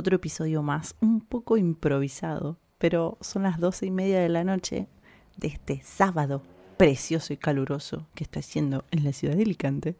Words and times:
otro 0.00 0.16
episodio 0.16 0.62
más, 0.62 0.96
un 1.00 1.20
poco 1.20 1.56
improvisado, 1.56 2.58
pero 2.78 3.18
son 3.20 3.42
las 3.44 3.60
doce 3.60 3.86
y 3.86 3.90
media 3.90 4.18
de 4.20 4.30
la 4.30 4.44
noche 4.44 4.88
de 5.36 5.48
este 5.48 5.82
sábado 5.84 6.42
precioso 6.78 7.32
y 7.34 7.36
caluroso 7.36 8.06
que 8.14 8.24
está 8.24 8.40
haciendo 8.40 8.84
en 8.90 9.04
la 9.04 9.12
ciudad 9.12 9.36
de 9.36 9.42
Alicante. 9.42 9.96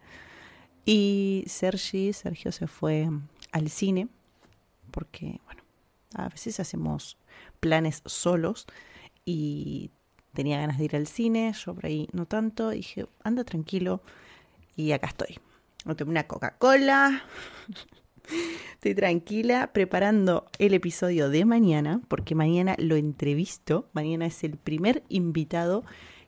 Y 0.87 1.45
Sergi, 1.47 2.15
Sergio 2.15 2.51
se 2.51 2.67
fue 2.67 3.11
al 3.53 3.69
cine, 3.69 4.09
porque, 4.91 5.39
bueno, 5.45 5.63
a 6.15 6.31
veces 6.31 6.59
hacemos 6.59 7.19
planes 7.61 8.03
solos 8.07 8.67
y 9.27 9.91
tenía 10.33 10.59
ganas 10.59 10.79
de 10.79 10.85
ir 10.87 10.97
al 10.97 11.07
cine, 11.07 11.53
yo 11.53 11.75
por 11.75 11.85
ahí 11.85 12.09
no 12.13 12.25
tanto, 12.25 12.71
dije, 12.71 13.07
anda 13.23 13.45
tranquilo 13.45 14.03
y 14.77 14.93
acá 14.93 15.09
estoy. 15.09 15.39
No 15.85 15.95
tomé 15.95 16.13
una 16.13 16.27
Coca-Cola, 16.27 17.23
estoy 18.75 18.95
tranquila 18.95 19.73
preparando 19.73 20.47
el 20.59 20.75
episodio 20.75 21.31
de 21.31 21.45
mañana, 21.45 22.01
porque 22.09 22.35
mañana 22.35 22.75
lo 22.79 22.97
entrevisto, 22.97 23.89
mañana 23.93 24.27
es 24.27 24.43
el 24.45 24.57
primer 24.57 25.03
invitado 25.09 25.85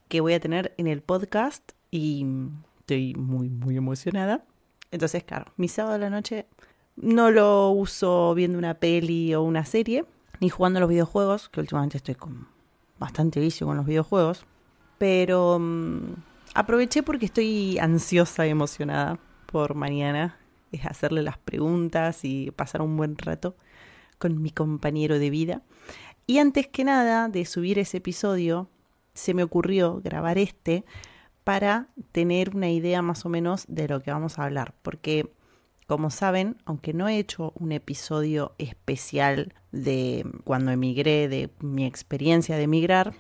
que 0.09 0.21
voy 0.21 0.35
a 0.35 0.41
tener 0.41 0.75
en 0.77 0.87
el 0.87 1.01
podcast 1.01 1.73
y 1.91 2.27
estoy 2.81 3.15
muy, 3.15 3.49
muy 3.49 3.77
emocionada. 3.77 4.45
Entonces, 4.91 5.25
claro, 5.25 5.53
mi 5.57 5.69
sábado 5.69 5.95
de 5.95 6.01
la 6.01 6.11
noche 6.11 6.47
no 6.97 7.31
lo 7.31 7.71
uso 7.71 8.35
viendo 8.35 8.59
una 8.59 8.75
peli 8.75 9.35
o 9.35 9.43
una 9.43 9.65
serie, 9.65 10.05
ni 10.41 10.49
jugando 10.49 10.81
los 10.81 10.89
videojuegos, 10.89 11.49
que 11.49 11.61
últimamente 11.61 11.97
estoy 11.97 12.15
con 12.15 12.49
bastante 12.99 13.41
vicio 13.41 13.67
con 13.67 13.77
los 13.77 13.87
videojuegos, 13.87 14.45
pero 14.99 15.59
mm, 15.59 16.15
aproveché 16.55 17.03
porque 17.03 17.27
estoy 17.27 17.79
ansiosa 17.79 18.47
y 18.47 18.51
emocionada 18.51 19.19
por 19.47 19.75
mañana, 19.75 20.37
es 20.73 20.87
hacerle 20.87 21.23
las 21.23 21.39
preguntas 21.39 22.25
y 22.25 22.51
pasar 22.51 22.83
un 22.83 22.97
buen 22.97 23.17
rato 23.17 23.57
con 24.19 24.41
mi 24.41 24.51
compañero 24.51 25.19
de 25.19 25.31
vida. 25.31 25.63
Y 26.27 26.39
antes 26.39 26.69
que 26.69 26.85
nada 26.85 27.29
de 27.29 27.45
subir 27.45 27.79
ese 27.79 27.99
episodio, 27.99 28.69
se 29.15 29.35
me 29.35 29.43
ocurrió 29.43 30.01
grabar 30.03 30.39
este 30.39 30.85
para 31.45 31.89
tener 32.13 32.55
una 32.55 32.71
idea 32.71 33.03
más 33.03 33.27
o 33.27 33.29
menos 33.29 33.65
de 33.69 33.89
lo 33.89 34.01
que 34.01 34.13
vamos 34.13 34.39
a 34.39 34.45
hablar, 34.45 34.75
porque 34.83 35.33
como 35.87 36.11
saben, 36.11 36.57
aunque 36.65 36.95
no 36.95 37.09
he 37.09 37.19
hecho 37.19 37.53
un 37.57 37.73
episodio 37.73 38.55
especial 38.59 39.55
de 39.73 40.25
cuando 40.45 40.71
emigré, 40.71 41.29
de 41.29 41.51
mi 41.61 41.85
experiencia 41.85 42.57
de 42.57 42.63
emigrar, 42.63 43.15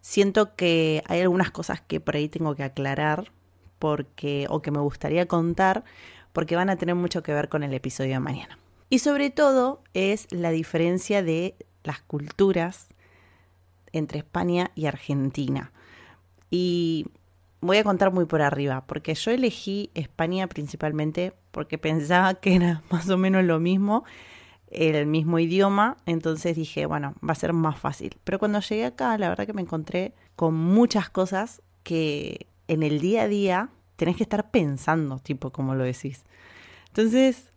siento 0.00 0.54
que 0.56 1.02
hay 1.06 1.20
algunas 1.20 1.50
cosas 1.50 1.80
que 1.80 2.00
por 2.00 2.16
ahí 2.16 2.28
tengo 2.28 2.54
que 2.54 2.64
aclarar 2.64 3.32
porque 3.78 4.46
o 4.50 4.60
que 4.60 4.70
me 4.70 4.80
gustaría 4.80 5.26
contar 5.26 5.84
porque 6.32 6.56
van 6.56 6.70
a 6.70 6.76
tener 6.76 6.94
mucho 6.94 7.22
que 7.22 7.32
ver 7.32 7.48
con 7.48 7.62
el 7.62 7.74
episodio 7.74 8.12
de 8.12 8.20
mañana. 8.20 8.58
Y 8.88 8.98
sobre 8.98 9.30
todo 9.30 9.82
es 9.94 10.26
la 10.32 10.50
diferencia 10.50 11.22
de 11.22 11.54
las 11.84 12.00
culturas 12.00 12.88
entre 13.92 14.18
España 14.18 14.70
y 14.74 14.86
Argentina. 14.86 15.72
Y 16.50 17.06
voy 17.60 17.76
a 17.76 17.84
contar 17.84 18.12
muy 18.12 18.26
por 18.26 18.42
arriba, 18.42 18.84
porque 18.86 19.14
yo 19.14 19.30
elegí 19.30 19.90
España 19.94 20.46
principalmente 20.48 21.32
porque 21.50 21.78
pensaba 21.78 22.34
que 22.34 22.56
era 22.56 22.82
más 22.90 23.08
o 23.08 23.16
menos 23.16 23.44
lo 23.44 23.60
mismo, 23.60 24.04
el 24.70 25.06
mismo 25.06 25.38
idioma, 25.38 25.96
entonces 26.06 26.56
dije, 26.56 26.86
bueno, 26.86 27.14
va 27.26 27.32
a 27.32 27.36
ser 27.36 27.52
más 27.52 27.78
fácil. 27.78 28.16
Pero 28.24 28.38
cuando 28.38 28.60
llegué 28.60 28.86
acá, 28.86 29.18
la 29.18 29.28
verdad 29.28 29.46
que 29.46 29.52
me 29.52 29.62
encontré 29.62 30.14
con 30.36 30.54
muchas 30.54 31.10
cosas 31.10 31.62
que 31.82 32.46
en 32.68 32.82
el 32.82 33.00
día 33.00 33.22
a 33.22 33.28
día 33.28 33.70
tenés 34.00 34.16
que 34.16 34.22
estar 34.22 34.50
pensando, 34.50 35.18
tipo 35.18 35.50
como 35.50 35.74
lo 35.74 35.84
decís. 35.84 36.24
Entonces, 36.88 37.52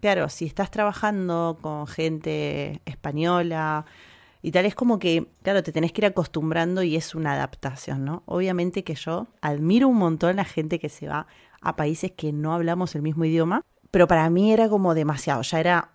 claro, 0.00 0.28
si 0.28 0.44
estás 0.44 0.72
trabajando 0.72 1.56
con 1.60 1.86
gente 1.86 2.82
española, 2.84 3.86
y 4.42 4.50
tal 4.50 4.66
es 4.66 4.74
como 4.74 4.98
que, 4.98 5.28
claro, 5.42 5.62
te 5.62 5.70
tenés 5.70 5.92
que 5.92 6.00
ir 6.00 6.06
acostumbrando 6.06 6.82
y 6.82 6.96
es 6.96 7.14
una 7.14 7.34
adaptación, 7.34 8.04
¿no? 8.04 8.24
Obviamente 8.26 8.82
que 8.82 8.96
yo 8.96 9.28
admiro 9.40 9.86
un 9.86 9.98
montón 9.98 10.30
a 10.30 10.32
la 10.32 10.44
gente 10.44 10.80
que 10.80 10.88
se 10.88 11.06
va 11.06 11.28
a 11.60 11.76
países 11.76 12.10
que 12.10 12.32
no 12.32 12.52
hablamos 12.52 12.96
el 12.96 13.02
mismo 13.02 13.24
idioma, 13.24 13.62
pero 13.92 14.08
para 14.08 14.28
mí 14.30 14.52
era 14.52 14.68
como 14.68 14.94
demasiado, 14.94 15.42
ya 15.42 15.60
era 15.60 15.90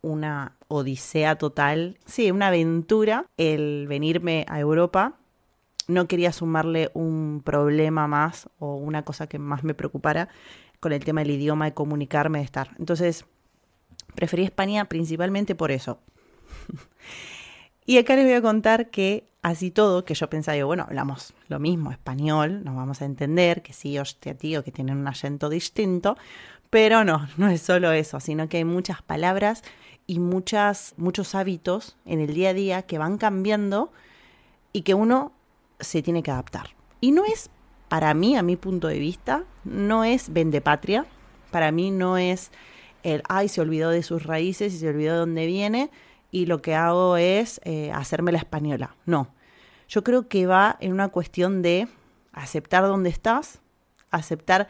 una 0.00 0.52
odisea 0.68 1.38
total, 1.38 1.98
sí, 2.04 2.30
una 2.30 2.48
aventura 2.48 3.26
el 3.36 3.86
venirme 3.88 4.46
a 4.48 4.60
Europa. 4.60 5.14
No 5.88 6.06
quería 6.08 6.32
sumarle 6.32 6.90
un 6.94 7.42
problema 7.44 8.06
más 8.06 8.48
o 8.58 8.76
una 8.76 9.04
cosa 9.04 9.26
que 9.26 9.38
más 9.38 9.64
me 9.64 9.74
preocupara 9.74 10.28
con 10.80 10.92
el 10.92 11.04
tema 11.04 11.22
del 11.22 11.32
idioma, 11.32 11.66
de 11.66 11.74
comunicarme, 11.74 12.38
de 12.38 12.44
estar. 12.44 12.70
Entonces, 12.78 13.26
preferí 14.14 14.44
España 14.44 14.86
principalmente 14.86 15.54
por 15.54 15.70
eso. 15.70 16.00
Y 17.86 17.98
acá 17.98 18.16
les 18.16 18.24
voy 18.24 18.32
a 18.32 18.40
contar 18.40 18.88
que 18.88 19.28
así 19.42 19.70
todo, 19.70 20.06
que 20.06 20.14
yo 20.14 20.30
pensaba, 20.30 20.56
yo, 20.56 20.66
bueno, 20.66 20.84
hablamos 20.88 21.34
lo 21.48 21.58
mismo, 21.58 21.92
español, 21.92 22.64
nos 22.64 22.74
vamos 22.74 23.02
a 23.02 23.04
entender, 23.04 23.62
que 23.62 23.74
sí, 23.74 23.98
hostia, 23.98 24.34
tío, 24.34 24.64
que 24.64 24.72
tienen 24.72 24.96
un 24.96 25.06
acento 25.06 25.50
distinto, 25.50 26.16
pero 26.70 27.04
no, 27.04 27.28
no 27.36 27.48
es 27.48 27.60
solo 27.60 27.92
eso, 27.92 28.20
sino 28.20 28.48
que 28.48 28.56
hay 28.56 28.64
muchas 28.64 29.02
palabras 29.02 29.62
y 30.06 30.18
muchas, 30.18 30.94
muchos 30.96 31.34
hábitos 31.34 31.96
en 32.06 32.20
el 32.20 32.32
día 32.32 32.50
a 32.50 32.54
día 32.54 32.82
que 32.82 32.96
van 32.96 33.18
cambiando 33.18 33.92
y 34.72 34.80
que 34.80 34.94
uno 34.94 35.32
se 35.80 36.02
tiene 36.02 36.22
que 36.22 36.30
adaptar. 36.30 36.70
Y 37.00 37.12
no 37.12 37.24
es, 37.24 37.50
para 37.88 38.14
mí, 38.14 38.36
a 38.36 38.42
mi 38.42 38.56
punto 38.56 38.88
de 38.88 38.98
vista, 38.98 39.44
no 39.64 40.04
es 40.04 40.30
patria, 40.62 41.06
para 41.50 41.70
mí 41.70 41.90
no 41.90 42.16
es 42.16 42.50
el, 43.02 43.22
ay, 43.28 43.48
se 43.48 43.60
olvidó 43.60 43.90
de 43.90 44.02
sus 44.02 44.24
raíces 44.24 44.74
y 44.74 44.78
se 44.78 44.88
olvidó 44.88 45.12
de 45.12 45.18
dónde 45.18 45.46
viene, 45.46 45.90
y 46.30 46.46
lo 46.46 46.62
que 46.62 46.74
hago 46.74 47.16
es 47.16 47.60
eh, 47.64 47.92
hacerme 47.92 48.32
la 48.32 48.38
española. 48.38 48.96
No, 49.06 49.28
yo 49.88 50.02
creo 50.02 50.28
que 50.28 50.46
va 50.46 50.76
en 50.80 50.92
una 50.92 51.08
cuestión 51.08 51.62
de 51.62 51.86
aceptar 52.32 52.84
dónde 52.84 53.10
estás, 53.10 53.60
aceptar 54.10 54.68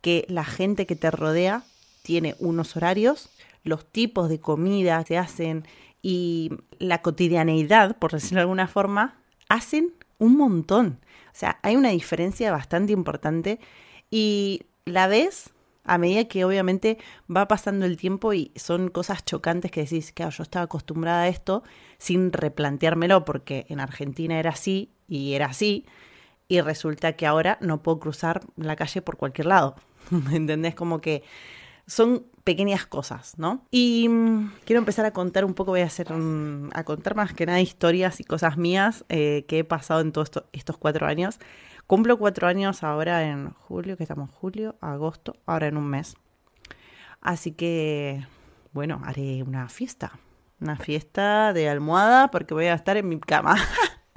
que 0.00 0.26
la 0.28 0.44
gente 0.44 0.86
que 0.86 0.96
te 0.96 1.10
rodea 1.10 1.64
tiene 2.02 2.34
unos 2.38 2.76
horarios, 2.76 3.30
los 3.64 3.90
tipos 3.90 4.28
de 4.28 4.38
comida 4.38 5.02
que 5.04 5.18
hacen 5.18 5.66
y 6.02 6.50
la 6.78 7.02
cotidianeidad, 7.02 7.96
por 7.96 8.12
decirlo 8.12 8.36
de 8.36 8.42
alguna 8.42 8.68
forma, 8.68 9.18
hacen 9.48 9.92
un 10.18 10.36
montón. 10.36 11.00
O 11.28 11.38
sea, 11.38 11.58
hay 11.62 11.76
una 11.76 11.90
diferencia 11.90 12.50
bastante 12.50 12.92
importante 12.92 13.60
y 14.10 14.62
la 14.84 15.06
ves 15.06 15.50
a 15.84 15.98
medida 15.98 16.24
que 16.24 16.44
obviamente 16.44 16.98
va 17.34 17.46
pasando 17.48 17.86
el 17.86 17.96
tiempo 17.96 18.32
y 18.32 18.50
son 18.56 18.88
cosas 18.88 19.24
chocantes 19.24 19.70
que 19.70 19.82
decís, 19.82 20.12
claro, 20.12 20.32
yo 20.32 20.42
estaba 20.42 20.64
acostumbrada 20.64 21.22
a 21.22 21.28
esto 21.28 21.62
sin 21.98 22.32
replanteármelo 22.32 23.24
porque 23.24 23.66
en 23.68 23.80
Argentina 23.80 24.38
era 24.38 24.50
así 24.50 24.90
y 25.08 25.34
era 25.34 25.46
así 25.46 25.86
y 26.48 26.60
resulta 26.60 27.14
que 27.14 27.26
ahora 27.26 27.58
no 27.60 27.82
puedo 27.82 28.00
cruzar 28.00 28.40
la 28.56 28.76
calle 28.76 29.02
por 29.02 29.16
cualquier 29.16 29.46
lado. 29.46 29.76
¿Me 30.10 30.36
entendés? 30.36 30.74
Como 30.74 31.00
que 31.00 31.22
son 31.86 32.26
pequeñas 32.44 32.86
cosas, 32.86 33.38
¿no? 33.38 33.64
Y 33.70 34.08
mm, 34.08 34.52
quiero 34.64 34.78
empezar 34.78 35.06
a 35.06 35.12
contar 35.12 35.44
un 35.44 35.54
poco, 35.54 35.70
voy 35.70 35.80
a 35.80 35.86
hacer, 35.86 36.08
a 36.12 36.84
contar 36.84 37.14
más 37.14 37.32
que 37.32 37.46
nada 37.46 37.60
historias 37.60 38.20
y 38.20 38.24
cosas 38.24 38.56
mías 38.56 39.04
eh, 39.08 39.44
que 39.48 39.60
he 39.60 39.64
pasado 39.64 40.00
en 40.00 40.12
todos 40.12 40.30
estos 40.52 40.78
cuatro 40.78 41.06
años. 41.06 41.38
Cumplo 41.86 42.18
cuatro 42.18 42.48
años 42.48 42.82
ahora 42.82 43.24
en 43.24 43.50
julio, 43.50 43.96
que 43.96 44.02
estamos 44.02 44.30
julio, 44.30 44.76
agosto, 44.80 45.36
ahora 45.46 45.68
en 45.68 45.76
un 45.76 45.86
mes. 45.86 46.16
Así 47.20 47.52
que, 47.52 48.26
bueno, 48.72 49.00
haré 49.04 49.42
una 49.44 49.68
fiesta. 49.68 50.18
Una 50.60 50.76
fiesta 50.76 51.52
de 51.52 51.68
almohada 51.68 52.30
porque 52.30 52.54
voy 52.54 52.66
a 52.66 52.74
estar 52.74 52.96
en 52.96 53.08
mi 53.08 53.20
cama. 53.20 53.56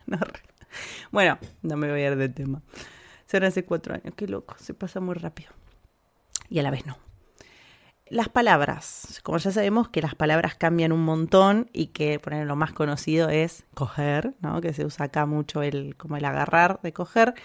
bueno, 1.11 1.37
no 1.61 1.77
me 1.77 1.89
voy 1.91 2.01
a 2.01 2.11
ir 2.11 2.15
del 2.15 2.33
tema. 2.33 2.61
Será 3.27 3.49
hace 3.49 3.65
cuatro 3.65 3.93
años, 3.93 4.15
qué 4.15 4.27
loco, 4.27 4.55
se 4.57 4.73
pasa 4.73 4.99
muy 4.99 5.13
rápido. 5.15 5.51
Y 6.49 6.57
a 6.57 6.63
la 6.63 6.71
vez 6.71 6.85
no. 6.87 7.08
Las 8.09 8.27
palabras, 8.27 9.19
como 9.23 9.37
ya 9.37 9.51
sabemos 9.51 9.89
que 9.89 10.01
las 10.01 10.15
palabras 10.15 10.55
cambian 10.55 10.91
un 10.91 11.03
montón 11.03 11.69
y 11.73 11.87
que 11.87 12.19
poner 12.19 12.47
lo 12.47 12.55
más 12.55 12.73
conocido 12.73 13.29
es 13.29 13.65
coger, 13.75 14.33
¿no? 14.41 14.61
que 14.61 14.73
se 14.73 14.83
usa 14.83 15.05
acá 15.05 15.27
mucho 15.27 15.61
el 15.61 15.95
como 15.95 16.17
el 16.17 16.25
agarrar 16.25 16.79
de 16.81 16.91
coger. 16.91 17.35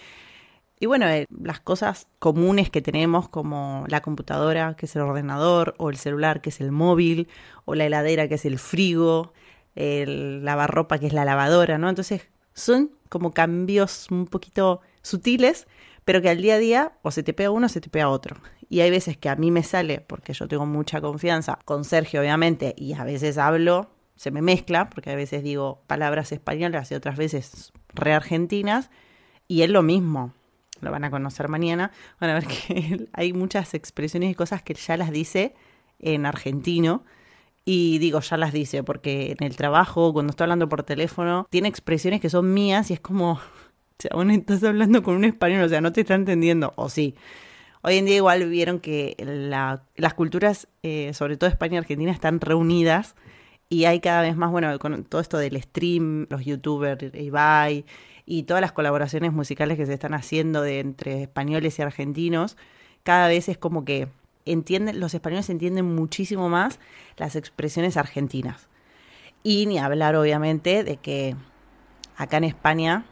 Y 0.80 0.86
bueno, 0.86 1.06
eh, 1.06 1.26
las 1.30 1.60
cosas 1.60 2.08
comunes 2.18 2.70
que 2.70 2.82
tenemos 2.82 3.28
como 3.28 3.84
la 3.88 4.00
computadora, 4.00 4.74
que 4.74 4.86
es 4.86 4.96
el 4.96 5.02
ordenador, 5.02 5.74
o 5.78 5.90
el 5.90 5.96
celular, 5.96 6.40
que 6.40 6.50
es 6.50 6.60
el 6.60 6.72
móvil, 6.72 7.28
o 7.64 7.74
la 7.74 7.84
heladera, 7.84 8.28
que 8.28 8.34
es 8.34 8.44
el 8.44 8.58
frigo, 8.58 9.32
el 9.74 10.44
lavarropa, 10.44 10.98
que 10.98 11.06
es 11.06 11.12
la 11.12 11.24
lavadora, 11.24 11.78
¿no? 11.78 11.88
Entonces, 11.88 12.28
son 12.54 12.90
como 13.08 13.32
cambios 13.32 14.10
un 14.10 14.26
poquito 14.26 14.80
sutiles, 15.02 15.66
pero 16.04 16.20
que 16.22 16.30
al 16.30 16.40
día 16.40 16.54
a 16.54 16.58
día 16.58 16.92
o 17.02 17.10
se 17.10 17.22
te 17.22 17.32
pega 17.32 17.50
uno 17.50 17.66
o 17.66 17.68
se 17.68 17.80
te 17.80 17.88
pega 17.88 18.08
otro. 18.08 18.36
Y 18.68 18.80
hay 18.80 18.90
veces 18.90 19.16
que 19.16 19.28
a 19.28 19.36
mí 19.36 19.50
me 19.50 19.62
sale, 19.62 20.00
porque 20.00 20.32
yo 20.32 20.48
tengo 20.48 20.66
mucha 20.66 21.00
confianza 21.00 21.58
con 21.64 21.84
Sergio, 21.84 22.20
obviamente, 22.20 22.74
y 22.76 22.94
a 22.94 23.04
veces 23.04 23.38
hablo, 23.38 23.90
se 24.16 24.30
me 24.30 24.42
mezcla, 24.42 24.90
porque 24.90 25.10
a 25.10 25.16
veces 25.16 25.42
digo 25.42 25.82
palabras 25.86 26.32
españolas 26.32 26.90
y 26.90 26.94
otras 26.94 27.16
veces 27.16 27.72
re 27.94 28.12
argentinas, 28.12 28.90
y 29.48 29.62
es 29.62 29.70
lo 29.70 29.82
mismo. 29.82 30.32
Lo 30.80 30.90
van 30.90 31.04
a 31.04 31.10
conocer 31.10 31.48
mañana. 31.48 31.92
Van 32.20 32.30
a 32.30 32.34
ver 32.34 32.46
que 32.46 33.08
hay 33.12 33.32
muchas 33.32 33.74
expresiones 33.74 34.30
y 34.30 34.34
cosas 34.34 34.62
que 34.62 34.74
ya 34.74 34.96
las 34.96 35.10
dice 35.10 35.54
en 35.98 36.26
argentino 36.26 37.04
Y 37.64 37.98
digo, 37.98 38.20
ya 38.20 38.36
las 38.36 38.52
dice, 38.52 38.82
porque 38.82 39.34
en 39.38 39.46
el 39.46 39.56
trabajo, 39.56 40.12
cuando 40.12 40.30
estoy 40.30 40.44
hablando 40.44 40.68
por 40.68 40.82
teléfono, 40.82 41.46
tiene 41.50 41.68
expresiones 41.68 42.20
que 42.20 42.28
son 42.28 42.52
mías 42.52 42.90
y 42.90 42.94
es 42.94 43.00
como, 43.00 43.40
aún 44.10 44.30
estás 44.30 44.62
hablando 44.64 45.02
con 45.02 45.16
un 45.16 45.24
español, 45.24 45.64
o 45.64 45.68
sea, 45.68 45.80
no 45.80 45.92
te 45.92 46.02
está 46.02 46.14
entendiendo, 46.14 46.72
o 46.76 46.88
sí. 46.88 47.14
Hoy 47.82 47.96
en 47.98 48.06
día 48.06 48.16
igual 48.16 48.48
vieron 48.48 48.80
que 48.80 49.14
las 49.96 50.14
culturas, 50.14 50.68
eh, 50.82 51.12
sobre 51.12 51.36
todo 51.36 51.50
España 51.50 51.74
y 51.74 51.78
Argentina, 51.78 52.12
están 52.12 52.40
reunidas 52.40 53.14
y 53.68 53.84
hay 53.84 54.00
cada 54.00 54.22
vez 54.22 54.36
más, 54.36 54.50
bueno, 54.50 54.78
con 54.78 55.04
todo 55.04 55.20
esto 55.20 55.36
del 55.36 55.60
stream, 55.60 56.26
los 56.30 56.44
youtubers, 56.44 57.14
Ibai 57.14 57.84
y 58.24 58.44
todas 58.44 58.62
las 58.62 58.72
colaboraciones 58.72 59.32
musicales 59.32 59.76
que 59.76 59.84
se 59.84 59.92
están 59.92 60.14
haciendo 60.14 60.62
de 60.62 60.80
entre 60.80 61.22
españoles 61.22 61.78
y 61.78 61.82
argentinos, 61.82 62.56
cada 63.02 63.28
vez 63.28 63.50
es 63.50 63.58
como 63.58 63.84
que 63.84 64.08
entienden, 64.46 64.98
los 64.98 65.12
españoles 65.12 65.50
entienden 65.50 65.94
muchísimo 65.94 66.48
más 66.48 66.80
las 67.18 67.36
expresiones 67.36 67.98
argentinas. 67.98 68.68
Y 69.42 69.66
ni 69.66 69.78
hablar, 69.78 70.16
obviamente, 70.16 70.84
de 70.84 70.96
que 70.96 71.36
acá 72.16 72.38
en 72.38 72.44
España 72.44 73.04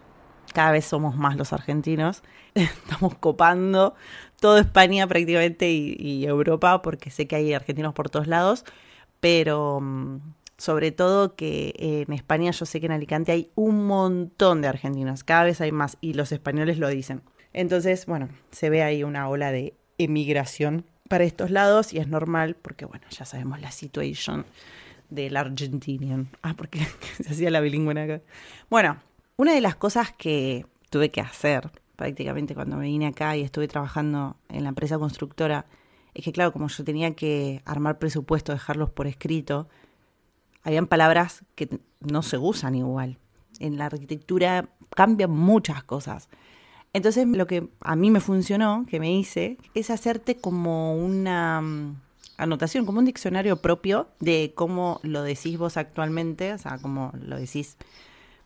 cada 0.52 0.72
vez 0.72 0.84
somos 0.84 1.16
más 1.16 1.36
los 1.36 1.52
argentinos. 1.52 2.22
Estamos 2.54 3.14
copando 3.16 3.94
toda 4.40 4.60
España 4.60 5.06
prácticamente 5.06 5.70
y, 5.70 6.24
Europa, 6.24 6.82
porque 6.82 7.10
sé 7.10 7.26
que 7.26 7.36
hay 7.36 7.54
argentinos 7.54 7.94
por 7.94 8.10
todos 8.10 8.26
lados, 8.26 8.64
pero 9.20 9.80
mm, 9.80 10.18
sobre 10.58 10.92
todo 10.92 11.36
que 11.36 11.74
en 11.78 12.12
España 12.12 12.50
yo 12.50 12.66
sé 12.66 12.80
que 12.80 12.86
en 12.86 12.92
Alicante 12.92 13.32
hay 13.32 13.50
un 13.54 13.86
montón 13.86 14.62
de 14.62 14.68
argentinos, 14.68 15.24
cada 15.24 15.44
vez 15.44 15.60
hay 15.60 15.72
más 15.72 15.96
y 16.00 16.14
los 16.14 16.32
españoles 16.32 16.78
lo 16.78 16.88
dicen. 16.88 17.22
Entonces, 17.52 18.06
bueno, 18.06 18.28
se 18.50 18.70
ve 18.70 18.82
ahí 18.82 19.04
una 19.04 19.28
ola 19.28 19.52
de 19.52 19.74
emigración 19.98 20.84
para 21.08 21.24
estos 21.24 21.50
lados 21.50 21.92
y 21.92 21.98
es 21.98 22.08
normal 22.08 22.56
porque, 22.60 22.84
bueno, 22.84 23.04
ya 23.10 23.24
sabemos 23.24 23.60
la 23.60 23.70
situación 23.70 24.46
del 25.10 25.36
Argentinian. 25.36 26.28
Ah, 26.42 26.54
porque 26.56 26.80
se 27.22 27.30
hacía 27.30 27.50
la 27.50 27.60
bilingüe 27.60 28.00
acá. 28.00 28.22
Bueno, 28.70 28.96
una 29.36 29.54
de 29.54 29.60
las 29.60 29.76
cosas 29.76 30.12
que 30.12 30.66
tuve 30.90 31.10
que 31.10 31.20
hacer 31.20 31.70
prácticamente 31.96 32.54
cuando 32.54 32.76
me 32.76 32.86
vine 32.86 33.06
acá 33.06 33.36
y 33.36 33.42
estuve 33.42 33.68
trabajando 33.68 34.36
en 34.48 34.64
la 34.64 34.70
empresa 34.70 34.98
constructora 34.98 35.66
es 36.14 36.24
que, 36.24 36.32
claro, 36.32 36.52
como 36.52 36.68
yo 36.68 36.84
tenía 36.84 37.14
que 37.14 37.62
armar 37.64 37.98
presupuesto, 37.98 38.52
dejarlos 38.52 38.90
por 38.90 39.06
escrito, 39.06 39.68
habían 40.62 40.86
palabras 40.86 41.44
que 41.54 41.80
no 42.00 42.22
se 42.22 42.38
usan 42.38 42.74
igual. 42.74 43.18
En 43.60 43.78
la 43.78 43.86
arquitectura 43.86 44.68
cambian 44.94 45.30
muchas 45.30 45.82
cosas. 45.84 46.28
Entonces 46.92 47.26
lo 47.26 47.46
que 47.46 47.68
a 47.80 47.96
mí 47.96 48.10
me 48.10 48.20
funcionó, 48.20 48.84
que 48.88 49.00
me 49.00 49.12
hice, 49.14 49.56
es 49.74 49.90
hacerte 49.90 50.36
como 50.36 50.96
una 50.96 51.62
mm, 51.62 52.00
anotación, 52.36 52.84
como 52.84 52.98
un 52.98 53.06
diccionario 53.06 53.56
propio 53.56 54.08
de 54.20 54.52
cómo 54.54 55.00
lo 55.02 55.22
decís 55.22 55.56
vos 55.56 55.78
actualmente, 55.78 56.52
o 56.52 56.58
sea, 56.58 56.78
cómo 56.78 57.12
lo 57.14 57.36
decís 57.38 57.78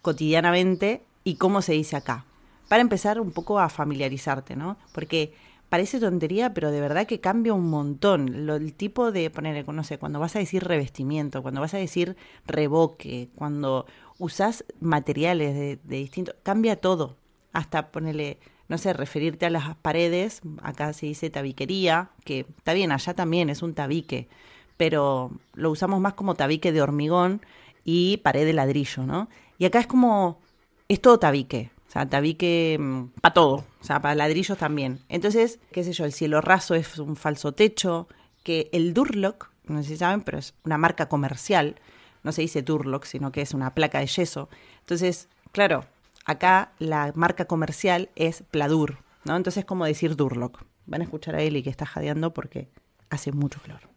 cotidianamente 0.06 1.02
y 1.24 1.34
cómo 1.34 1.62
se 1.62 1.72
dice 1.72 1.96
acá. 1.96 2.26
Para 2.68 2.80
empezar 2.80 3.20
un 3.20 3.32
poco 3.32 3.58
a 3.58 3.68
familiarizarte, 3.68 4.54
¿no? 4.54 4.76
Porque 4.92 5.34
parece 5.68 5.98
tontería, 5.98 6.54
pero 6.54 6.70
de 6.70 6.80
verdad 6.80 7.08
que 7.08 7.18
cambia 7.18 7.52
un 7.52 7.68
montón. 7.68 8.46
Lo, 8.46 8.54
el 8.54 8.72
tipo 8.72 9.10
de 9.10 9.30
poner, 9.30 9.66
no 9.68 9.82
sé, 9.82 9.98
cuando 9.98 10.20
vas 10.20 10.36
a 10.36 10.38
decir 10.38 10.62
revestimiento, 10.62 11.42
cuando 11.42 11.60
vas 11.60 11.74
a 11.74 11.78
decir 11.78 12.14
revoque, 12.46 13.30
cuando 13.34 13.86
usás 14.18 14.64
materiales 14.78 15.56
de, 15.56 15.80
de 15.82 15.96
distintos, 15.96 16.36
cambia 16.44 16.76
todo 16.76 17.16
hasta 17.52 17.90
ponerle, 17.90 18.38
no 18.68 18.78
sé, 18.78 18.92
referirte 18.92 19.44
a 19.44 19.50
las 19.50 19.74
paredes, 19.74 20.40
acá 20.62 20.92
se 20.92 21.06
dice 21.06 21.30
tabiquería, 21.30 22.10
que 22.22 22.46
está 22.58 22.74
bien, 22.74 22.92
allá 22.92 23.12
también 23.14 23.50
es 23.50 23.60
un 23.60 23.74
tabique, 23.74 24.28
pero 24.76 25.32
lo 25.54 25.72
usamos 25.72 26.00
más 26.00 26.14
como 26.14 26.36
tabique 26.36 26.70
de 26.70 26.80
hormigón 26.80 27.40
y 27.84 28.18
pared 28.18 28.46
de 28.46 28.52
ladrillo, 28.52 29.04
¿no? 29.04 29.28
Y 29.58 29.64
acá 29.64 29.80
es 29.80 29.86
como, 29.86 30.40
es 30.88 31.00
todo 31.00 31.18
tabique, 31.18 31.70
o 31.88 31.90
sea, 31.90 32.08
tabique 32.08 32.76
mm, 32.78 33.20
para 33.20 33.34
todo, 33.34 33.54
o 33.80 33.84
sea, 33.84 34.00
para 34.00 34.14
ladrillos 34.14 34.58
también. 34.58 35.00
Entonces, 35.08 35.58
qué 35.72 35.84
sé 35.84 35.92
yo, 35.92 36.04
el 36.04 36.12
cielo 36.12 36.40
raso 36.40 36.74
es 36.74 36.98
un 36.98 37.16
falso 37.16 37.52
techo, 37.52 38.08
que 38.42 38.68
el 38.72 38.94
Durlock, 38.94 39.50
no 39.64 39.82
sé 39.82 39.90
si 39.90 39.96
saben, 39.96 40.20
pero 40.20 40.38
es 40.38 40.54
una 40.64 40.78
marca 40.78 41.08
comercial, 41.08 41.76
no 42.22 42.32
se 42.32 42.42
dice 42.42 42.62
Durlock, 42.62 43.04
sino 43.04 43.32
que 43.32 43.40
es 43.40 43.54
una 43.54 43.74
placa 43.74 44.00
de 44.00 44.06
yeso. 44.06 44.48
Entonces, 44.80 45.28
claro, 45.52 45.84
Acá 46.26 46.72
la 46.80 47.12
marca 47.14 47.44
comercial 47.44 48.10
es 48.16 48.42
Pladur, 48.50 48.98
¿no? 49.24 49.36
Entonces 49.36 49.60
es 49.60 49.64
como 49.64 49.84
decir 49.84 50.16
Durlock. 50.16 50.64
Van 50.84 51.00
a 51.00 51.04
escuchar 51.04 51.36
a 51.36 51.42
Eli 51.42 51.62
que 51.62 51.70
está 51.70 51.86
jadeando 51.86 52.34
porque 52.34 52.68
hace 53.10 53.30
mucho 53.30 53.60
calor. 53.62 53.88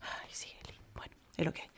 Ay, 0.00 0.30
sí, 0.32 0.48
Eli. 0.64 0.76
Bueno, 0.96 1.14
es 1.36 1.44
lo 1.44 1.52
que 1.52 1.62
hay. 1.62 1.68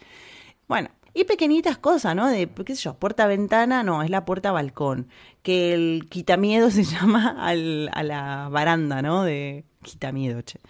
Bueno, 0.66 0.88
y 1.14 1.24
pequeñitas 1.24 1.78
cosas, 1.78 2.16
¿no? 2.16 2.28
De, 2.28 2.48
qué 2.48 2.74
sé 2.74 2.82
yo, 2.82 2.94
puerta-ventana, 2.94 3.82
no, 3.82 4.02
es 4.02 4.10
la 4.10 4.24
puerta-balcón. 4.24 5.08
Que 5.42 5.74
el 5.74 6.08
quitamiedo 6.08 6.70
se 6.72 6.84
llama 6.84 7.36
a 7.38 7.54
la 8.02 8.48
baranda, 8.50 9.02
¿no? 9.02 9.22
De 9.22 9.64
quitamiedo, 9.82 10.42
che. 10.42 10.60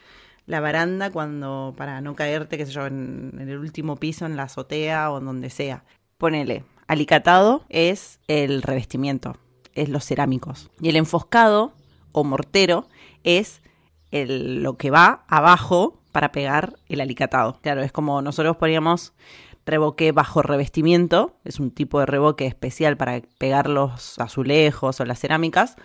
La 0.46 0.60
baranda 0.60 1.10
cuando, 1.10 1.72
para 1.76 2.00
no 2.00 2.16
caerte, 2.16 2.58
qué 2.58 2.66
sé 2.66 2.72
yo, 2.72 2.86
en, 2.86 3.32
en 3.38 3.48
el 3.48 3.58
último 3.58 3.96
piso, 3.96 4.26
en 4.26 4.36
la 4.36 4.44
azotea 4.44 5.10
o 5.10 5.18
en 5.18 5.26
donde 5.26 5.50
sea. 5.50 5.84
Ponele, 6.18 6.64
Alicatado 6.92 7.64
es 7.70 8.20
el 8.28 8.60
revestimiento, 8.60 9.38
es 9.74 9.88
los 9.88 10.04
cerámicos. 10.04 10.70
Y 10.78 10.90
el 10.90 10.96
enfoscado 10.96 11.72
o 12.12 12.22
mortero 12.22 12.86
es 13.24 13.62
lo 14.10 14.76
que 14.76 14.90
va 14.90 15.24
abajo 15.26 16.02
para 16.12 16.32
pegar 16.32 16.74
el 16.90 17.00
alicatado. 17.00 17.58
Claro, 17.62 17.80
es 17.80 17.92
como 17.92 18.20
nosotros 18.20 18.58
poníamos 18.58 19.14
revoque 19.64 20.12
bajo 20.12 20.42
revestimiento, 20.42 21.36
es 21.44 21.60
un 21.60 21.70
tipo 21.70 22.00
de 22.00 22.06
revoque 22.06 22.46
especial 22.46 22.96
para 22.96 23.20
pegar 23.38 23.68
los 23.68 24.18
azulejos 24.18 25.00
o 25.00 25.04
las 25.04 25.20
cerámicas, 25.20 25.76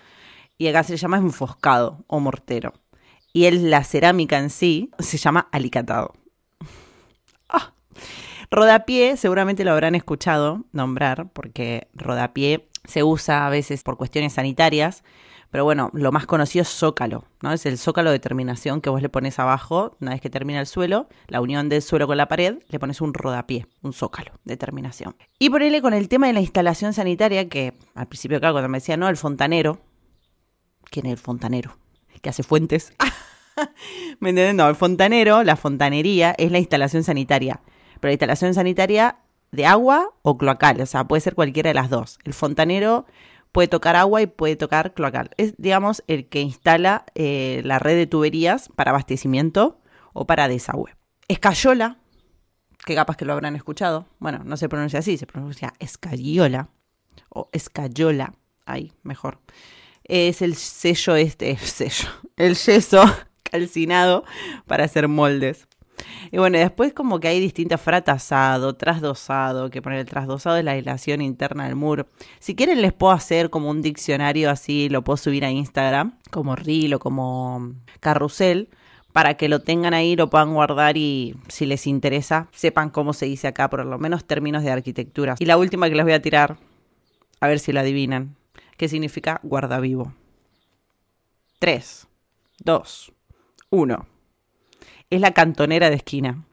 y 0.57 0.67
acá 0.67 0.83
se 0.83 0.97
llama 0.97 1.17
enfoscado 1.17 2.03
o 2.07 2.19
mortero. 2.19 2.73
Y 3.33 3.45
el, 3.45 3.69
la 3.69 3.83
cerámica 3.83 4.39
en 4.39 4.49
sí 4.49 4.89
se 4.99 5.17
llama 5.17 5.47
alicatado. 5.51 6.13
Ah. 7.49 7.71
Rodapié, 8.51 9.15
seguramente 9.15 9.63
lo 9.63 9.71
habrán 9.71 9.95
escuchado 9.95 10.65
nombrar, 10.73 11.29
porque 11.31 11.87
rodapié 11.93 12.67
se 12.83 13.03
usa 13.03 13.47
a 13.47 13.49
veces 13.49 13.83
por 13.83 13.95
cuestiones 13.95 14.33
sanitarias, 14.33 15.03
pero 15.49 15.63
bueno, 15.63 15.89
lo 15.93 16.11
más 16.11 16.25
conocido 16.25 16.63
es 16.63 16.69
zócalo, 16.69 17.25
¿no? 17.41 17.53
Es 17.53 17.65
el 17.65 17.77
zócalo 17.77 18.11
de 18.11 18.19
terminación 18.19 18.81
que 18.81 18.89
vos 18.89 19.01
le 19.01 19.09
pones 19.09 19.39
abajo, 19.39 19.95
una 20.01 20.11
vez 20.11 20.21
que 20.21 20.29
termina 20.29 20.59
el 20.59 20.67
suelo, 20.67 21.07
la 21.27 21.41
unión 21.41 21.69
del 21.69 21.81
suelo 21.81 22.07
con 22.07 22.17
la 22.17 22.27
pared, 22.27 22.59
le 22.67 22.79
pones 22.79 23.01
un 23.01 23.13
rodapié, 23.13 23.67
un 23.81 23.93
zócalo 23.93 24.33
de 24.43 24.57
terminación. 24.57 25.15
Y 25.39 25.49
ponele 25.49 25.81
con 25.81 25.93
el 25.93 26.09
tema 26.09 26.27
de 26.27 26.33
la 26.33 26.41
instalación 26.41 26.93
sanitaria, 26.93 27.49
que 27.49 27.73
al 27.95 28.07
principio, 28.07 28.39
claro, 28.39 28.55
cuando 28.55 28.69
me 28.69 28.77
decía, 28.77 28.97
no, 28.97 29.09
el 29.09 29.17
fontanero, 29.17 29.79
¿quién 30.89 31.05
es 31.05 31.13
el 31.13 31.17
fontanero? 31.17 31.77
Que 32.21 32.29
hace 32.29 32.43
fuentes. 32.43 32.93
¿Me 34.19 34.29
entienden? 34.29 34.57
No, 34.57 34.67
el 34.67 34.75
fontanero, 34.75 35.43
la 35.43 35.55
fontanería, 35.55 36.35
es 36.37 36.51
la 36.51 36.59
instalación 36.59 37.03
sanitaria 37.03 37.61
pero 37.99 38.09
la 38.09 38.13
instalación 38.13 38.53
sanitaria 38.53 39.17
de 39.51 39.65
agua 39.65 40.11
o 40.21 40.37
cloacal, 40.37 40.81
o 40.81 40.85
sea, 40.85 41.07
puede 41.07 41.21
ser 41.21 41.35
cualquiera 41.35 41.69
de 41.69 41.73
las 41.73 41.89
dos. 41.89 42.19
El 42.23 42.33
fontanero 42.33 43.05
puede 43.51 43.67
tocar 43.67 43.95
agua 43.95 44.21
y 44.21 44.27
puede 44.27 44.55
tocar 44.55 44.93
cloacal. 44.93 45.31
Es, 45.37 45.55
digamos, 45.57 46.03
el 46.07 46.27
que 46.27 46.41
instala 46.41 47.05
eh, 47.15 47.61
la 47.63 47.79
red 47.79 47.95
de 47.95 48.07
tuberías 48.07 48.69
para 48.75 48.91
abastecimiento 48.91 49.79
o 50.13 50.25
para 50.25 50.47
desagüe. 50.47 50.95
Escayola, 51.27 51.97
que 52.85 52.95
capaz 52.95 53.17
que 53.17 53.25
lo 53.25 53.33
habrán 53.33 53.55
escuchado, 53.55 54.07
bueno, 54.19 54.41
no 54.43 54.57
se 54.57 54.69
pronuncia 54.69 54.99
así, 54.99 55.17
se 55.17 55.27
pronuncia 55.27 55.73
escayola 55.79 56.69
o 57.29 57.49
escayola, 57.51 58.33
ahí, 58.65 58.93
mejor. 59.03 59.39
Es 60.03 60.41
el 60.41 60.55
sello 60.55 61.15
este, 61.15 61.51
el 61.51 61.57
sello, 61.57 62.09
el 62.37 62.55
yeso 62.55 63.03
calcinado 63.43 64.23
para 64.65 64.85
hacer 64.85 65.07
moldes. 65.07 65.66
Y 66.31 66.37
bueno, 66.37 66.57
después 66.57 66.93
como 66.93 67.19
que 67.19 67.27
hay 67.27 67.39
distintas 67.39 67.81
fratasado, 67.81 68.75
trasdosado, 68.75 69.69
que 69.69 69.81
poner 69.81 69.99
el 69.99 70.05
trasdosado 70.05 70.57
es 70.57 70.63
la 70.63 70.71
aislación 70.71 71.21
interna 71.21 71.65
del 71.65 71.75
muro. 71.75 72.07
Si 72.39 72.55
quieren 72.55 72.81
les 72.81 72.93
puedo 72.93 73.13
hacer 73.13 73.49
como 73.49 73.69
un 73.69 73.81
diccionario 73.81 74.49
así, 74.49 74.89
lo 74.89 75.03
puedo 75.03 75.17
subir 75.17 75.45
a 75.45 75.51
Instagram, 75.51 76.17
como 76.31 76.55
reel 76.55 76.93
o 76.95 76.99
como 76.99 77.73
carrusel, 77.99 78.69
para 79.13 79.35
que 79.35 79.49
lo 79.49 79.61
tengan 79.61 79.93
ahí, 79.93 80.15
lo 80.15 80.29
puedan 80.29 80.53
guardar 80.53 80.97
y 80.97 81.35
si 81.47 81.65
les 81.65 81.87
interesa, 81.87 82.47
sepan 82.51 82.89
cómo 82.89 83.13
se 83.13 83.25
dice 83.25 83.47
acá, 83.47 83.69
por 83.69 83.83
lo 83.85 83.97
menos 83.97 84.25
términos 84.25 84.63
de 84.63 84.71
arquitectura. 84.71 85.35
Y 85.39 85.45
la 85.45 85.57
última 85.57 85.89
que 85.89 85.95
les 85.95 86.05
voy 86.05 86.13
a 86.13 86.21
tirar, 86.21 86.57
a 87.39 87.47
ver 87.47 87.59
si 87.59 87.71
la 87.71 87.81
adivinan, 87.81 88.35
¿qué 88.77 88.87
significa 88.87 89.39
guarda 89.43 89.79
vivo? 89.79 90.13
3, 91.59 92.07
2, 92.63 93.11
1 93.71 94.16
es 95.09 95.21
la 95.21 95.31
cantonera 95.31 95.89
de 95.89 95.95
esquina. 95.95 96.43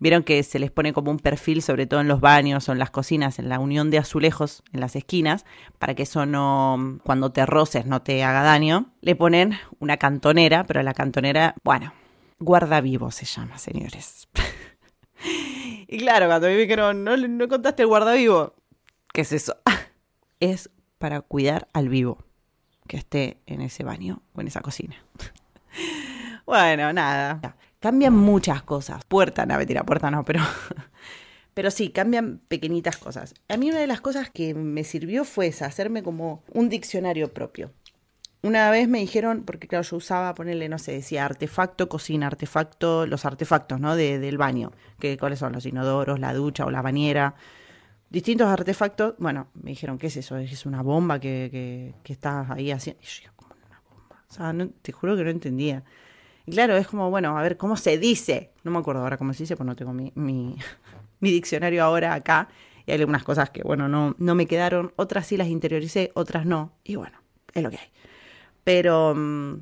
Vieron 0.00 0.22
que 0.22 0.42
se 0.42 0.58
les 0.58 0.70
pone 0.70 0.92
como 0.92 1.10
un 1.10 1.18
perfil, 1.18 1.62
sobre 1.62 1.86
todo 1.86 2.00
en 2.00 2.08
los 2.08 2.20
baños 2.20 2.68
o 2.68 2.72
en 2.72 2.78
las 2.78 2.90
cocinas, 2.90 3.38
en 3.38 3.48
la 3.48 3.58
unión 3.58 3.90
de 3.90 3.98
azulejos 3.98 4.62
en 4.72 4.80
las 4.80 4.94
esquinas, 4.94 5.44
para 5.78 5.94
que 5.94 6.04
eso 6.04 6.24
no, 6.24 7.00
cuando 7.04 7.32
te 7.32 7.44
roces, 7.46 7.86
no 7.86 8.02
te 8.02 8.22
haga 8.22 8.42
daño. 8.42 8.92
Le 9.00 9.16
ponen 9.16 9.58
una 9.80 9.96
cantonera, 9.96 10.64
pero 10.64 10.82
la 10.82 10.94
cantonera, 10.94 11.56
bueno, 11.64 11.92
guarda 12.38 12.80
vivo 12.80 13.10
se 13.10 13.26
llama, 13.26 13.58
señores. 13.58 14.28
Y 15.90 15.98
claro, 15.98 16.26
cuando 16.26 16.46
me 16.48 16.54
dijeron, 16.54 17.02
no, 17.02 17.16
no 17.16 17.48
contaste 17.48 17.82
el 17.82 17.88
guardavivo, 17.88 18.54
¿qué 19.12 19.22
es 19.22 19.32
eso? 19.32 19.56
es 20.38 20.70
para 20.98 21.22
cuidar 21.22 21.66
al 21.72 21.88
vivo 21.88 22.18
que 22.86 22.98
esté 22.98 23.38
en 23.46 23.62
ese 23.62 23.84
baño 23.84 24.22
o 24.34 24.42
en 24.42 24.48
esa 24.48 24.60
cocina. 24.60 24.96
Bueno, 26.48 26.92
nada. 26.94 27.56
Cambian 27.78 28.14
muchas 28.14 28.62
cosas. 28.62 29.04
Puerta, 29.04 29.44
no, 29.44 29.58
mentira, 29.58 29.84
puerta 29.84 30.10
no, 30.10 30.24
pero 30.24 30.40
pero 31.52 31.70
sí, 31.70 31.90
cambian 31.90 32.40
pequeñitas 32.48 32.96
cosas. 32.96 33.34
A 33.48 33.58
mí 33.58 33.68
una 33.68 33.80
de 33.80 33.86
las 33.86 34.00
cosas 34.00 34.30
que 34.30 34.54
me 34.54 34.82
sirvió 34.82 35.24
fue 35.24 35.48
esa, 35.48 35.66
hacerme 35.66 36.02
como 36.02 36.42
un 36.54 36.70
diccionario 36.70 37.34
propio. 37.34 37.70
Una 38.42 38.70
vez 38.70 38.88
me 38.88 39.00
dijeron, 39.00 39.42
porque 39.44 39.68
claro, 39.68 39.82
yo 39.82 39.96
usaba, 39.98 40.34
ponerle, 40.34 40.70
no 40.70 40.78
sé, 40.78 40.92
decía 40.92 41.26
artefacto, 41.26 41.90
cocina, 41.90 42.28
artefacto, 42.28 43.06
los 43.06 43.26
artefactos, 43.26 43.78
¿no? 43.78 43.94
De, 43.94 44.18
del 44.18 44.38
baño, 44.38 44.72
que 44.98 45.18
cuáles 45.18 45.40
son 45.40 45.52
los 45.52 45.66
inodoros, 45.66 46.18
la 46.18 46.32
ducha 46.32 46.64
o 46.64 46.70
la 46.70 46.80
bañera. 46.80 47.34
Distintos 48.08 48.48
artefactos, 48.48 49.16
bueno, 49.18 49.48
me 49.52 49.72
dijeron, 49.72 49.98
¿qué 49.98 50.06
es 50.06 50.16
eso? 50.16 50.38
Es 50.38 50.64
una 50.64 50.80
bomba 50.80 51.20
que, 51.20 51.48
que, 51.50 51.94
que 52.02 52.12
estás 52.14 52.48
ahí 52.50 52.70
haciendo. 52.70 53.02
Y 53.02 53.06
yo, 53.06 53.32
como 53.36 53.54
una 53.66 53.82
bomba? 53.90 54.24
O 54.30 54.32
sea, 54.32 54.54
te 54.80 54.92
juro 54.92 55.14
que 55.14 55.24
no 55.24 55.30
entendía. 55.30 55.84
Claro, 56.50 56.76
es 56.76 56.86
como, 56.86 57.10
bueno, 57.10 57.36
a 57.38 57.42
ver, 57.42 57.56
¿cómo 57.56 57.76
se 57.76 57.98
dice? 57.98 58.52
No 58.64 58.70
me 58.70 58.78
acuerdo 58.78 59.02
ahora 59.02 59.16
cómo 59.16 59.32
se 59.32 59.44
dice, 59.44 59.56
pues 59.56 59.66
no 59.66 59.76
tengo 59.76 59.92
mi, 59.92 60.12
mi, 60.14 60.56
diccionario 61.20 61.84
ahora 61.84 62.14
acá. 62.14 62.48
Y 62.86 62.92
hay 62.92 62.98
algunas 63.00 63.24
cosas 63.24 63.50
que, 63.50 63.62
bueno, 63.62 63.88
no, 63.88 64.14
no 64.18 64.34
me 64.34 64.46
quedaron. 64.46 64.92
Otras 64.96 65.26
sí 65.26 65.36
las 65.36 65.48
interioricé, 65.48 66.10
otras 66.14 66.46
no. 66.46 66.72
Y 66.84 66.96
bueno, 66.96 67.18
es 67.54 67.62
lo 67.62 67.70
que 67.70 67.76
hay. 67.76 67.88
Pero 68.64 69.14
mm, 69.14 69.54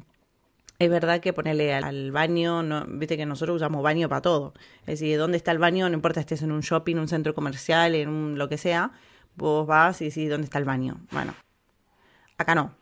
es 0.78 0.90
verdad 0.90 1.20
que 1.20 1.32
ponerle 1.32 1.74
al, 1.74 2.12
baño, 2.12 2.62
viste 2.88 3.16
que 3.16 3.26
nosotros 3.26 3.56
usamos 3.56 3.82
baño 3.82 4.08
para 4.08 4.20
todo. 4.20 4.52
Es 4.80 5.00
decir, 5.00 5.18
¿dónde 5.18 5.38
está 5.38 5.52
el 5.52 5.58
baño? 5.58 5.88
No 5.88 5.94
importa 5.94 6.20
estés 6.20 6.42
en 6.42 6.52
un 6.52 6.60
shopping, 6.60 6.96
un 6.96 7.08
centro 7.08 7.34
comercial, 7.34 7.94
en 7.94 8.08
un, 8.08 8.38
lo 8.38 8.48
que 8.48 8.58
sea, 8.58 8.92
vos 9.36 9.66
vas 9.66 10.02
y 10.02 10.06
decís, 10.06 10.28
¿dónde 10.28 10.44
está 10.44 10.58
el 10.58 10.64
baño? 10.64 11.00
Bueno, 11.10 11.34
acá 12.36 12.54
no. 12.54 12.74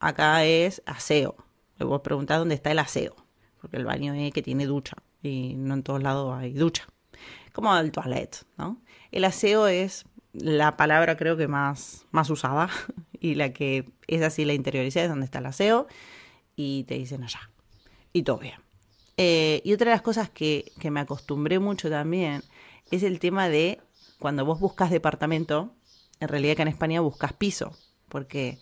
Acá 0.00 0.44
es 0.44 0.82
aseo. 0.86 1.36
Vos 1.78 2.00
preguntás 2.00 2.38
dónde 2.38 2.54
está 2.54 2.70
el 2.70 2.78
aseo. 2.78 3.14
Porque 3.60 3.76
el 3.76 3.84
baño 3.84 4.14
es 4.14 4.32
que 4.32 4.42
tiene 4.42 4.66
ducha. 4.66 4.96
Y 5.22 5.54
no 5.56 5.74
en 5.74 5.82
todos 5.82 6.02
lados 6.02 6.34
hay 6.36 6.52
ducha. 6.52 6.86
Como 7.52 7.76
el 7.76 7.90
toilet, 7.90 8.44
¿no? 8.56 8.80
El 9.10 9.24
aseo 9.24 9.66
es 9.66 10.04
la 10.32 10.76
palabra 10.76 11.16
creo 11.16 11.36
que 11.36 11.48
más, 11.48 12.06
más 12.10 12.30
usada 12.30 12.68
y 13.20 13.34
la 13.34 13.52
que 13.52 13.90
es 14.06 14.22
así 14.22 14.44
la 14.44 14.54
interioricé, 14.54 15.02
es 15.02 15.08
donde 15.08 15.24
está 15.24 15.38
el 15.38 15.46
aseo, 15.46 15.86
y 16.56 16.84
te 16.84 16.94
dicen 16.94 17.24
allá. 17.24 17.50
Y 18.12 18.22
todo 18.22 18.38
bien. 18.38 18.60
Eh, 19.16 19.60
y 19.64 19.72
otra 19.72 19.90
de 19.90 19.96
las 19.96 20.02
cosas 20.02 20.30
que, 20.30 20.72
que 20.78 20.90
me 20.90 21.00
acostumbré 21.00 21.58
mucho 21.58 21.90
también 21.90 22.42
es 22.90 23.02
el 23.02 23.18
tema 23.18 23.48
de 23.48 23.80
cuando 24.18 24.44
vos 24.44 24.60
buscas 24.60 24.90
departamento, 24.90 25.72
en 26.20 26.28
realidad 26.28 26.56
que 26.56 26.62
en 26.62 26.68
España 26.68 27.00
buscas 27.00 27.32
piso, 27.32 27.76
porque 28.08 28.58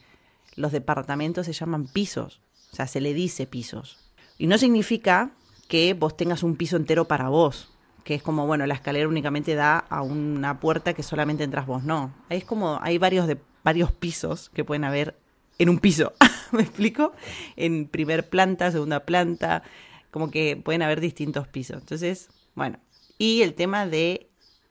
los 0.55 0.73
departamentos 0.73 1.47
se 1.47 1.53
llaman 1.53 1.87
pisos, 1.87 2.41
o 2.73 2.77
sea, 2.77 2.87
se 2.87 3.01
le 3.01 3.15
dice 3.15 3.47
pisos. 3.47 3.99
Y 4.39 4.47
no 4.47 4.59
significa 4.59 5.31
que 5.69 5.95
vos 5.95 6.17
tengas 6.17 6.43
un 6.43 6.57
piso 6.57 6.77
entero 6.77 7.07
para 7.07 7.29
vos, 7.29 7.73
que 8.05 8.15
es 8.15 8.23
como, 8.23 8.47
bueno, 8.47 8.67
la 8.67 8.75
escalera 8.75 9.09
únicamente 9.09 9.55
da 9.55 9.79
a 9.79 10.03
una 10.03 10.61
puerta 10.61 10.95
que 10.95 11.03
solamente 11.03 11.45
entras 11.45 11.67
vos, 11.67 11.83
no. 11.83 12.13
Es 12.29 12.45
como, 12.45 12.79
hay 12.83 12.99
varios 12.99 13.27
de, 13.27 13.39
varios 13.65 13.91
pisos 13.93 14.51
que 14.51 14.65
pueden 14.65 14.85
haber 14.85 15.17
en 15.59 15.69
un 15.69 15.79
piso. 15.79 16.13
¿Me 16.53 16.63
explico? 16.63 17.13
En 17.57 17.89
primer 17.89 18.29
planta, 18.29 18.71
segunda 18.71 19.01
planta, 19.01 19.63
como 20.11 20.31
que 20.31 20.57
pueden 20.57 20.83
haber 20.83 21.01
distintos 21.01 21.49
pisos. 21.49 21.79
Entonces, 21.79 22.29
bueno, 22.55 22.79
y 23.19 23.43
el 23.43 23.55
tema 23.55 23.87
de 23.87 24.29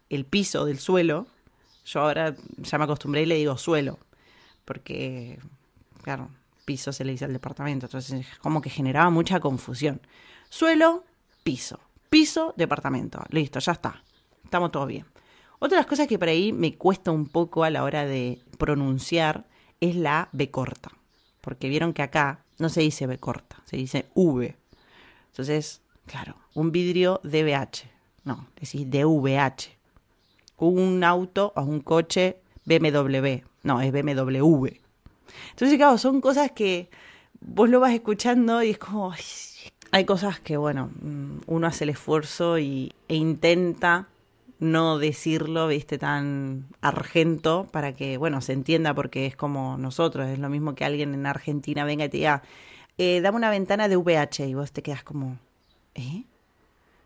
el 0.09 0.25
piso 0.25 0.65
del 0.65 0.79
suelo, 0.79 1.27
yo 1.85 2.01
ahora 2.01 2.35
ya 2.57 2.77
me 2.77 2.85
acostumbré 2.85 3.23
y 3.23 3.25
le 3.25 3.35
digo 3.35 3.57
suelo, 3.57 3.99
porque, 4.63 5.39
claro, 6.03 6.29
piso 6.65 6.91
se 6.91 7.05
le 7.05 7.11
dice 7.11 7.25
al 7.25 7.33
departamento, 7.33 7.85
entonces 7.85 8.25
como 8.41 8.61
que 8.61 8.69
generaba 8.69 9.09
mucha 9.09 9.39
confusión. 9.39 10.01
Suelo, 10.49 11.03
piso, 11.43 11.79
piso, 12.09 12.53
departamento, 12.57 13.23
listo, 13.29 13.59
ya 13.59 13.73
está, 13.73 14.03
estamos 14.43 14.71
todos 14.71 14.87
bien. 14.87 15.05
Otra 15.59 15.77
de 15.77 15.81
las 15.81 15.89
cosas 15.89 16.07
que 16.07 16.19
por 16.19 16.27
ahí 16.27 16.51
me 16.51 16.75
cuesta 16.75 17.11
un 17.11 17.27
poco 17.27 17.63
a 17.63 17.69
la 17.69 17.83
hora 17.83 18.05
de 18.05 18.39
pronunciar 18.57 19.45
es 19.79 19.95
la 19.95 20.29
B 20.31 20.51
corta. 20.51 20.91
Porque 21.41 21.69
vieron 21.69 21.93
que 21.93 22.01
acá 22.01 22.43
no 22.57 22.69
se 22.69 22.81
dice 22.81 23.07
B 23.07 23.17
corta, 23.19 23.61
se 23.65 23.77
dice 23.77 24.05
V. 24.15 24.55
Entonces, 25.27 25.81
claro, 26.05 26.35
un 26.53 26.71
vidrio 26.71 27.21
DBH. 27.23 27.89
No, 28.23 28.47
decís 28.59 28.89
DVH. 28.89 29.77
Un 30.57 31.03
auto 31.03 31.53
o 31.55 31.61
un 31.61 31.81
coche 31.81 32.37
BMW. 32.65 33.43
No, 33.63 33.81
es 33.81 33.91
BMW. 33.91 34.84
Entonces, 35.51 35.77
claro, 35.77 35.97
son 35.97 36.21
cosas 36.21 36.51
que 36.51 36.89
vos 37.39 37.69
lo 37.69 37.79
vas 37.79 37.93
escuchando 37.93 38.63
y 38.63 38.71
es 38.71 38.77
como... 38.77 39.13
hay 39.91 40.05
cosas 40.05 40.39
que, 40.39 40.57
bueno, 40.57 40.91
mm, 41.01 41.41
uno 41.47 41.67
hace 41.67 41.83
el 41.83 41.91
esfuerzo 41.91 42.59
y, 42.59 42.93
e 43.07 43.15
intenta 43.15 44.07
no 44.59 44.97
decirlo, 44.97 45.67
viste, 45.67 45.97
tan 45.97 46.67
argento 46.81 47.67
para 47.71 47.93
que, 47.93 48.17
bueno, 48.17 48.41
se 48.41 48.53
entienda 48.53 48.93
porque 48.93 49.25
es 49.25 49.35
como 49.35 49.77
nosotros, 49.77 50.29
es 50.29 50.39
lo 50.39 50.49
mismo 50.49 50.75
que 50.75 50.85
alguien 50.85 51.13
en 51.13 51.25
Argentina 51.25 51.83
venga 51.83 52.05
y 52.05 52.09
te 52.09 52.17
diga, 52.17 52.41
eh, 52.97 53.19
dame 53.21 53.37
una 53.37 53.49
ventana 53.49 53.87
de 53.87 53.97
VH 53.97 54.47
y 54.47 54.53
vos 54.53 54.71
te 54.71 54.81
quedas 54.81 55.03
como, 55.03 55.37
¿eh? 55.95 56.23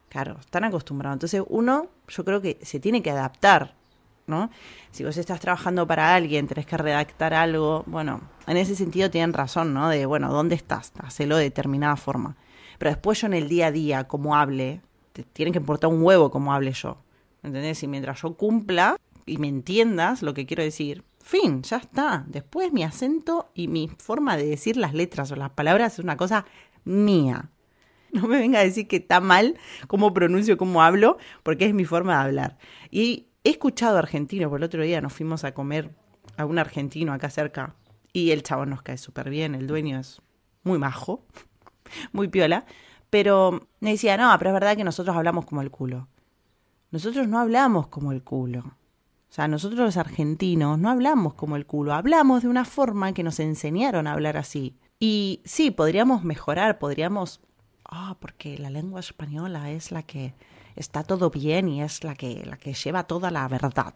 Claro, 0.09 0.37
están 0.39 0.63
acostumbrados. 0.63 1.15
Entonces 1.15 1.43
uno, 1.47 1.87
yo 2.07 2.25
creo 2.25 2.41
que 2.41 2.57
se 2.61 2.79
tiene 2.79 3.01
que 3.01 3.11
adaptar, 3.11 3.75
Si 4.91 5.03
vos 5.03 5.17
estás 5.17 5.39
trabajando 5.39 5.85
para 5.87 6.15
alguien, 6.15 6.47
tenés 6.47 6.65
que 6.65 6.77
redactar 6.77 7.33
algo, 7.33 7.83
bueno, 7.87 8.21
en 8.47 8.57
ese 8.57 8.75
sentido 8.75 9.09
tienen 9.09 9.33
razón, 9.33 9.73
¿no? 9.73 9.89
De, 9.89 10.05
bueno, 10.05 10.31
¿dónde 10.31 10.55
estás? 10.55 10.91
Hacelo 10.99 11.37
de 11.37 11.43
determinada 11.43 11.95
forma. 11.95 12.35
Pero 12.77 12.91
después 12.91 13.21
yo 13.21 13.27
en 13.27 13.33
el 13.33 13.49
día 13.49 13.67
a 13.67 13.71
día, 13.71 14.07
como 14.07 14.35
hable, 14.35 14.81
te 15.13 15.23
tiene 15.23 15.51
que 15.51 15.59
importar 15.59 15.89
un 15.89 16.01
huevo 16.01 16.31
como 16.31 16.53
hable 16.53 16.71
yo. 16.71 16.97
¿Entendés? 17.43 17.83
Y 17.83 17.87
mientras 17.87 18.21
yo 18.21 18.35
cumpla 18.35 18.97
y 19.25 19.37
me 19.37 19.47
entiendas 19.47 20.21
lo 20.21 20.33
que 20.33 20.45
quiero 20.45 20.63
decir, 20.63 21.03
fin, 21.19 21.61
ya 21.63 21.77
está. 21.77 22.25
Después 22.27 22.73
mi 22.73 22.83
acento 22.83 23.51
y 23.53 23.67
mi 23.67 23.89
forma 23.97 24.35
de 24.35 24.45
decir 24.45 24.77
las 24.77 24.93
letras 24.93 25.31
o 25.31 25.35
las 25.35 25.51
palabras 25.51 25.93
es 25.93 25.99
una 25.99 26.17
cosa 26.17 26.45
mía. 26.83 27.49
No 28.11 28.27
me 28.27 28.39
venga 28.39 28.59
a 28.59 28.63
decir 28.63 28.87
que 28.87 28.95
está 28.95 29.19
mal 29.19 29.57
cómo 29.87 30.13
pronuncio, 30.13 30.57
cómo 30.57 30.81
hablo, 30.81 31.19
porque 31.43 31.65
es 31.65 31.75
mi 31.75 31.85
forma 31.85 32.13
de 32.13 32.23
hablar. 32.23 32.57
Y 32.89 33.27
he 33.43 33.49
escuchado 33.51 33.97
argentinos, 33.97 34.49
por 34.49 34.59
el 34.59 34.65
otro 34.65 34.83
día 34.83 35.01
nos 35.01 35.13
fuimos 35.13 35.43
a 35.43 35.53
comer 35.53 35.91
a 36.37 36.45
un 36.45 36.59
argentino 36.59 37.13
acá 37.13 37.29
cerca 37.29 37.75
y 38.13 38.31
el 38.31 38.43
chavo 38.43 38.65
nos 38.65 38.81
cae 38.81 38.97
súper 38.97 39.29
bien, 39.29 39.55
el 39.55 39.67
dueño 39.67 39.99
es 39.99 40.21
muy 40.63 40.79
majo, 40.79 41.25
muy 42.11 42.27
piola, 42.27 42.65
pero 43.09 43.67
me 43.79 43.91
decía, 43.91 44.17
no, 44.17 44.33
pero 44.37 44.51
es 44.51 44.53
verdad 44.53 44.77
que 44.77 44.83
nosotros 44.83 45.15
hablamos 45.15 45.45
como 45.45 45.61
el 45.61 45.71
culo 45.71 46.07
nosotros 46.91 47.27
no 47.27 47.39
hablamos 47.39 47.87
como 47.87 48.11
el 48.11 48.23
culo. 48.23 48.59
O 48.59 49.31
sea, 49.31 49.47
nosotros 49.47 49.79
los 49.79 49.97
argentinos 49.97 50.79
no 50.79 50.89
hablamos 50.89 51.35
como 51.35 51.55
el 51.55 51.67
culo, 51.67 51.93
hablamos 51.93 52.41
de 52.41 52.47
una 52.47 52.65
forma 52.65 53.13
que 53.13 53.23
nos 53.23 53.39
enseñaron 53.39 54.07
a 54.07 54.13
hablar 54.13 54.37
así. 54.37 54.75
Y 54.99 55.41
sí, 55.45 55.71
podríamos 55.71 56.23
mejorar, 56.23 56.79
podríamos... 56.79 57.41
Ah, 57.85 58.17
porque 58.19 58.57
la 58.57 58.69
lengua 58.69 58.99
española 58.99 59.71
es 59.71 59.91
la 59.91 60.03
que 60.03 60.33
está 60.79 61.03
todo 61.03 61.29
bien 61.29 61.67
y 61.67 61.83
es 61.83 62.03
la 62.03 62.15
que, 62.15 62.43
la 62.45 62.57
que 62.57 62.73
lleva 62.73 63.03
toda 63.03 63.29
la 63.29 63.47
verdad. 63.47 63.93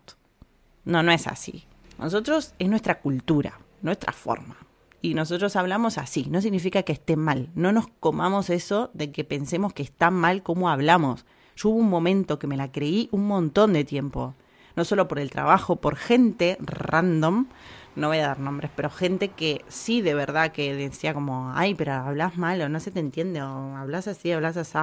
No, 0.85 1.01
no 1.01 1.11
es 1.11 1.27
así. 1.27 1.65
Nosotros 1.97 2.53
es 2.59 2.69
nuestra 2.69 2.99
cultura, 2.99 3.59
nuestra 3.81 4.11
forma. 4.11 4.57
Y 5.01 5.15
nosotros 5.15 5.55
hablamos 5.55 5.97
así, 5.97 6.27
no 6.29 6.41
significa 6.41 6.83
que 6.83 6.93
esté 6.93 7.15
mal. 7.15 7.49
No 7.55 7.71
nos 7.71 7.87
comamos 7.99 8.49
eso 8.49 8.91
de 8.93 9.11
que 9.11 9.23
pensemos 9.23 9.73
que 9.73 9.83
está 9.83 10.11
mal 10.11 10.43
como 10.43 10.69
hablamos. 10.69 11.25
Yo 11.55 11.69
hubo 11.69 11.79
un 11.79 11.89
momento 11.89 12.39
que 12.39 12.47
me 12.47 12.57
la 12.57 12.71
creí 12.71 13.09
un 13.11 13.27
montón 13.27 13.73
de 13.73 13.83
tiempo. 13.85 14.35
No 14.75 14.85
solo 14.85 15.07
por 15.07 15.19
el 15.19 15.29
trabajo, 15.29 15.75
por 15.77 15.95
gente 15.95 16.57
random, 16.59 17.47
no 17.95 18.07
voy 18.07 18.17
a 18.17 18.27
dar 18.27 18.39
nombres, 18.39 18.71
pero 18.75 18.89
gente 18.89 19.29
que 19.29 19.63
sí 19.67 20.01
de 20.01 20.15
verdad 20.15 20.51
que 20.51 20.73
decía 20.73 21.13
como, 21.13 21.51
ay, 21.53 21.75
pero 21.75 21.93
hablas 21.93 22.37
mal 22.37 22.59
o 22.61 22.69
no 22.69 22.79
se 22.79 22.91
te 22.91 22.99
entiende 22.99 23.41
o 23.41 23.75
hablas 23.75 24.07
así, 24.07 24.31
hablas 24.31 24.57
así. 24.57 24.77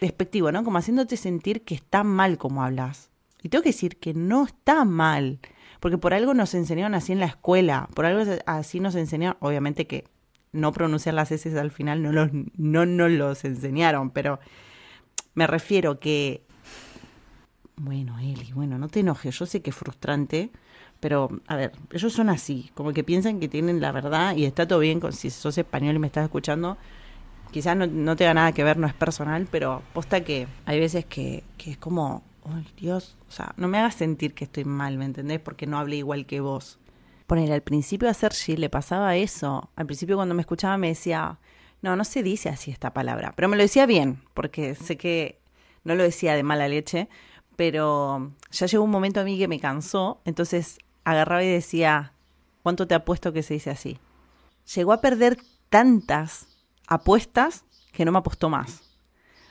Despectivo, 0.00 0.50
¿no? 0.50 0.64
Como 0.64 0.78
haciéndote 0.78 1.16
sentir 1.16 1.62
que 1.62 1.74
está 1.74 2.04
mal 2.04 2.38
como 2.38 2.62
hablas. 2.62 3.10
Y 3.42 3.48
tengo 3.48 3.62
que 3.62 3.70
decir 3.70 3.98
que 3.98 4.14
no 4.14 4.44
está 4.44 4.84
mal, 4.84 5.40
porque 5.80 5.98
por 5.98 6.14
algo 6.14 6.34
nos 6.34 6.54
enseñaron 6.54 6.94
así 6.94 7.12
en 7.12 7.20
la 7.20 7.26
escuela, 7.26 7.88
por 7.94 8.04
algo 8.04 8.30
así 8.46 8.80
nos 8.80 8.94
enseñaron, 8.94 9.36
obviamente 9.40 9.86
que 9.86 10.04
no 10.52 10.72
pronunciar 10.72 11.14
las 11.14 11.30
S 11.32 11.58
al 11.58 11.70
final 11.70 12.02
no 12.02 12.12
los, 12.12 12.30
no 12.56 12.86
nos 12.86 13.10
los 13.10 13.44
enseñaron, 13.44 14.10
pero 14.10 14.40
me 15.34 15.46
refiero 15.46 16.00
que... 16.00 16.44
Bueno, 17.76 18.18
Eli, 18.18 18.52
bueno, 18.52 18.78
no 18.78 18.88
te 18.88 19.00
enojes, 19.00 19.38
yo 19.38 19.46
sé 19.46 19.62
que 19.62 19.70
es 19.70 19.76
frustrante, 19.76 20.50
pero 20.98 21.40
a 21.46 21.56
ver, 21.56 21.72
ellos 21.92 22.12
son 22.12 22.28
así, 22.28 22.70
como 22.74 22.92
que 22.92 23.04
piensan 23.04 23.40
que 23.40 23.48
tienen 23.48 23.80
la 23.80 23.90
verdad 23.90 24.36
y 24.36 24.44
está 24.44 24.68
todo 24.68 24.80
bien 24.80 25.00
con, 25.00 25.14
si 25.14 25.30
sos 25.30 25.56
español 25.56 25.96
y 25.96 25.98
me 25.98 26.08
estás 26.08 26.24
escuchando, 26.24 26.76
quizás 27.50 27.76
no, 27.76 27.86
no 27.86 28.16
tenga 28.16 28.34
nada 28.34 28.52
que 28.52 28.64
ver, 28.64 28.76
no 28.76 28.86
es 28.86 28.94
personal, 28.94 29.46
pero 29.50 29.82
posta 29.92 30.22
que 30.22 30.46
hay 30.66 30.80
veces 30.80 31.04
que, 31.04 31.44
que 31.58 31.72
es 31.72 31.76
como, 31.78 32.22
ay 32.44 32.66
Dios, 32.76 33.16
o 33.28 33.32
sea, 33.32 33.54
no 33.56 33.68
me 33.68 33.78
hagas 33.78 33.94
sentir 33.94 34.34
que 34.34 34.44
estoy 34.44 34.64
mal, 34.64 34.96
¿me 34.98 35.04
entendés? 35.04 35.40
Porque 35.40 35.66
no 35.66 35.78
hablé 35.78 35.96
igual 35.96 36.26
que 36.26 36.40
vos. 36.40 36.78
Poner 37.26 37.52
al 37.52 37.62
principio 37.62 38.08
a 38.08 38.14
Sergi 38.14 38.56
le 38.56 38.68
pasaba 38.68 39.14
eso. 39.16 39.70
Al 39.76 39.86
principio 39.86 40.16
cuando 40.16 40.34
me 40.34 40.40
escuchaba 40.40 40.76
me 40.76 40.88
decía, 40.88 41.38
no, 41.82 41.94
no 41.96 42.04
se 42.04 42.22
dice 42.22 42.48
así 42.48 42.70
esta 42.70 42.92
palabra, 42.92 43.32
pero 43.36 43.48
me 43.48 43.56
lo 43.56 43.62
decía 43.62 43.86
bien, 43.86 44.20
porque 44.34 44.74
sé 44.74 44.96
que 44.96 45.38
no 45.84 45.94
lo 45.94 46.02
decía 46.02 46.34
de 46.34 46.42
mala 46.42 46.68
leche, 46.68 47.08
pero 47.56 48.32
ya 48.50 48.66
llegó 48.66 48.84
un 48.84 48.90
momento 48.90 49.20
a 49.20 49.24
mí 49.24 49.38
que 49.38 49.48
me 49.48 49.60
cansó, 49.60 50.20
entonces 50.24 50.78
agarraba 51.04 51.42
y 51.44 51.50
decía, 51.50 52.12
¿cuánto 52.62 52.86
te 52.86 52.94
apuesto 52.94 53.32
que 53.32 53.42
se 53.42 53.54
dice 53.54 53.70
así? 53.70 53.98
Llegó 54.74 54.92
a 54.92 55.00
perder 55.00 55.38
tantas 55.68 56.49
apuestas 56.90 57.64
que 57.92 58.04
no 58.04 58.12
me 58.12 58.18
apostó 58.18 58.50
más. 58.50 58.82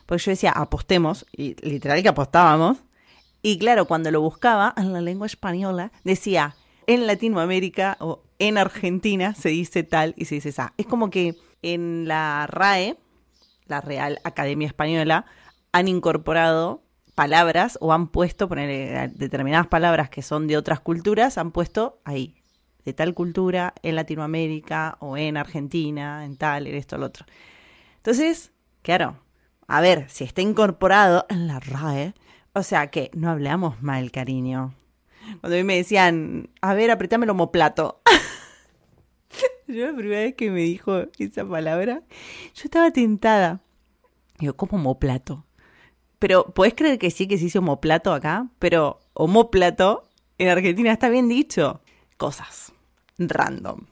Porque 0.06 0.24
yo 0.24 0.32
decía, 0.32 0.52
apostemos, 0.52 1.26
y 1.32 1.56
literal 1.68 2.04
que 2.04 2.10
apostábamos. 2.10 2.78
Y 3.42 3.58
claro, 3.58 3.86
cuando 3.86 4.12
lo 4.12 4.22
buscaba 4.22 4.74
en 4.78 4.94
la 4.94 5.02
lengua 5.02 5.26
española, 5.26 5.92
decía, 6.04 6.56
en 6.86 7.08
Latinoamérica 7.08 7.98
o 8.00 8.24
en 8.38 8.58
Argentina 8.58 9.36
se 9.36 9.50
dice 9.50 9.84
tal 9.84 10.14
y 10.18 10.26
se 10.26 10.36
dice 10.36 10.50
esa. 10.50 10.74
Es 10.78 10.86
como 10.86 11.10
que 11.10 11.36
en 11.62 12.08
la 12.08 12.48
RAE, 12.48 12.98
la 13.68 13.82
Real 13.82 14.20
Academia 14.24 14.68
Española, 14.68 15.26
han 15.72 15.88
incorporado 15.88 16.82
palabras 17.14 17.78
o 17.82 17.94
han 17.94 18.08
puesto, 18.08 18.48
poner 18.50 19.12
determinadas 19.12 19.68
palabras 19.68 20.10
que 20.10 20.22
son 20.22 20.48
de 20.48 20.58
otras 20.58 20.80
culturas, 20.80 21.38
han 21.38 21.52
puesto 21.52 22.00
ahí, 22.06 22.39
de 22.86 22.94
tal 22.94 23.14
cultura, 23.14 23.74
en 23.84 23.96
Latinoamérica 23.96 24.98
o 25.00 25.18
en 25.18 25.38
Argentina, 25.38 26.26
en 26.26 26.38
tal, 26.38 26.68
en 26.68 26.76
esto, 26.76 26.98
lo 26.98 27.08
otro. 27.08 27.26
Entonces, 27.98 28.52
claro, 28.82 29.18
a 29.68 29.82
ver, 29.82 30.10
si 30.10 30.24
está 30.24 30.42
incorporado 30.42 31.26
en 31.30 31.48
la 31.48 31.60
RAE, 31.60 32.14
o 32.54 32.64
sea 32.64 32.88
que 32.88 33.12
no 33.14 33.30
hablamos 33.30 33.82
mal, 33.82 34.12
cariño. 34.12 34.74
Cuando 35.42 35.56
a 35.56 35.60
mí 35.60 35.64
me 35.64 35.76
decían, 35.76 36.50
a 36.62 36.74
ver, 36.74 36.92
apretame 36.92 37.26
el 37.26 37.30
homoplato. 37.30 38.02
yo 39.68 39.86
la 39.86 39.96
primera 39.96 40.22
vez 40.22 40.36
que 40.36 40.50
me 40.50 40.62
dijo 40.62 41.04
esa 41.20 41.48
palabra, 41.48 42.02
yo 42.56 42.64
estaba 42.64 42.92
tentada. 42.92 43.62
Digo, 44.40 44.56
¿cómo 44.56 44.78
homoplato? 44.78 45.46
Pero, 46.18 46.46
¿puedes 46.54 46.74
creer 46.74 46.98
que 46.98 47.12
sí 47.12 47.28
que 47.28 47.38
se 47.38 47.46
dice 47.46 47.60
homoplato 47.60 48.14
acá? 48.14 48.48
Pero 48.60 49.00
homoplato 49.14 50.10
en 50.38 50.50
Argentina 50.50 50.92
está 50.92 51.10
bien 51.10 51.30
dicho. 51.30 51.82
Cosas 52.20 52.74
random. 53.18 53.86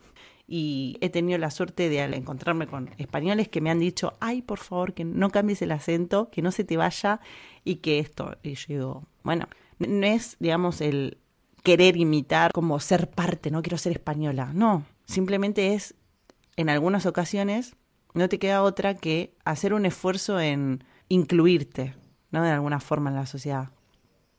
Y 0.48 0.98
he 1.02 1.10
tenido 1.10 1.38
la 1.38 1.52
suerte 1.52 1.90
de 1.90 2.02
al 2.02 2.14
encontrarme 2.14 2.68
con 2.68 2.90
españoles 2.98 3.50
que 3.50 3.60
me 3.60 3.70
han 3.70 3.80
dicho, 3.80 4.14
ay, 4.20 4.42
por 4.42 4.60
favor, 4.60 4.94
que 4.94 5.04
no 5.04 5.30
cambies 5.30 5.62
el 5.62 5.72
acento, 5.72 6.30
que 6.30 6.42
no 6.42 6.52
se 6.52 6.64
te 6.64 6.78
vaya 6.78 7.20
y 7.66 7.78
que 7.78 8.00
esto. 8.00 8.38
Y 8.44 8.56
yo 8.56 8.66
digo, 8.68 9.04
bueno, 9.24 9.48
no 9.80 10.06
es, 10.08 10.38
digamos, 10.40 10.80
el 10.80 11.18
querer 11.64 11.98
imitar 11.98 12.54
como 12.54 12.80
ser 12.80 13.10
parte, 13.10 13.52
no 13.52 13.62
quiero 13.62 13.78
ser 13.78 13.92
española. 13.92 14.52
No, 14.54 14.86
simplemente 15.06 15.74
es, 15.74 15.96
en 16.56 16.70
algunas 16.70 17.06
ocasiones, 17.06 17.76
no 18.14 18.30
te 18.30 18.40
queda 18.40 18.64
otra 18.64 18.96
que 18.96 19.36
hacer 19.44 19.74
un 19.74 19.86
esfuerzo 19.86 20.40
en 20.40 20.84
incluirte, 21.10 21.96
¿no? 22.32 22.42
De 22.42 22.52
alguna 22.52 22.80
forma 22.80 23.10
en 23.10 23.18
la 23.18 23.26
sociedad. 23.26 23.72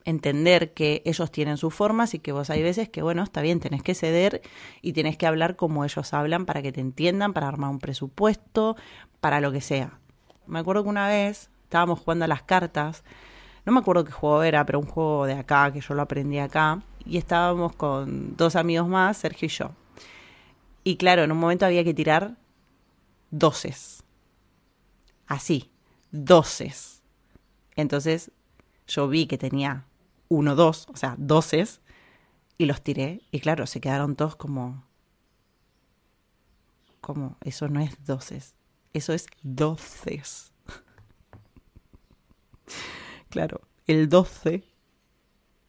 Entender 0.09 0.73
que 0.73 1.03
ellos 1.05 1.31
tienen 1.31 1.59
sus 1.59 1.75
formas 1.75 2.15
y 2.15 2.19
que 2.19 2.33
vos 2.33 2.49
hay 2.49 2.63
veces 2.63 2.89
que, 2.89 3.03
bueno, 3.03 3.23
está 3.23 3.43
bien, 3.43 3.61
tenés 3.61 3.83
que 3.83 3.95
ceder 3.95 4.41
y 4.81 4.95
tenés 4.95 5.19
que 5.19 5.27
hablar 5.27 5.55
como 5.55 5.85
ellos 5.85 6.15
hablan 6.15 6.47
para 6.47 6.63
que 6.63 6.73
te 6.73 6.81
entiendan, 6.81 7.35
para 7.35 7.47
armar 7.47 7.69
un 7.69 7.79
presupuesto, 7.79 8.75
para 9.21 9.43
lo 9.43 9.53
que 9.53 9.61
sea. 9.61 9.99
Me 10.47 10.61
acuerdo 10.61 10.85
que 10.85 10.89
una 10.89 11.09
vez 11.09 11.51
estábamos 11.65 12.01
jugando 12.01 12.25
a 12.25 12.29
las 12.29 12.43
cartas, 12.43 13.05
no 13.67 13.73
me 13.73 13.81
acuerdo 13.81 14.07
qué 14.07 14.13
juego 14.13 14.43
era, 14.43 14.65
pero 14.65 14.79
un 14.79 14.87
juego 14.87 15.27
de 15.27 15.35
acá, 15.35 15.71
que 15.75 15.83
yo 15.83 15.93
lo 15.93 16.01
aprendí 16.01 16.39
acá, 16.39 16.81
y 17.05 17.19
estábamos 17.19 17.77
con 17.77 18.35
dos 18.35 18.57
amigos 18.57 18.89
más, 18.89 19.19
Sergio 19.19 19.45
y 19.45 19.51
yo. 19.51 19.73
Y 20.85 20.97
claro, 20.97 21.23
en 21.23 21.33
un 21.33 21.39
momento 21.39 21.67
había 21.67 21.85
que 21.85 21.93
tirar 21.93 22.37
doces. 23.31 24.03
Así, 25.27 25.71
doces. 26.13 27.03
Entonces 27.77 28.31
yo 28.87 29.07
vi 29.07 29.27
que 29.27 29.37
tenía 29.37 29.85
uno, 30.29 30.55
dos, 30.55 30.87
o 30.93 30.97
sea, 30.97 31.17
doces, 31.19 31.81
y 32.59 32.67
los 32.67 32.83
tiré. 32.83 33.23
Y 33.31 33.41
claro, 33.41 33.67
se 33.67 33.81
quedaron 33.81 34.17
todos 34.17 34.37
como... 34.37 34.85
Como, 37.01 37.37
eso 37.43 37.69
no 37.69 37.81
es 37.81 38.05
doces, 38.05 38.55
eso 38.93 39.15
es 39.15 39.27
doces. 39.43 40.53
claro, 43.31 43.63
el 43.87 44.09
doce, 44.09 44.65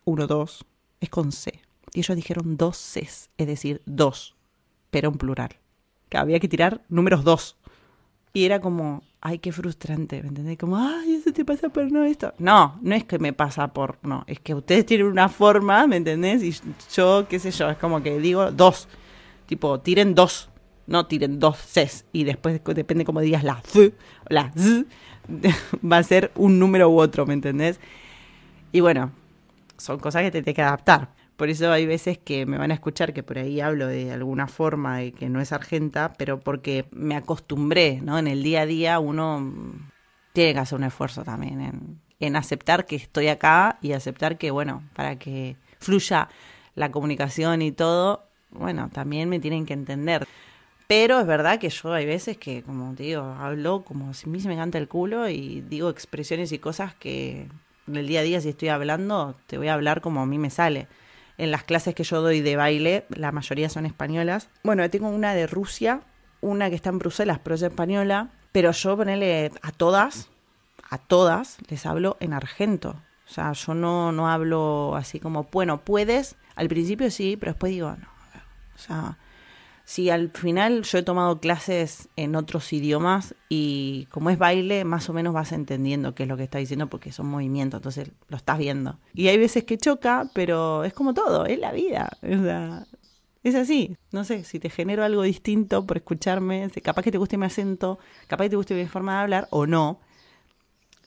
uno, 0.04 0.28
dos, 0.28 0.66
es 1.00 1.10
con 1.10 1.32
C. 1.32 1.62
Y 1.94 2.00
ellos 2.00 2.16
dijeron 2.16 2.58
doces, 2.58 3.30
es 3.38 3.48
decir, 3.48 3.82
dos, 3.86 4.36
pero 4.90 5.10
en 5.10 5.18
plural. 5.18 5.56
Que 6.10 6.18
había 6.18 6.40
que 6.40 6.50
tirar 6.50 6.84
números 6.90 7.24
dos. 7.24 7.58
Y 8.34 8.46
era 8.46 8.60
como, 8.62 9.02
ay, 9.22 9.40
qué 9.40 9.52
frustrante, 9.52 10.22
¿me 10.22 10.30
entendés? 10.30 10.58
Como, 10.58 10.78
ay, 10.78 11.16
eso 11.16 11.34
te 11.34 11.44
pasa 11.44 11.70
por 11.70 11.92
no 11.92 12.04
esto. 12.04 12.34
No, 12.38 12.78
no 12.82 12.96
es 12.96 13.04
que 13.04 13.20
me 13.20 13.34
pasa 13.34 13.74
por, 13.74 13.98
no, 14.04 14.24
es 14.28 14.40
que 14.40 14.54
ustedes 14.54 14.86
tienen 14.86 15.08
una 15.08 15.30
forma, 15.30 15.88
¿me 15.88 15.98
entendés? 15.98 16.44
Y 16.44 16.56
yo, 16.94 17.28
qué 17.28 17.40
sé 17.40 17.52
yo, 17.52 17.70
es 17.70 17.78
como 17.78 18.04
que 18.04 18.20
digo 18.20 18.52
dos, 18.52 18.88
tipo, 19.48 19.80
tiren 19.80 20.14
dos, 20.14 20.50
no 20.88 21.08
tiren 21.08 21.40
dos 21.40 21.58
Cs. 21.58 22.06
Y 22.14 22.24
después, 22.24 22.62
depende 22.64 23.06
cómo 23.06 23.22
digas 23.22 23.44
la 23.44 23.62
Z, 23.62 23.96
la 24.30 24.52
Z, 24.56 24.86
va 25.84 25.98
a 25.98 26.04
ser 26.04 26.32
un 26.36 26.60
número 26.60 26.90
u 26.90 27.00
otro, 27.00 27.26
¿me 27.26 27.34
entendés? 27.34 27.80
Y 28.72 28.82
bueno, 28.82 29.12
son 29.78 30.00
cosas 30.00 30.22
que 30.24 30.32
te 30.32 30.44
tienes 30.44 30.56
que 30.56 30.62
adaptar. 30.62 31.10
Por 31.40 31.50
eso 31.50 31.72
hay 31.72 31.86
veces 31.86 32.18
que 32.18 32.46
me 32.46 32.58
van 32.58 32.72
a 32.72 32.74
escuchar 32.74 33.14
que 33.14 33.24
por 33.24 33.38
ahí 33.38 33.62
hablo 33.62 33.88
de 33.88 34.12
alguna 34.12 34.50
forma 34.50 34.98
de 34.98 35.14
que 35.14 35.30
no 35.30 35.40
es 35.40 35.54
argenta, 35.54 36.12
pero 36.18 36.42
porque 36.42 36.84
me 36.92 37.16
acostumbré, 37.16 38.02
¿no? 38.04 38.20
En 38.20 38.28
el 38.28 38.44
día 38.44 38.64
a 38.64 38.66
día 38.66 39.00
uno 39.00 39.50
tiene 40.34 40.52
que 40.52 40.60
hacer 40.60 40.78
un 40.78 40.84
esfuerzo 40.84 41.24
también 41.24 41.62
en, 41.62 42.02
en 42.20 42.36
aceptar 42.36 42.86
que 42.86 42.98
estoy 42.98 43.30
acá 43.30 43.78
y 43.82 43.94
aceptar 43.94 44.38
que, 44.38 44.52
bueno, 44.52 44.84
para 44.94 45.18
que 45.18 45.56
fluya 45.80 46.28
la 46.76 46.92
comunicación 46.92 47.62
y 47.62 47.72
todo, 47.72 48.28
bueno, 48.52 48.90
también 48.92 49.30
me 49.30 49.40
tienen 49.40 49.66
que 49.66 49.72
entender. 49.72 50.28
Pero 50.88 51.22
es 51.22 51.26
verdad 51.26 51.58
que 51.58 51.70
yo 51.70 51.94
hay 51.94 52.06
veces 52.06 52.38
que, 52.38 52.64
como 52.64 52.94
te 52.96 53.04
digo, 53.04 53.24
hablo 53.24 53.86
como 53.86 54.14
si 54.14 54.28
a 54.28 54.30
mí 54.30 54.42
se 54.42 54.50
me 54.50 54.58
canta 54.58 54.78
el 54.78 54.90
culo 54.90 55.30
y 55.30 55.62
digo 55.62 55.90
expresiones 55.90 56.52
y 56.52 56.60
cosas 56.60 56.96
que 56.96 57.48
en 57.88 57.96
el 57.96 58.08
día 58.08 58.20
a 58.20 58.24
día 58.24 58.42
si 58.42 58.50
estoy 58.50 58.68
hablando, 58.68 59.38
te 59.48 59.58
voy 59.58 59.70
a 59.70 59.76
hablar 59.76 60.02
como 60.02 60.20
a 60.20 60.26
mí 60.26 60.38
me 60.38 60.50
sale 60.50 60.90
en 61.40 61.52
las 61.52 61.64
clases 61.64 61.96
que 61.96 62.04
yo 62.04 62.22
doy 62.22 62.42
de 62.42 62.56
baile, 62.58 63.06
la 63.10 63.32
mayoría 63.32 63.70
son 63.70 63.86
españolas. 63.86 64.50
Bueno, 64.64 64.88
tengo 64.90 65.10
una 65.10 65.34
de 65.34 65.48
Rusia, 65.48 66.02
una 66.42 66.70
que 66.70 66.76
está 66.76 66.90
en 66.90 67.00
Bruselas, 67.00 67.40
pero 67.42 67.56
es 67.56 67.62
española, 67.62 68.30
pero 68.52 68.72
yo 68.72 68.98
ponerle 68.98 69.52
a 69.62 69.72
todas, 69.72 70.30
a 70.90 70.98
todas 70.98 71.58
les 71.70 71.86
hablo 71.86 72.18
en 72.20 72.34
argento. 72.34 73.02
O 73.26 73.32
sea, 73.32 73.54
yo 73.54 73.74
no, 73.74 74.12
no 74.12 74.30
hablo 74.30 74.96
así 74.96 75.20
como, 75.20 75.48
bueno, 75.52 75.80
puedes, 75.80 76.36
al 76.56 76.68
principio 76.68 77.10
sí, 77.10 77.38
pero 77.40 77.54
después 77.54 77.72
digo, 77.72 77.90
no, 77.92 78.08
o 78.76 78.78
sea, 78.78 79.18
Sí, 79.90 80.12
al 80.12 80.30
final 80.30 80.84
yo 80.84 81.00
he 81.00 81.02
tomado 81.02 81.40
clases 81.40 82.10
en 82.16 82.36
otros 82.36 82.72
idiomas 82.74 83.34
y 83.50 84.06
como 84.12 84.30
es 84.30 84.38
baile, 84.38 84.86
más 84.86 85.10
o 85.10 85.14
menos 85.14 85.34
vas 85.34 85.52
entendiendo 85.52 86.14
qué 86.14 86.24
es 86.24 86.30
lo 86.30 86.38
que 86.38 86.44
está 86.44 86.60
diciendo 86.60 86.92
porque 86.92 87.12
son 87.12 87.26
movimientos, 87.26 87.80
entonces 87.80 88.12
lo 88.28 88.38
estás 88.38 88.60
viendo. 88.60 89.00
Y 89.16 89.30
hay 89.30 89.40
veces 89.40 89.64
que 89.64 89.80
choca, 89.80 90.30
pero 90.36 90.84
es 90.84 90.94
como 90.94 91.16
todo, 91.16 91.48
es 91.48 91.58
la 91.58 91.72
vida. 91.72 92.08
O 92.22 92.44
sea, 92.44 92.86
es 93.42 93.56
así. 93.56 93.98
No 94.12 94.26
sé, 94.26 94.44
si 94.44 94.60
te 94.60 94.70
genero 94.70 95.04
algo 95.04 95.24
distinto 95.24 95.84
por 95.88 95.98
escucharme, 95.98 96.70
capaz 96.84 97.02
que 97.02 97.12
te 97.12 97.18
guste 97.18 97.40
mi 97.40 97.48
acento, 97.48 97.98
capaz 98.28 98.44
que 98.44 98.50
te 98.52 98.58
guste 98.58 98.76
mi 98.76 98.86
forma 98.86 99.14
de 99.14 99.22
hablar 99.22 99.48
o 99.50 99.66
no. 99.66 100.02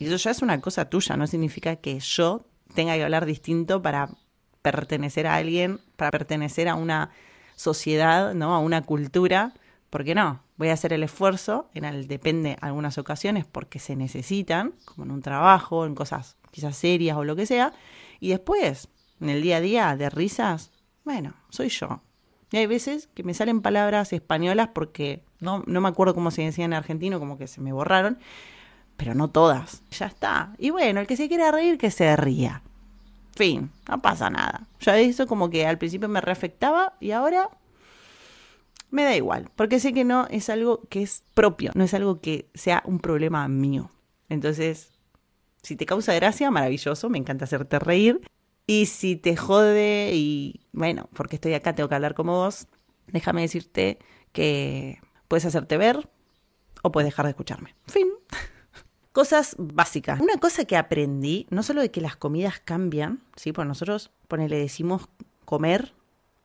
Y 0.00 0.06
eso 0.06 0.16
ya 0.16 0.32
es 0.32 0.42
una 0.42 0.60
cosa 0.60 0.90
tuya, 0.90 1.16
no 1.16 1.28
significa 1.28 1.76
que 1.76 2.00
yo 2.00 2.46
tenga 2.74 2.96
que 2.96 3.04
hablar 3.04 3.26
distinto 3.26 3.80
para 3.80 4.10
pertenecer 4.60 5.28
a 5.28 5.36
alguien, 5.36 5.78
para 5.94 6.10
pertenecer 6.10 6.68
a 6.68 6.74
una 6.74 7.12
sociedad, 7.62 8.34
¿no? 8.34 8.54
A 8.54 8.58
una 8.58 8.82
cultura, 8.82 9.54
¿por 9.88 10.04
qué 10.04 10.14
no? 10.14 10.42
Voy 10.56 10.68
a 10.68 10.74
hacer 10.74 10.92
el 10.92 11.02
esfuerzo, 11.02 11.70
en 11.74 11.84
el, 11.84 12.08
depende 12.08 12.56
algunas 12.60 12.98
ocasiones 12.98 13.46
porque 13.46 13.78
se 13.78 13.96
necesitan, 13.96 14.74
como 14.84 15.04
en 15.04 15.10
un 15.12 15.22
trabajo, 15.22 15.86
en 15.86 15.94
cosas 15.94 16.36
quizás 16.50 16.76
serias 16.76 17.16
o 17.16 17.24
lo 17.24 17.36
que 17.36 17.46
sea, 17.46 17.72
y 18.20 18.28
después, 18.28 18.88
en 19.20 19.30
el 19.30 19.42
día 19.42 19.56
a 19.56 19.60
día 19.60 19.96
de 19.96 20.10
risas, 20.10 20.70
bueno, 21.04 21.34
soy 21.48 21.68
yo. 21.68 22.02
Y 22.50 22.58
hay 22.58 22.66
veces 22.66 23.08
que 23.14 23.22
me 23.22 23.32
salen 23.32 23.62
palabras 23.62 24.12
españolas 24.12 24.68
porque 24.74 25.24
no, 25.40 25.62
no 25.66 25.80
me 25.80 25.88
acuerdo 25.88 26.14
cómo 26.14 26.30
se 26.30 26.42
decía 26.42 26.66
en 26.66 26.74
argentino, 26.74 27.18
como 27.18 27.38
que 27.38 27.46
se 27.46 27.60
me 27.60 27.72
borraron, 27.72 28.18
pero 28.96 29.14
no 29.14 29.30
todas. 29.30 29.82
Ya 29.90 30.06
está. 30.06 30.52
Y 30.58 30.70
bueno, 30.70 31.00
el 31.00 31.06
que 31.06 31.16
se 31.16 31.28
quiera 31.28 31.50
reír, 31.50 31.78
que 31.78 31.90
se 31.90 32.14
ría. 32.16 32.62
Fin, 33.34 33.70
no 33.88 34.02
pasa 34.02 34.30
nada. 34.30 34.68
Ya 34.80 34.98
eso 34.98 35.26
como 35.26 35.50
que 35.50 35.66
al 35.66 35.78
principio 35.78 36.08
me 36.08 36.20
reafectaba 36.20 36.94
y 37.00 37.12
ahora 37.12 37.48
me 38.90 39.04
da 39.04 39.16
igual, 39.16 39.50
porque 39.56 39.80
sé 39.80 39.92
que 39.94 40.04
no 40.04 40.26
es 40.28 40.50
algo 40.50 40.82
que 40.90 41.02
es 41.02 41.24
propio, 41.34 41.70
no 41.74 41.84
es 41.84 41.94
algo 41.94 42.20
que 42.20 42.50
sea 42.54 42.82
un 42.84 42.98
problema 42.98 43.48
mío. 43.48 43.90
Entonces, 44.28 44.90
Si 45.62 45.76
te 45.76 45.86
causa 45.86 46.12
gracia, 46.14 46.50
maravilloso, 46.50 47.08
me 47.08 47.18
encanta 47.18 47.44
hacerte 47.44 47.78
reír. 47.78 48.20
Y 48.66 48.86
si 48.86 49.16
te 49.16 49.36
jode 49.36 50.10
y, 50.12 50.66
bueno, 50.72 51.08
porque 51.14 51.36
estoy 51.36 51.54
acá, 51.54 51.74
tengo 51.74 51.88
que 51.88 51.94
hablar 51.94 52.14
como 52.14 52.34
vos, 52.34 52.66
déjame 53.06 53.42
decirte 53.42 53.98
que 54.32 55.00
puedes 55.28 55.44
hacerte 55.44 55.76
ver 55.76 56.08
o 56.82 56.90
puedes 56.92 57.06
dejar 57.06 57.26
de 57.26 57.30
escucharme. 57.30 57.74
Fin. 57.86 58.08
Cosas 59.12 59.56
básicas. 59.58 60.20
Una 60.20 60.38
cosa 60.38 60.64
que 60.64 60.76
aprendí, 60.76 61.46
no 61.50 61.62
solo 61.62 61.82
de 61.82 61.90
que 61.90 62.00
las 62.00 62.16
comidas 62.16 62.60
cambian, 62.60 63.20
¿sí? 63.36 63.52
Pues 63.52 63.68
nosotros, 63.68 64.10
ponele, 64.26 64.58
decimos 64.58 65.08
comer 65.44 65.92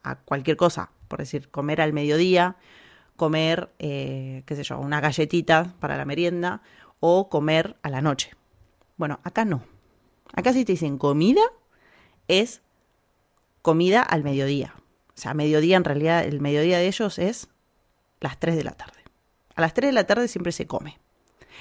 a 0.04 0.18
cualquier 0.18 0.58
cosa, 0.58 0.92
por 1.08 1.20
decir, 1.20 1.50
comer 1.50 1.80
al 1.80 1.94
mediodía, 1.94 2.58
comer, 3.16 3.70
eh, 3.80 4.44
qué 4.46 4.56
sé 4.56 4.64
yo, 4.64 4.80
una 4.80 5.00
galletita 5.00 5.76
para 5.80 5.96
la 5.96 6.04
merienda 6.04 6.62
o 7.00 7.30
comer 7.30 7.78
a 7.84 7.90
la 7.90 8.02
noche. 8.02 8.32
Bueno, 8.98 9.20
acá 9.24 9.46
no. 9.46 9.64
Acá 10.34 10.52
si 10.52 10.66
te 10.66 10.74
dicen 10.74 10.98
comida, 10.98 11.42
es 12.28 12.62
comida 13.62 14.02
al 14.02 14.24
mediodía. 14.24 14.74
O 15.16 15.20
sea, 15.20 15.34
mediodía 15.34 15.78
en 15.78 15.84
realidad, 15.84 16.26
el 16.26 16.42
mediodía 16.42 16.80
de 16.80 16.88
ellos 16.88 17.18
es 17.18 17.48
las 18.20 18.40
3 18.40 18.56
de 18.56 18.64
la 18.64 18.72
tarde. 18.72 19.04
A 19.56 19.62
las 19.62 19.74
3 19.74 19.90
de 19.90 19.94
la 19.94 20.06
tarde 20.06 20.28
siempre 20.28 20.52
se 20.52 20.68
come. 20.68 21.00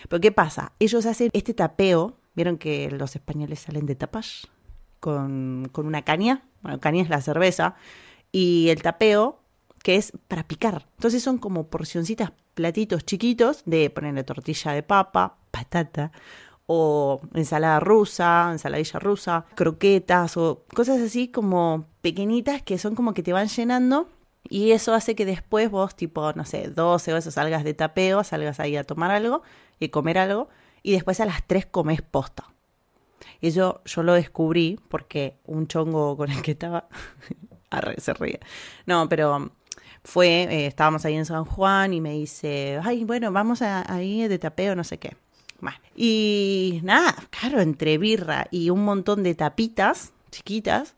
Pero 0.09 0.21
¿qué 0.21 0.33
pasa? 0.33 0.73
Ellos 0.79 1.07
hacen 1.07 1.31
este 1.33 1.55
tapeo, 1.55 2.19
vieron 2.35 2.59
que 2.59 2.91
los 2.91 3.15
españoles 3.17 3.61
salen 3.61 3.87
de 3.87 3.95
tapas 3.95 4.49
con, 5.01 5.69
con 5.73 5.87
una 5.87 6.03
caña, 6.03 6.43
bueno, 6.63 6.81
caña 6.81 7.03
es 7.03 7.09
la 7.09 7.21
cerveza, 7.21 7.77
y 8.33 8.69
el 8.69 8.83
tapeo 8.83 9.41
que 9.83 9.97
es 9.97 10.13
para 10.29 10.47
picar. 10.47 10.87
Entonces 10.97 11.23
son 11.23 11.39
como 11.39 11.69
porcioncitas, 11.69 12.33
platitos 12.55 13.05
chiquitos 13.05 13.63
de 13.67 13.89
ponerle 13.91 14.25
tortilla 14.25 14.73
de 14.73 14.83
papa, 14.83 15.37
patata, 15.51 16.11
o 16.67 17.21
ensalada 17.35 17.81
rusa, 17.81 18.49
ensaladilla 18.51 18.99
rusa, 18.99 19.47
croquetas 19.55 20.37
o 20.37 20.65
cosas 20.75 21.01
así 21.01 21.29
como 21.29 21.87
pequeñitas 22.03 22.63
que 22.63 22.79
son 22.79 22.95
como 22.95 23.15
que 23.15 23.23
te 23.23 23.33
van 23.33 23.49
llenando 23.49 24.09
y 24.49 24.73
eso 24.73 24.95
hace 24.95 25.15
que 25.15 25.25
después 25.25 25.71
vos 25.71 25.97
tipo, 25.97 26.33
no 26.35 26.45
sé, 26.45 26.69
12 26.69 27.13
o 27.13 27.17
eso 27.17 27.31
salgas 27.31 27.65
de 27.65 27.75
tapeo, 27.75 28.25
salgas 28.25 28.61
ahí 28.61 28.77
a 28.77 28.85
tomar 28.85 29.11
algo 29.11 29.43
y 29.79 29.89
comer 29.89 30.19
algo 30.19 30.49
y 30.83 30.93
después 30.93 31.21
a 31.21 31.27
las 31.27 31.47
3 31.47 31.67
comes 31.67 32.03
posta. 32.03 32.45
Y 33.41 33.51
yo, 33.51 33.83
yo 33.85 34.03
lo 34.03 34.15
descubrí 34.15 34.79
porque 34.89 35.37
un 35.45 35.67
chongo 35.67 36.17
con 36.17 36.31
el 36.31 36.43
que 36.43 36.53
estaba, 36.53 36.89
se 37.99 38.15
ríe. 38.15 38.41
No, 38.87 39.09
pero 39.09 39.51
fue, 40.05 40.43
eh, 40.45 40.67
estábamos 40.67 41.05
ahí 41.05 41.15
en 41.15 41.27
San 41.27 41.45
Juan 41.45 41.93
y 41.93 42.01
me 42.01 42.13
dice, 42.13 42.81
ay, 42.83 43.05
bueno, 43.05 43.33
vamos 43.33 43.63
a, 43.63 43.93
ahí 43.93 44.27
de 44.29 44.39
tapeo, 44.39 44.75
no 44.75 44.85
sé 44.85 44.99
qué. 44.99 45.17
y 45.97 46.81
nada, 46.85 47.15
claro, 47.31 47.61
entre 47.61 47.99
birra 47.99 48.47
y 48.51 48.71
un 48.71 48.85
montón 48.85 49.23
de 49.23 49.35
tapitas 49.35 50.13
chiquitas, 50.31 50.95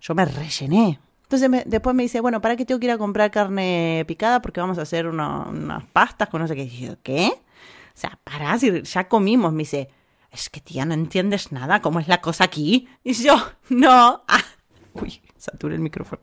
yo 0.00 0.14
me 0.14 0.24
rellené. 0.24 1.00
Entonces 1.32 1.64
después 1.64 1.96
me 1.96 2.02
dice, 2.02 2.20
bueno, 2.20 2.42
¿para 2.42 2.56
qué 2.56 2.66
tengo 2.66 2.78
que 2.78 2.84
ir 2.84 2.92
a 2.92 2.98
comprar 2.98 3.30
carne 3.30 4.04
picada? 4.06 4.42
Porque 4.42 4.60
vamos 4.60 4.76
a 4.76 4.82
hacer 4.82 5.06
unas 5.06 5.84
pastas 5.94 6.28
con 6.28 6.42
no 6.42 6.46
sé 6.46 6.54
qué. 6.54 6.64
Y 6.64 6.86
yo, 6.86 6.96
¿qué? 7.02 7.28
O 7.28 7.94
sea, 7.94 8.18
pará, 8.22 8.58
si 8.58 8.82
ya 8.82 9.08
comimos. 9.08 9.50
Me 9.54 9.60
dice, 9.60 9.88
es 10.30 10.50
que 10.50 10.60
tía, 10.60 10.84
no 10.84 10.92
entiendes 10.92 11.50
nada, 11.50 11.80
¿cómo 11.80 12.00
es 12.00 12.08
la 12.08 12.20
cosa 12.20 12.44
aquí? 12.44 12.86
Y 13.02 13.14
yo, 13.14 13.34
no. 13.70 14.22
Ah, 14.28 14.44
uy, 14.92 15.22
saturé 15.38 15.76
el 15.76 15.80
micrófono. 15.80 16.20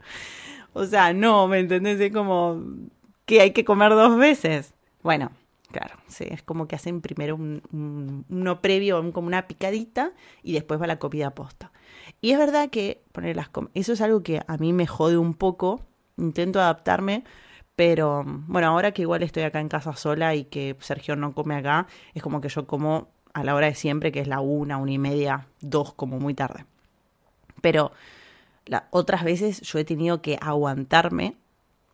O 0.74 0.86
sea, 0.86 1.12
no, 1.12 1.48
¿me 1.48 1.58
entendés? 1.58 2.00
Es 2.00 2.13
como 2.13 2.63
que 3.26 3.41
hay 3.41 3.50
que 3.50 3.65
comer 3.65 3.93
dos 3.93 4.15
veces. 4.15 4.76
Bueno, 5.02 5.32
claro, 5.72 5.95
sí, 6.08 6.26
es 6.30 6.43
como 6.43 6.67
que 6.67 6.76
hacen 6.76 7.02
primero 7.02 7.36
un, 7.36 8.26
uno 8.30 8.62
previo, 8.62 9.12
como 9.12 9.26
una 9.26 9.48
picadita, 9.48 10.12
y 10.43 10.54
después 10.54 10.80
va 10.80 10.86
la 10.86 11.00
comida 11.00 11.34
posta. 11.34 11.72
Y 12.21 12.32
es 12.32 12.38
verdad 12.38 12.69
que 12.69 13.01
poner 13.12 13.36
las 13.36 13.49
eso 13.73 13.93
es 13.93 14.01
algo 14.01 14.23
que 14.23 14.41
a 14.45 14.58
mí 14.58 14.73
me 14.73 14.88
jode 14.88 15.17
un 15.17 15.34
poco, 15.34 15.82
intento 16.17 16.60
adaptarme, 16.60 17.23
pero 17.75 18.23
bueno, 18.25 18.67
ahora 18.67 18.91
que 18.91 19.03
igual 19.03 19.23
estoy 19.23 19.43
acá 19.43 19.62
en 19.62 19.69
casa 19.69 19.95
sola 19.95 20.36
y 20.36 20.43
que 20.43 20.75
Sergio 20.79 21.15
no 21.15 21.34
come 21.34 21.55
acá, 21.55 21.88
es 22.13 22.21
como 22.21 22.41
que 22.41 22.49
yo 22.49 22.67
como 22.67 23.08
a 23.34 23.43
la 23.43 23.55
hora 23.55 23.67
de 23.67 23.75
siempre, 23.75 24.12
que 24.12 24.19
es 24.19 24.27
la 24.27 24.41
una, 24.41 24.77
una 24.77 24.91
y 24.91 24.97
media, 24.97 25.47
dos, 25.62 25.93
como 25.93 26.19
muy 26.19 26.34
tarde. 26.34 26.65
Pero 27.62 27.91
otras 28.91 29.23
veces 29.23 29.62
yo 29.62 29.79
he 29.79 29.86
tenido 29.86 30.21
que 30.21 30.38
aguantarme 30.41 31.36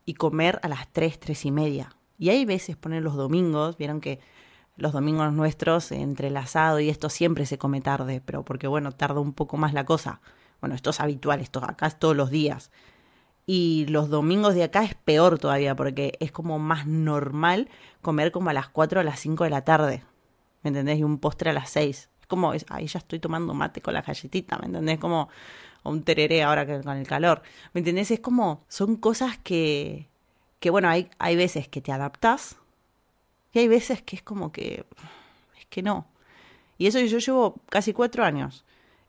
y 0.05 0.15
comer 0.15 0.59
a 0.63 0.67
las 0.67 0.91
tres, 0.91 1.19
tres 1.19 1.45
y 1.45 1.51
media. 1.51 1.95
Y 2.17 2.29
hay 2.29 2.45
veces, 2.45 2.75
poner 2.75 3.03
los 3.03 3.15
domingos, 3.15 3.77
vieron 3.77 4.01
que 4.01 4.19
los 4.77 4.91
domingos 4.91 5.31
nuestros, 5.33 5.91
entre 5.91 6.27
el 6.27 6.37
asado 6.37 6.79
y 6.79 6.89
esto 6.89 7.09
siempre 7.09 7.45
se 7.45 7.57
come 7.57 7.81
tarde, 7.81 8.21
pero 8.23 8.43
porque 8.43 8.67
bueno, 8.67 8.91
tarda 8.91 9.19
un 9.19 9.33
poco 9.33 9.57
más 9.57 9.73
la 9.73 9.85
cosa. 9.85 10.21
Bueno, 10.59 10.75
esto 10.75 10.89
es 10.89 10.99
habitual, 10.99 11.41
esto 11.41 11.63
acá 11.63 11.87
es 11.87 11.99
todos 11.99 12.15
los 12.15 12.29
días. 12.29 12.71
Y 13.45 13.85
los 13.89 14.09
domingos 14.09 14.55
de 14.55 14.63
acá 14.63 14.83
es 14.83 14.95
peor 14.95 15.37
todavía, 15.37 15.75
porque 15.75 16.17
es 16.19 16.31
como 16.31 16.57
más 16.59 16.87
normal 16.87 17.69
comer 18.01 18.31
como 18.31 18.49
a 18.49 18.53
las 18.53 18.69
4 18.69 18.99
o 18.99 19.01
a 19.01 19.03
las 19.03 19.19
5 19.19 19.43
de 19.43 19.49
la 19.49 19.63
tarde. 19.63 20.03
¿Me 20.63 20.69
entendés? 20.69 20.99
Y 20.99 21.03
un 21.03 21.19
postre 21.19 21.51
a 21.51 21.53
las 21.53 21.69
6. 21.69 22.09
Es 22.21 22.27
como, 22.27 22.51
ahí 22.69 22.87
ya 22.87 22.97
estoy 22.97 23.19
tomando 23.19 23.53
mate 23.53 23.81
con 23.81 23.93
la 23.93 24.01
galletita, 24.01 24.57
¿me 24.57 24.65
entendés? 24.65 24.97
Como 24.99 25.29
un 25.83 26.03
tereré 26.03 26.43
ahora 26.43 26.65
que 26.65 26.81
con 26.81 26.97
el 26.97 27.07
calor. 27.07 27.43
¿Me 27.73 27.79
entendés? 27.79 28.09
Es 28.09 28.19
como, 28.19 28.63
son 28.67 28.95
cosas 28.95 29.37
que, 29.37 30.09
que 30.59 30.71
bueno, 30.71 30.89
hay, 30.89 31.09
hay 31.19 31.35
veces 31.35 31.67
que 31.67 31.81
te 31.81 31.91
adaptas 31.91 32.57
y 33.55 33.59
hay 33.59 33.69
veces 33.69 34.01
que 34.01 34.17
es 34.17 34.21
como 34.21 34.51
que, 34.51 34.85
es 35.57 35.65
que 35.69 35.81
no. 35.81 36.05
Y 36.77 36.87
eso 36.87 36.99
yo 36.99 37.19
llevo 37.19 37.55
casi 37.69 37.93
cuatro 37.93 38.25
años. 38.25 38.65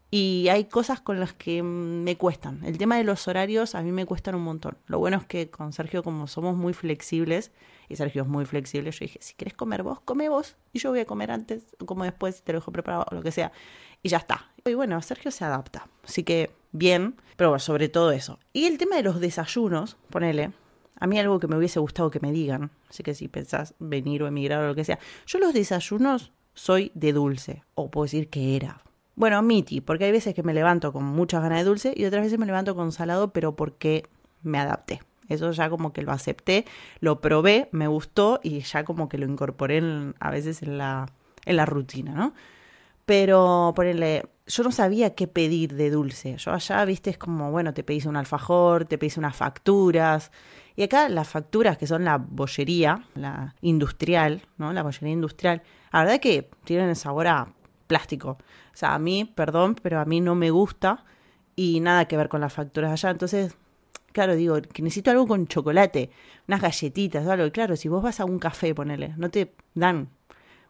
Y 0.09 0.47
hay 0.51 0.67
cosas 0.67 1.01
con 1.01 1.19
las 1.19 1.33
que 1.33 1.65
me 1.65 2.17
cuestan. 2.17 2.65
El 2.65 2.79
tema 2.79 2.97
de 2.97 3.03
los 3.03 3.27
horarios 3.27 3.75
a 3.75 3.83
mí 3.83 3.91
me 3.91 4.07
cuestan 4.07 4.37
un 4.37 4.45
montón. 4.45 4.79
Lo 4.87 5.01
bueno 5.01 5.17
es 5.17 5.27
que 5.27 5.51
con 5.51 5.73
Sergio, 5.73 6.05
como 6.05 6.29
somos 6.29 6.57
muy 6.57 6.75
flexibles, 6.75 7.51
y 7.89 7.97
Sergio 7.97 8.23
es 8.23 8.29
muy 8.29 8.47
flexible, 8.47 8.93
yo 8.93 8.99
dije, 9.01 9.19
si 9.21 9.35
quieres 9.35 9.55
comer 9.55 9.83
vos, 9.83 9.99
come 10.05 10.29
vos. 10.29 10.55
Y 10.73 10.79
yo 10.79 10.91
voy 10.91 11.01
a 11.01 11.07
comer 11.07 11.33
antes, 11.33 11.65
como 11.85 12.05
después, 12.05 12.43
te 12.43 12.53
lo 12.53 12.61
dejo 12.61 12.71
preparado, 12.71 13.05
o 13.11 13.17
lo 13.17 13.23
que 13.23 13.33
sea. 13.33 13.51
Y 14.05 14.11
ya 14.11 14.19
está. 14.19 14.53
Y 14.65 14.75
bueno, 14.75 15.03
Sergio 15.03 15.33
se 15.33 15.45
adapta. 15.45 15.89
Así 16.05 16.23
que 16.23 16.53
bien, 16.71 17.17
pero 17.37 17.59
sobre 17.59 17.89
todo 17.89 18.13
eso. 18.13 18.39
Y 18.53 18.67
el 18.67 18.79
tema 18.79 18.95
de 18.95 19.03
los 19.03 19.19
desayunos, 19.19 19.97
ponele, 20.09 20.53
a 20.99 21.07
mí 21.07 21.19
algo 21.19 21.39
que 21.39 21.49
me 21.49 21.57
hubiese 21.57 21.81
gustado 21.81 22.11
que 22.11 22.21
me 22.21 22.33
digan, 22.33 22.71
así 22.89 23.03
que 23.03 23.15
si 23.15 23.29
pensás 23.29 23.75
venir 23.79 24.23
o 24.23 24.27
emigrar 24.27 24.63
o 24.63 24.69
lo 24.69 24.75
que 24.75 24.85
sea, 24.85 24.99
yo 25.27 25.39
los 25.39 25.53
desayunos 25.53 26.33
soy 26.55 26.91
de 26.95 27.13
dulce, 27.13 27.65
o 27.75 27.91
puedo 27.91 28.05
decir 28.05 28.29
que 28.29 28.57
era. 28.57 28.83
Bueno, 29.15 29.41
miti, 29.43 29.81
porque 29.81 30.05
hay 30.05 30.13
veces 30.13 30.35
que 30.35 30.43
me 30.43 30.55
levanto 30.55 30.93
con 30.93 31.05
muchas 31.05 31.43
ganas 31.43 31.59
de 31.59 31.65
dulce 31.65 31.95
y 31.97 32.05
otras 32.05 32.25
veces 32.25 32.39
me 32.39 32.47
levanto 32.47 32.75
con 32.75 32.93
salado, 32.93 33.33
pero 33.33 33.57
porque 33.57 34.05
me 34.43 34.59
adapté. 34.59 35.01
Eso 35.29 35.51
ya 35.53 35.69
como 35.71 35.93
que 35.93 36.03
lo 36.03 36.13
acepté, 36.13 36.65
lo 37.01 37.21
probé, 37.21 37.69
me 37.73 37.89
gustó 37.89 38.41
y 38.43 38.61
ya 38.61 38.85
como 38.85 39.09
que 39.09 39.19
lo 39.19 39.27
incorporé 39.27 39.83
a 40.21 40.31
veces 40.31 40.63
en 40.63 40.79
la, 40.79 41.07
en 41.45 41.57
la 41.57 41.67
rutina, 41.67 42.13
¿no? 42.13 42.33
Pero 43.07 43.73
ponerle, 43.75 44.25
yo 44.47 44.63
no 44.65 44.73
sabía 44.73 45.15
qué 45.15 45.29
pedir 45.29 45.75
de 45.75 45.91
dulce. 45.91 46.37
Yo 46.37 46.53
allá, 46.53 46.85
viste, 46.85 47.11
es 47.11 47.19
como, 47.19 47.51
bueno, 47.51 47.73
te 47.73 47.85
pedís 47.85 48.07
un 48.07 48.17
alfajor, 48.17 48.85
te 48.85 48.99
pedís 48.99 49.17
unas 49.17 49.37
facturas. 49.37 50.33
Y 50.77 50.83
acá 50.83 51.09
las 51.09 51.29
facturas, 51.29 51.79
que 51.79 51.87
son 51.87 52.05
la 52.05 52.19
bollería, 52.19 53.05
la 53.15 53.55
industrial, 53.63 54.43
¿no? 54.59 54.73
La 54.73 54.83
bollería 54.83 55.13
industrial, 55.13 55.63
la 55.93 56.01
verdad 56.05 56.21
que 56.21 56.51
tienen 56.65 56.91
el 56.91 56.97
sabor 56.97 57.27
a 57.29 57.49
plástico. 57.87 58.39
O 58.75 58.77
sea, 58.77 58.95
a 58.95 58.99
mí, 58.99 59.25
perdón, 59.25 59.77
pero 59.83 60.01
a 60.01 60.05
mí 60.05 60.21
no 60.21 60.35
me 60.35 60.51
gusta 60.51 61.05
y 61.55 61.81
nada 61.81 62.07
que 62.07 62.19
ver 62.19 62.29
con 62.29 62.43
las 62.43 62.53
facturas 62.53 62.93
allá. 62.93 63.11
Entonces, 63.11 63.57
claro, 64.13 64.37
digo, 64.37 64.61
que 64.61 64.83
necesito 64.83 65.11
algo 65.11 65.27
con 65.27 65.47
chocolate, 65.47 66.11
unas 66.47 66.61
galletitas 66.61 67.27
o 67.27 67.33
algo. 67.33 67.47
Y 67.47 67.51
claro, 67.51 67.77
si 67.77 67.89
vos 67.89 68.03
vas 68.03 68.21
a 68.21 68.27
un 68.27 68.39
café, 68.39 68.75
ponele, 68.75 69.15
no 69.17 69.31
te 69.31 69.55
dan 69.75 70.11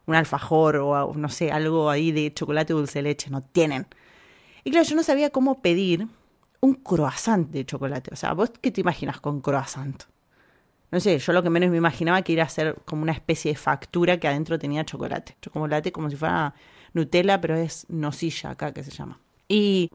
un 0.05 0.15
alfajor 0.15 0.77
o 0.77 1.13
no 1.15 1.27
sé, 1.27 1.51
algo 1.51 1.89
ahí 1.89 2.13
de 2.13 2.33
chocolate 2.33 2.71
dulce 2.71 2.99
de 2.99 3.03
leche, 3.03 3.29
no 3.29 3.41
tienen. 3.41 3.87
Y 4.63 4.71
claro, 4.71 4.87
yo 4.87 4.95
no 4.95 5.03
sabía 5.03 5.29
cómo 5.31 5.61
pedir 5.61 6.07
un 6.61 6.75
croissant 6.75 7.49
de 7.49 7.65
chocolate. 7.65 8.11
O 8.13 8.15
sea, 8.15 8.33
¿vos 8.33 8.51
qué 8.61 8.71
te 8.71 8.81
imaginas 8.81 9.19
con 9.19 9.41
croissant? 9.41 10.03
No 10.89 10.99
sé, 10.99 11.19
yo 11.19 11.33
lo 11.33 11.43
que 11.43 11.49
menos 11.49 11.69
me 11.69 11.77
imaginaba 11.77 12.21
que 12.21 12.33
iba 12.33 12.43
a 12.43 12.49
ser 12.49 12.75
como 12.85 13.03
una 13.03 13.11
especie 13.11 13.51
de 13.51 13.57
factura 13.57 14.19
que 14.19 14.27
adentro 14.27 14.57
tenía 14.57 14.85
chocolate. 14.85 15.35
Chocolate 15.41 15.91
como 15.91 16.09
si 16.09 16.15
fuera 16.15 16.53
Nutella, 16.93 17.41
pero 17.41 17.55
es 17.55 17.85
nocilla 17.89 18.51
acá 18.51 18.73
que 18.73 18.83
se 18.83 18.91
llama. 18.91 19.19
Y, 19.49 19.91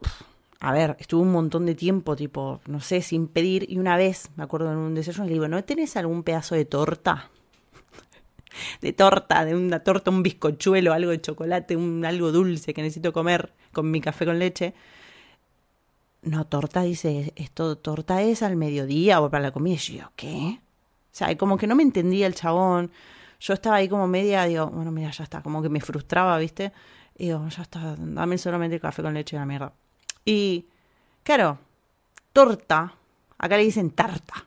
a 0.61 0.73
ver, 0.73 0.97
estuve 1.01 1.23
un 1.23 1.33
montón 1.33 1.65
de 1.65 1.75
tiempo, 1.75 2.15
tipo, 2.15 2.61
no 2.67 2.81
sé, 2.81 3.01
sin 3.01 3.27
pedir. 3.27 3.67
Y 3.71 3.79
una 3.79 3.97
vez, 3.97 4.31
me 4.37 4.45
acuerdo 4.45 4.71
en 4.71 4.79
un 4.79 4.95
desayuno, 4.95 5.27
le 5.27 5.33
digo, 5.33 5.49
¿no 5.49 5.65
tenés 5.65 5.97
algún 5.97 6.23
pedazo 6.23 6.55
de 6.55 6.67
torta? 6.67 7.31
de 8.83 8.93
torta, 8.93 9.47
de 9.47 9.55
una 9.55 9.81
torta, 9.81 10.11
un 10.11 10.23
bizcochuelo, 10.23 10.93
algo 10.93 11.11
de 11.11 11.23
chocolate, 11.23 11.75
un, 11.75 12.05
algo 12.05 12.33
dulce 12.33 12.75
que 12.75 12.83
necesito 12.83 13.15
comer 13.15 13.53
con 13.73 13.91
mi 13.91 14.03
café 14.03 14.27
con 14.27 14.39
leche. 14.39 14.75
No, 16.23 16.47
torta, 16.47 16.83
dice, 16.83 17.33
esto, 17.35 17.77
torta 17.77 18.23
es 18.23 18.43
al 18.45 18.55
mediodía 18.57 19.21
o 19.21 19.29
para 19.29 19.43
la 19.43 19.51
comida. 19.51 19.75
Y 19.75 19.99
yo, 19.99 20.13
¿qué? 20.15 20.61
O 20.61 21.15
sea, 21.15 21.37
como 21.37 21.57
que 21.57 21.67
no 21.67 21.75
me 21.75 21.83
entendía 21.83 22.29
el 22.29 22.35
chabón. 22.35 22.93
Yo 23.41 23.55
estaba 23.55 23.77
ahí 23.77 23.89
como 23.89 24.07
media, 24.07 24.45
digo, 24.45 24.69
bueno, 24.69 24.93
mira, 24.93 25.11
ya 25.11 25.25
está, 25.25 25.43
como 25.43 25.61
que 25.63 25.69
me 25.69 25.81
frustraba, 25.81 26.39
¿viste? 26.39 26.73
Y 27.19 27.27
digo, 27.27 27.49
ya 27.49 27.63
está, 27.63 27.97
dame 27.99 28.39
solamente 28.39 28.77
el 28.77 28.81
café 28.81 29.03
con 29.03 29.15
leche 29.15 29.35
de 29.37 29.41
la 29.41 29.47
mierda. 29.47 29.73
Y, 30.25 30.67
claro, 31.25 31.59
torta, 32.33 32.95
acá 33.37 33.57
le 33.57 33.65
dicen 33.65 33.91
tarta. 33.91 34.47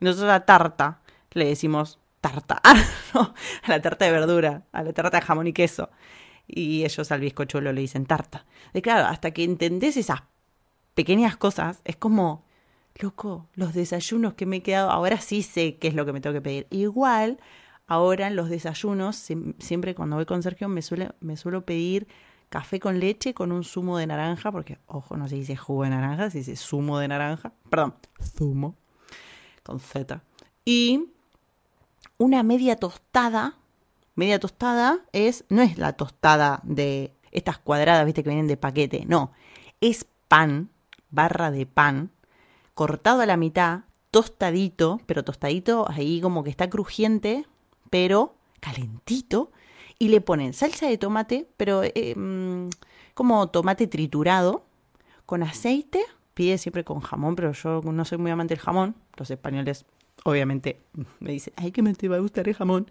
Nosotros 0.00 0.30
a 0.30 0.46
tarta 0.46 1.00
le 1.32 1.44
decimos 1.44 1.98
tarta. 2.22 2.62
a 2.64 3.34
la 3.68 3.82
tarta 3.82 4.06
de 4.06 4.12
verdura, 4.12 4.62
a 4.72 4.82
la 4.82 4.94
tarta 4.94 5.20
de 5.20 5.26
jamón 5.26 5.46
y 5.46 5.52
queso. 5.52 5.90
Y 6.46 6.84
ellos 6.84 7.12
al 7.12 7.20
bizcochuelo 7.20 7.72
le 7.72 7.82
dicen 7.82 8.06
tarta. 8.06 8.46
Y 8.72 8.80
claro, 8.80 9.06
hasta 9.06 9.32
que 9.32 9.44
entendés 9.44 9.98
esas 9.98 10.22
pequeñas 10.94 11.36
cosas, 11.36 11.80
es 11.84 11.96
como, 11.96 12.44
loco, 12.96 13.46
los 13.54 13.74
desayunos 13.74 14.34
que 14.34 14.46
me 14.46 14.56
he 14.56 14.62
quedado, 14.62 14.90
ahora 14.90 15.20
sí 15.20 15.42
sé 15.42 15.76
qué 15.76 15.88
es 15.88 15.94
lo 15.94 16.04
que 16.04 16.12
me 16.12 16.20
tengo 16.20 16.34
que 16.34 16.42
pedir. 16.42 16.66
Igual, 16.70 17.38
ahora 17.86 18.26
en 18.26 18.36
los 18.36 18.48
desayunos, 18.48 19.16
siempre 19.58 19.94
cuando 19.94 20.16
voy 20.16 20.26
con 20.26 20.42
Sergio 20.42 20.68
me, 20.68 20.82
suele, 20.82 21.10
me 21.20 21.36
suelo 21.36 21.64
pedir 21.64 22.06
café 22.50 22.80
con 22.80 22.98
leche 22.98 23.32
con 23.32 23.52
un 23.52 23.64
zumo 23.64 23.96
de 23.96 24.06
naranja, 24.06 24.52
porque, 24.52 24.78
ojo, 24.86 25.16
no 25.16 25.28
se 25.28 25.36
dice 25.36 25.56
jugo 25.56 25.84
de 25.84 25.90
naranja, 25.90 26.30
se 26.30 26.38
dice 26.38 26.56
zumo 26.56 26.98
de 26.98 27.08
naranja, 27.08 27.52
perdón, 27.70 27.94
zumo, 28.20 28.74
con 29.62 29.80
Z. 29.80 30.20
Y 30.64 31.06
una 32.18 32.42
media 32.42 32.76
tostada, 32.76 33.54
media 34.16 34.38
tostada 34.40 34.98
es, 35.12 35.44
no 35.48 35.62
es 35.62 35.78
la 35.78 35.94
tostada 35.94 36.60
de 36.64 37.14
estas 37.30 37.58
cuadradas, 37.58 38.04
viste, 38.04 38.22
que 38.24 38.30
vienen 38.30 38.48
de 38.48 38.56
paquete, 38.56 39.04
no, 39.06 39.32
es 39.80 40.04
pan, 40.26 40.68
barra 41.10 41.50
de 41.50 41.66
pan, 41.66 42.10
cortado 42.74 43.20
a 43.20 43.26
la 43.26 43.36
mitad, 43.36 43.80
tostadito, 44.10 45.00
pero 45.06 45.24
tostadito 45.24 45.86
ahí 45.88 46.20
como 46.20 46.44
que 46.44 46.50
está 46.50 46.68
crujiente, 46.70 47.46
pero 47.90 48.34
calentito, 48.60 49.50
y 49.98 50.08
le 50.08 50.20
ponen 50.20 50.52
salsa 50.52 50.86
de 50.86 50.98
tomate, 50.98 51.48
pero 51.56 51.82
eh, 51.84 52.14
mm, 52.16 52.70
como 53.14 53.48
tomate 53.48 53.86
triturado, 53.86 54.64
con 55.26 55.42
aceite, 55.42 56.04
pide 56.34 56.58
siempre 56.58 56.84
con 56.84 57.00
jamón, 57.00 57.36
pero 57.36 57.52
yo 57.52 57.80
no 57.84 58.04
soy 58.04 58.18
muy 58.18 58.30
amante 58.30 58.54
del 58.54 58.62
jamón, 58.62 58.96
los 59.16 59.30
españoles 59.30 59.84
obviamente 60.24 60.80
me 61.20 61.32
dicen, 61.32 61.52
ay, 61.56 61.72
que 61.72 61.82
me 61.82 61.94
te 61.94 62.08
va 62.08 62.16
a 62.16 62.20
gustar 62.20 62.48
el 62.48 62.54
jamón. 62.54 62.90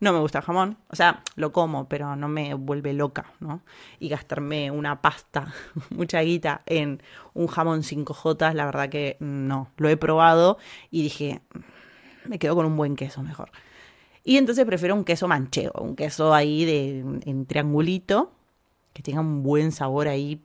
No 0.00 0.14
me 0.14 0.18
gusta 0.18 0.38
el 0.38 0.44
jamón, 0.44 0.78
o 0.88 0.96
sea, 0.96 1.22
lo 1.36 1.52
como, 1.52 1.86
pero 1.86 2.16
no 2.16 2.26
me 2.26 2.54
vuelve 2.54 2.94
loca, 2.94 3.26
¿no? 3.38 3.60
Y 3.98 4.08
gastarme 4.08 4.70
una 4.70 5.02
pasta, 5.02 5.52
mucha 5.90 6.20
guita 6.22 6.62
en 6.64 7.02
un 7.34 7.46
jamón 7.46 7.82
5J, 7.82 8.54
la 8.54 8.64
verdad 8.64 8.88
que 8.88 9.18
no, 9.20 9.68
lo 9.76 9.90
he 9.90 9.98
probado 9.98 10.56
y 10.90 11.02
dije, 11.02 11.42
me 12.24 12.38
quedo 12.38 12.54
con 12.54 12.64
un 12.64 12.76
buen 12.76 12.96
queso 12.96 13.22
mejor. 13.22 13.50
Y 14.24 14.36
entonces 14.36 14.64
prefiero 14.64 14.94
un 14.94 15.04
queso 15.04 15.28
manchego, 15.28 15.80
un 15.82 15.96
queso 15.96 16.34
ahí 16.34 16.64
de, 16.64 17.00
en 17.26 17.46
triangulito, 17.46 18.32
que 18.92 19.02
tenga 19.02 19.20
un 19.20 19.42
buen 19.42 19.72
sabor 19.72 20.08
ahí, 20.08 20.42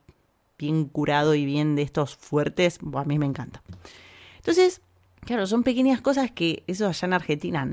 bien 0.57 0.85
curado 0.85 1.35
y 1.35 1.45
bien 1.45 1.75
de 1.75 1.81
estos 1.81 2.15
fuertes. 2.15 2.79
a 2.93 3.03
mí 3.03 3.19
me 3.19 3.25
encanta. 3.25 3.61
Entonces, 4.37 4.81
claro, 5.21 5.47
son 5.47 5.63
pequeñas 5.63 6.01
cosas 6.01 6.31
que 6.31 6.63
eso 6.67 6.87
allá 6.87 7.05
en 7.05 7.13
Argentina, 7.13 7.65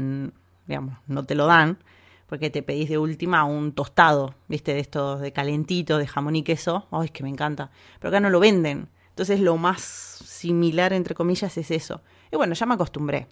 digamos, 0.72 0.98
no 1.06 1.24
te 1.24 1.34
lo 1.34 1.46
dan, 1.46 1.78
porque 2.26 2.48
te 2.48 2.62
pedís 2.62 2.88
de 2.88 2.96
última 2.96 3.44
un 3.44 3.72
tostado, 3.72 4.34
viste, 4.48 4.72
de 4.72 4.80
estos 4.80 5.20
de 5.20 5.32
calentito, 5.32 5.98
de 5.98 6.06
jamón 6.06 6.34
y 6.34 6.42
queso. 6.42 6.86
Ay, 6.90 7.06
es 7.06 7.10
que 7.10 7.22
me 7.22 7.28
encanta. 7.28 7.70
Pero 7.98 8.08
acá 8.08 8.20
no 8.20 8.30
lo 8.30 8.40
venden. 8.40 8.88
Entonces 9.10 9.40
lo 9.40 9.58
más 9.58 9.82
similar, 9.82 10.94
entre 10.94 11.14
comillas, 11.14 11.58
es 11.58 11.70
eso. 11.70 12.00
Y 12.30 12.36
bueno, 12.36 12.54
ya 12.54 12.64
me 12.64 12.72
acostumbré. 12.72 13.28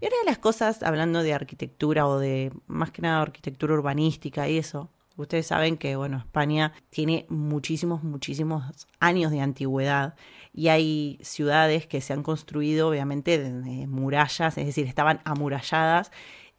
Y 0.00 0.06
una 0.06 0.16
de 0.24 0.26
las 0.26 0.38
cosas, 0.38 0.82
hablando 0.82 1.22
de 1.22 1.32
arquitectura 1.32 2.08
o 2.08 2.18
de 2.18 2.52
más 2.66 2.90
que 2.90 3.02
nada 3.02 3.22
arquitectura 3.22 3.74
urbanística 3.74 4.48
y 4.48 4.58
eso, 4.58 4.90
ustedes 5.16 5.46
saben 5.46 5.76
que, 5.76 5.94
bueno, 5.94 6.18
España 6.18 6.72
tiene 6.90 7.26
muchísimos, 7.28 8.02
muchísimos 8.02 8.88
años 8.98 9.30
de 9.30 9.40
antigüedad 9.40 10.16
y 10.52 10.68
hay 10.68 11.18
ciudades 11.22 11.86
que 11.86 12.00
se 12.00 12.12
han 12.12 12.22
construido, 12.22 12.88
obviamente, 12.88 13.38
de, 13.38 13.86
murallas, 13.86 14.58
es 14.58 14.66
decir, 14.66 14.86
estaban 14.86 15.20
amuralladas 15.24 16.10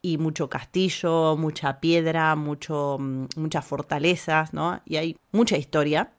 y 0.05 0.17
mucho 0.17 0.49
castillo, 0.49 1.37
mucha 1.37 1.79
piedra, 1.79 2.35
mucho, 2.35 2.97
mm, 2.99 3.27
muchas 3.37 3.65
fortalezas, 3.65 4.53
¿no? 4.53 4.81
Y 4.85 4.97
hay 4.97 5.17
mucha 5.31 5.57
historia. 5.57 6.11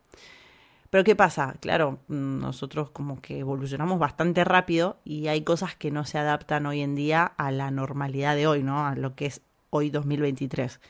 Pero 0.89 1.05
¿qué 1.05 1.15
pasa? 1.15 1.55
Claro, 1.61 1.99
mm, 2.09 2.39
nosotros 2.41 2.91
como 2.91 3.21
que 3.21 3.41
evolucionamos 3.41 3.99
bastante 3.99 4.43
rápido 4.43 4.97
y 5.05 5.29
hay 5.29 5.43
cosas 5.43 5.77
que 5.77 5.91
no 5.91 6.07
se 6.07 6.19
adaptan 6.19 6.65
hoy 6.67 6.81
en 6.81 6.95
día 6.95 7.25
a 7.25 7.51
la 7.53 7.71
normalidad 7.71 8.35
de 8.37 8.47
hoy, 8.47 8.63
¿no? 8.63 8.87
A 8.87 8.95
lo 8.97 9.15
que 9.15 9.27
es 9.27 9.43
hoy 9.69 9.91
2023. 9.91 10.81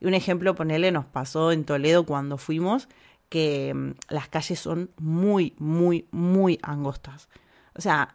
Y 0.00 0.06
un 0.06 0.14
ejemplo, 0.14 0.56
ponele, 0.56 0.90
nos 0.90 1.04
pasó 1.06 1.52
en 1.52 1.64
Toledo 1.64 2.04
cuando 2.04 2.36
fuimos, 2.36 2.88
que 3.28 3.72
mm, 3.74 3.90
las 4.08 4.28
calles 4.28 4.58
son 4.58 4.90
muy, 4.98 5.54
muy, 5.58 6.08
muy 6.10 6.58
angostas. 6.62 7.28
O 7.76 7.80
sea, 7.80 8.12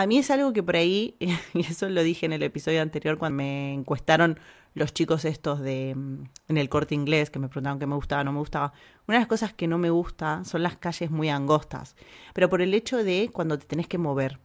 a 0.00 0.06
mí 0.06 0.18
es 0.18 0.30
algo 0.30 0.52
que 0.52 0.62
por 0.62 0.76
ahí, 0.76 1.16
y 1.54 1.60
eso 1.60 1.88
lo 1.88 2.04
dije 2.04 2.24
en 2.24 2.32
el 2.32 2.44
episodio 2.44 2.82
anterior 2.82 3.18
cuando 3.18 3.38
me 3.38 3.74
encuestaron 3.74 4.38
los 4.74 4.94
chicos 4.94 5.24
estos 5.24 5.58
de 5.58 5.92
mm, 5.96 6.22
en 6.46 6.56
el 6.56 6.68
corte 6.68 6.94
inglés 6.94 7.30
que 7.30 7.40
me 7.40 7.48
preguntaban 7.48 7.80
qué 7.80 7.86
me 7.86 7.96
gustaba 7.96 8.22
o 8.22 8.24
no 8.24 8.32
me 8.32 8.38
gustaba. 8.38 8.72
Una 9.08 9.16
de 9.16 9.22
las 9.22 9.28
cosas 9.28 9.54
que 9.54 9.66
no 9.66 9.76
me 9.76 9.90
gusta 9.90 10.44
son 10.44 10.62
las 10.62 10.76
calles 10.76 11.10
muy 11.10 11.30
angostas, 11.30 11.96
pero 12.32 12.48
por 12.48 12.62
el 12.62 12.74
hecho 12.74 13.02
de 13.02 13.28
cuando 13.32 13.58
te 13.58 13.66
tenés 13.66 13.88
que 13.88 13.98
mover. 13.98 14.38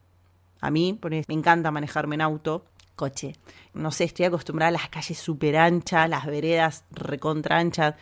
A 0.59 0.71
mí 0.71 0.99
me 1.03 1.23
encanta 1.29 1.69
manejarme 1.69 2.15
en 2.15 2.21
auto, 2.21 2.65
coche. 2.95 3.35
No 3.75 3.91
sé, 3.91 4.05
estoy 4.05 4.25
acostumbrada 4.25 4.69
a 4.69 4.71
las 4.71 4.89
calles 4.89 5.19
súper 5.19 5.57
anchas, 5.57 6.09
las 6.09 6.25
veredas 6.25 6.85
recontra 6.89 7.59
anchas, 7.59 7.93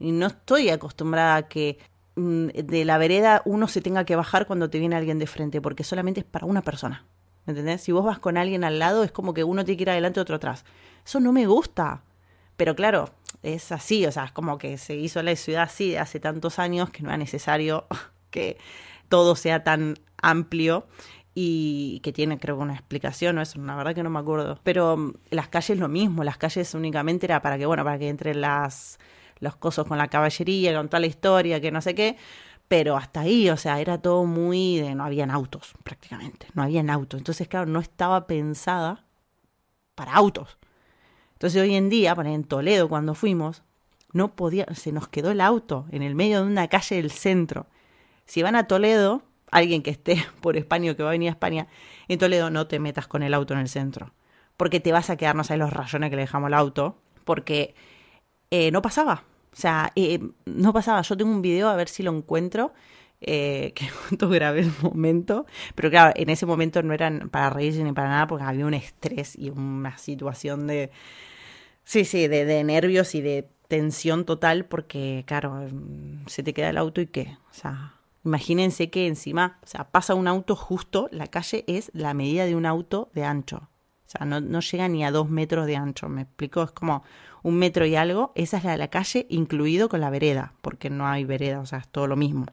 y 0.00 0.10
no 0.10 0.26
estoy 0.26 0.70
acostumbrada 0.70 1.36
a 1.36 1.48
que 1.48 1.78
de 2.16 2.84
la 2.84 2.98
vereda 2.98 3.42
uno 3.44 3.68
se 3.68 3.82
tenga 3.82 4.04
que 4.04 4.16
bajar 4.16 4.46
cuando 4.46 4.70
te 4.70 4.78
viene 4.78 4.96
alguien 4.96 5.18
de 5.18 5.26
frente, 5.26 5.60
porque 5.60 5.84
solamente 5.84 6.20
es 6.20 6.26
para 6.26 6.46
una 6.46 6.62
persona. 6.62 7.04
¿Me 7.44 7.52
entendés? 7.52 7.82
Si 7.82 7.92
vos 7.92 8.04
vas 8.04 8.18
con 8.18 8.36
alguien 8.36 8.64
al 8.64 8.78
lado, 8.78 9.04
es 9.04 9.12
como 9.12 9.34
que 9.34 9.44
uno 9.44 9.64
tiene 9.64 9.76
que 9.76 9.82
ir 9.82 9.90
adelante 9.90 10.18
otro 10.18 10.36
atrás. 10.36 10.64
Eso 11.04 11.20
no 11.20 11.32
me 11.32 11.46
gusta. 11.46 12.02
Pero 12.56 12.74
claro, 12.74 13.10
es 13.42 13.70
así, 13.70 14.06
o 14.06 14.12
sea, 14.12 14.24
es 14.24 14.32
como 14.32 14.58
que 14.58 14.78
se 14.78 14.96
hizo 14.96 15.22
la 15.22 15.36
ciudad 15.36 15.64
así 15.64 15.94
hace 15.94 16.18
tantos 16.18 16.58
años 16.58 16.90
que 16.90 17.02
no 17.02 17.10
era 17.10 17.18
necesario 17.18 17.86
que 18.30 18.56
todo 19.08 19.36
sea 19.36 19.62
tan 19.62 19.94
amplio 20.20 20.86
y 21.34 22.00
que 22.00 22.14
tiene 22.14 22.38
creo 22.38 22.56
que 22.56 22.62
una 22.62 22.72
explicación, 22.72 23.36
¿no? 23.36 23.42
Eso, 23.42 23.60
la 23.60 23.76
verdad 23.76 23.94
que 23.94 24.02
no 24.02 24.08
me 24.08 24.18
acuerdo. 24.18 24.58
Pero 24.64 24.96
mm, 24.96 25.12
las 25.30 25.48
calles 25.48 25.78
lo 25.78 25.88
mismo, 25.88 26.24
las 26.24 26.38
calles 26.38 26.74
únicamente 26.74 27.26
era 27.26 27.42
para 27.42 27.58
que, 27.58 27.66
bueno, 27.66 27.84
para 27.84 27.98
que 27.98 28.08
entren 28.08 28.40
las, 28.40 28.98
los 29.38 29.56
cosos 29.56 29.86
con 29.86 29.98
la 29.98 30.08
caballería, 30.08 30.74
con 30.76 30.88
toda 30.88 31.00
la 31.00 31.06
historia, 31.06 31.60
que 31.60 31.70
no 31.70 31.80
sé 31.80 31.94
qué, 31.94 32.16
pero 32.68 32.96
hasta 32.96 33.20
ahí, 33.20 33.48
o 33.50 33.56
sea, 33.56 33.80
era 33.80 33.98
todo 33.98 34.24
muy 34.24 34.78
de, 34.78 34.94
no 34.94 35.04
habían 35.04 35.30
autos 35.30 35.74
prácticamente, 35.84 36.48
no 36.54 36.62
habían 36.62 36.90
autos. 36.90 37.18
Entonces, 37.18 37.48
claro, 37.48 37.66
no 37.66 37.80
estaba 37.80 38.26
pensada 38.26 39.04
para 39.94 40.14
autos. 40.14 40.58
Entonces 41.34 41.60
hoy 41.60 41.74
en 41.74 41.90
día, 41.90 42.16
en 42.24 42.44
Toledo 42.44 42.88
cuando 42.88 43.14
fuimos, 43.14 43.62
no 44.12 44.34
podía, 44.34 44.66
se 44.74 44.90
nos 44.90 45.08
quedó 45.08 45.30
el 45.30 45.40
auto 45.40 45.86
en 45.90 46.02
el 46.02 46.14
medio 46.14 46.40
de 46.42 46.46
una 46.46 46.68
calle 46.68 46.96
del 46.96 47.10
centro. 47.10 47.66
Si 48.24 48.42
van 48.42 48.56
a 48.56 48.66
Toledo, 48.66 49.22
alguien 49.50 49.82
que 49.82 49.90
esté 49.90 50.24
por 50.40 50.56
España 50.56 50.92
o 50.92 50.96
que 50.96 51.02
va 51.02 51.10
a 51.10 51.12
venir 51.12 51.28
a 51.28 51.32
España, 51.32 51.68
en 52.08 52.18
Toledo 52.18 52.50
no 52.50 52.66
te 52.66 52.78
metas 52.78 53.06
con 53.06 53.22
el 53.22 53.34
auto 53.34 53.54
en 53.54 53.60
el 53.60 53.68
centro, 53.68 54.14
porque 54.56 54.80
te 54.80 54.92
vas 54.92 55.10
a 55.10 55.16
quedar, 55.16 55.36
no 55.36 55.44
sabes 55.44 55.60
los 55.60 55.72
rayones 55.72 56.10
que 56.10 56.16
le 56.16 56.22
dejamos 56.22 56.46
al 56.48 56.54
auto, 56.54 56.98
porque 57.24 57.74
eh, 58.56 58.70
no 58.70 58.82
pasaba. 58.82 59.24
O 59.52 59.56
sea, 59.56 59.92
eh, 59.96 60.20
no 60.44 60.72
pasaba. 60.72 61.02
Yo 61.02 61.16
tengo 61.16 61.30
un 61.30 61.42
video, 61.42 61.68
a 61.68 61.76
ver 61.76 61.88
si 61.88 62.02
lo 62.02 62.14
encuentro, 62.14 62.72
eh, 63.20 63.72
que 63.74 63.88
justo 64.08 64.28
grabé 64.28 64.60
el 64.60 64.72
momento, 64.82 65.46
pero 65.74 65.90
claro, 65.90 66.12
en 66.16 66.30
ese 66.30 66.46
momento 66.46 66.82
no 66.82 66.92
eran 66.94 67.28
para 67.30 67.50
reírse 67.50 67.82
ni 67.84 67.92
para 67.92 68.08
nada, 68.08 68.26
porque 68.26 68.44
había 68.44 68.66
un 68.66 68.74
estrés 68.74 69.36
y 69.36 69.50
una 69.50 69.96
situación 69.98 70.66
de, 70.66 70.90
Sí, 71.86 72.04
sí, 72.04 72.26
de, 72.26 72.44
de 72.44 72.64
nervios 72.64 73.14
y 73.14 73.20
de 73.20 73.48
tensión 73.68 74.24
total 74.24 74.64
porque, 74.64 75.22
claro, 75.26 75.68
mm, 75.70 76.26
se 76.26 76.42
te 76.42 76.52
queda 76.52 76.70
el 76.70 76.78
auto 76.78 77.00
y 77.00 77.06
qué. 77.06 77.38
O 77.50 77.54
sea, 77.54 77.94
imagínense 78.24 78.90
que 78.90 79.06
encima, 79.06 79.60
o 79.62 79.66
sea, 79.68 79.84
pasa 79.90 80.14
un 80.16 80.26
auto 80.26 80.56
justo, 80.56 81.08
la 81.12 81.28
calle 81.28 81.64
es 81.68 81.90
la 81.94 82.12
medida 82.12 82.44
de 82.44 82.56
un 82.56 82.66
auto 82.66 83.08
de 83.14 83.24
ancho. 83.24 83.68
No 84.24 84.60
llega 84.60 84.88
ni 84.88 85.04
a 85.04 85.10
dos 85.10 85.28
metros 85.28 85.66
de 85.66 85.76
ancho, 85.76 86.08
me 86.08 86.22
explico, 86.22 86.62
es 86.62 86.70
como 86.70 87.02
un 87.42 87.56
metro 87.56 87.84
y 87.86 87.96
algo. 87.96 88.32
Esa 88.34 88.58
es 88.58 88.64
la 88.64 88.72
de 88.72 88.78
la 88.78 88.88
calle, 88.88 89.26
incluido 89.28 89.88
con 89.88 90.00
la 90.00 90.10
vereda, 90.10 90.54
porque 90.62 90.90
no 90.90 91.06
hay 91.06 91.24
vereda, 91.24 91.60
o 91.60 91.66
sea, 91.66 91.78
es 91.80 91.88
todo 91.88 92.06
lo 92.06 92.16
mismo. 92.16 92.46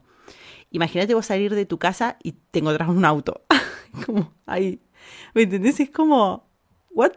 Imagínate 0.71 1.13
vos 1.13 1.28
salir 1.28 1.54
de 1.54 1.65
tu 1.65 1.78
casa 1.78 2.17
y 2.23 2.34
te 2.34 2.60
encontrás 2.60 2.89
un 2.89 3.06
auto. 3.06 3.43
como 4.06 4.34
ahí. 4.45 4.82
¿Me 5.34 5.43
entendés? 5.43 5.80
Es 5.80 5.89
como, 5.89 6.47
¿what? 6.91 7.13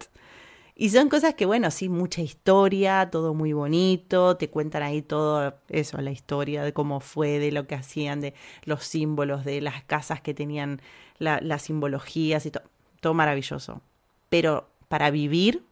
Y 0.79 0.91
son 0.91 1.09
cosas 1.09 1.35
que, 1.35 1.47
bueno, 1.47 1.71
sí, 1.71 1.89
mucha 1.89 2.21
historia, 2.21 3.09
todo 3.11 3.33
muy 3.33 3.55
bonito, 3.55 4.37
te 4.37 4.51
cuentan 4.51 4.83
ahí 4.83 5.01
todo 5.01 5.55
eso, 5.71 5.99
la 6.03 6.11
historia 6.11 6.63
de 6.65 6.75
cómo 6.75 7.01
fue, 7.01 7.39
de 7.39 7.51
lo 7.51 7.67
que 7.67 7.75
hacían, 7.75 8.21
de 8.21 8.35
los 8.65 8.85
símbolos, 8.85 9.47
de 9.47 9.63
las 9.63 9.83
casas 9.85 10.21
que 10.21 10.35
tenían 10.35 10.83
las 11.19 11.63
simbologías 11.63 12.45
y 12.45 12.51
todo, 12.51 12.65
todo 13.01 13.15
maravilloso. 13.15 13.81
Pero 14.29 14.69
para 14.89 15.11
vivir 15.11 15.65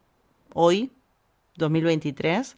hoy, 0.53 0.91
2023, 1.57 2.57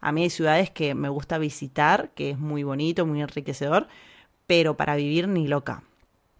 A 0.00 0.12
mí 0.12 0.22
hay 0.22 0.30
ciudades 0.30 0.70
que 0.70 0.94
me 0.94 1.08
gusta 1.08 1.38
visitar, 1.38 2.10
que 2.14 2.30
es 2.30 2.38
muy 2.38 2.62
bonito, 2.62 3.04
muy 3.06 3.20
enriquecedor, 3.20 3.88
pero 4.46 4.76
para 4.76 4.96
vivir 4.96 5.28
ni 5.28 5.48
loca. 5.48 5.82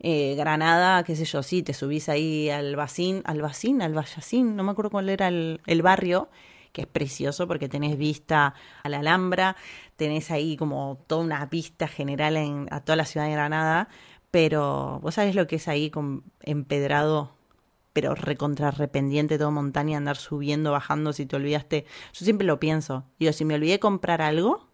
Eh, 0.01 0.35
Granada, 0.37 1.03
qué 1.05 1.17
sé 1.17 1.25
yo, 1.25 1.43
sí, 1.43 1.63
te 1.65 1.75
subís 1.75 2.09
ahí 2.09 2.51
al 2.51 2.77
Bacín, 2.77 3.23
al 3.25 3.43
Bacín, 3.43 3.83
al 3.83 3.95
Vallacín, 3.95 4.55
no 4.57 4.63
me 4.63 4.71
acuerdo 4.73 4.91
cuál 4.93 5.09
era 5.09 5.27
el, 5.29 5.61
el 5.67 5.83
barrio, 5.83 6.29
que 6.73 6.83
es 6.83 6.87
precioso 6.87 7.49
porque 7.49 7.69
tenés 7.69 7.99
vista 7.99 8.55
a 8.85 8.89
la 8.89 9.01
Alhambra, 9.01 9.57
tenés 9.97 10.31
ahí 10.31 10.57
como 10.57 10.99
toda 11.09 11.25
una 11.25 11.47
vista 11.47 11.89
general 11.89 12.37
en, 12.37 12.69
a 12.71 12.81
toda 12.81 12.97
la 12.97 13.05
ciudad 13.07 13.27
de 13.27 13.33
Granada, 13.33 13.89
pero 14.31 15.01
vos 15.03 15.15
sabés 15.17 15.35
lo 15.35 15.47
que 15.49 15.57
es 15.57 15.67
ahí 15.69 15.91
con 15.91 16.23
empedrado 16.43 17.33
pero 18.01 18.15
recontrarrependiente, 18.15 19.39
todo 19.39 19.51
montaña, 19.51 19.99
andar 19.99 20.17
subiendo, 20.17 20.71
bajando, 20.71 21.13
si 21.13 21.27
te 21.27 21.35
olvidaste. 21.35 21.85
Yo 22.13 22.25
siempre 22.25 22.47
lo 22.47 22.61
pienso. 22.61 23.03
Digo, 23.19 23.33
si 23.33 23.45
me 23.45 23.57
olvidé 23.57 23.81
comprar 23.81 24.23
algo, 24.23 24.69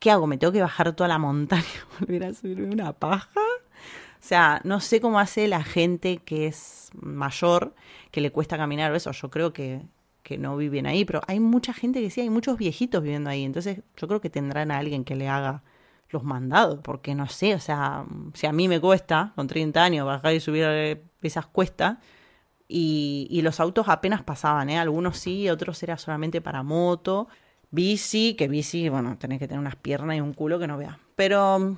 ¿qué 0.00 0.10
hago? 0.10 0.26
¿Me 0.26 0.36
tengo 0.36 0.52
que 0.52 0.60
bajar 0.60 0.92
toda 0.96 1.06
la 1.06 1.18
montaña? 1.18 1.62
¿Volver 2.00 2.24
a 2.24 2.34
subirme 2.34 2.70
una 2.70 2.92
paja? 2.92 3.30
O 3.36 4.18
sea, 4.18 4.60
no 4.64 4.80
sé 4.80 5.00
cómo 5.00 5.20
hace 5.20 5.46
la 5.46 5.62
gente 5.62 6.16
que 6.16 6.48
es 6.48 6.90
mayor, 7.00 7.76
que 8.10 8.20
le 8.20 8.32
cuesta 8.32 8.56
caminar 8.56 8.90
o 8.90 8.96
eso. 8.96 9.12
Yo 9.12 9.30
creo 9.30 9.52
que, 9.52 9.82
que 10.24 10.38
no 10.38 10.56
viven 10.56 10.88
ahí, 10.88 11.04
pero 11.04 11.20
hay 11.28 11.38
mucha 11.38 11.72
gente 11.72 12.00
que 12.00 12.10
sí, 12.10 12.20
hay 12.20 12.30
muchos 12.30 12.58
viejitos 12.58 13.00
viviendo 13.00 13.30
ahí. 13.30 13.44
Entonces, 13.44 13.82
yo 13.96 14.08
creo 14.08 14.20
que 14.20 14.28
tendrán 14.28 14.72
a 14.72 14.78
alguien 14.78 15.04
que 15.04 15.14
le 15.14 15.28
haga 15.28 15.62
los 16.10 16.24
mandados, 16.24 16.80
porque 16.82 17.14
no 17.14 17.28
sé, 17.28 17.54
o 17.54 17.60
sea, 17.60 18.04
si 18.34 18.46
a 18.46 18.52
mí 18.52 18.68
me 18.68 18.80
cuesta 18.80 19.32
con 19.36 19.46
30 19.46 19.82
años 19.82 20.06
bajar 20.06 20.34
y 20.34 20.40
subir 20.40 20.64
eh, 20.66 21.02
esas 21.22 21.46
cuestas, 21.46 21.98
y, 22.66 23.26
y 23.30 23.42
los 23.42 23.60
autos 23.60 23.88
apenas 23.88 24.22
pasaban, 24.22 24.68
¿eh? 24.70 24.78
algunos 24.78 25.18
sí, 25.18 25.48
otros 25.48 25.82
era 25.82 25.96
solamente 25.96 26.40
para 26.40 26.62
moto, 26.62 27.28
bici, 27.70 28.34
que 28.34 28.48
bici, 28.48 28.88
bueno, 28.88 29.16
tenés 29.18 29.38
que 29.38 29.48
tener 29.48 29.60
unas 29.60 29.76
piernas 29.76 30.16
y 30.16 30.20
un 30.20 30.34
culo 30.34 30.58
que 30.58 30.66
no 30.66 30.76
veas. 30.76 30.96
Pero 31.16 31.76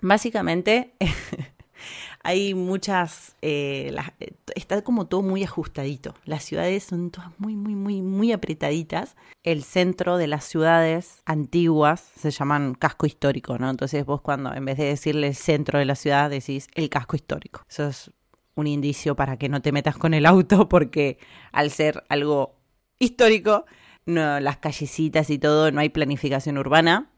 básicamente 0.00 0.94
hay 2.24 2.54
muchas, 2.54 3.36
eh, 3.42 3.94
eh, 4.20 4.32
está 4.54 4.82
como 4.82 5.06
todo 5.06 5.22
muy 5.22 5.42
ajustadito. 5.42 6.14
Las 6.24 6.44
ciudades 6.44 6.84
son 6.84 7.10
todas 7.10 7.30
muy, 7.38 7.56
muy, 7.56 7.74
muy, 7.74 8.02
muy 8.02 8.32
apretaditas. 8.32 9.16
El 9.42 9.64
centro 9.64 10.16
de 10.16 10.28
las 10.28 10.44
ciudades 10.44 11.22
antiguas 11.24 12.00
se 12.16 12.30
llaman 12.30 12.74
casco 12.74 13.06
histórico, 13.06 13.58
¿no? 13.58 13.70
Entonces 13.70 14.04
vos 14.06 14.20
cuando 14.20 14.54
en 14.54 14.64
vez 14.64 14.78
de 14.78 14.84
decirle 14.84 15.28
el 15.28 15.34
centro 15.34 15.78
de 15.78 15.84
la 15.84 15.96
ciudad 15.96 16.30
decís 16.30 16.68
el 16.74 16.88
casco 16.88 17.16
histórico. 17.16 17.62
Eso 17.68 17.88
es 17.88 18.10
un 18.54 18.66
indicio 18.66 19.16
para 19.16 19.36
que 19.36 19.48
no 19.48 19.62
te 19.62 19.72
metas 19.72 19.96
con 19.96 20.14
el 20.14 20.26
auto 20.26 20.68
porque 20.68 21.18
al 21.50 21.70
ser 21.70 22.04
algo 22.08 22.56
histórico, 22.98 23.66
no, 24.06 24.38
las 24.40 24.58
callecitas 24.58 25.30
y 25.30 25.38
todo, 25.38 25.72
no 25.72 25.80
hay 25.80 25.88
planificación 25.88 26.58
urbana 26.58 27.11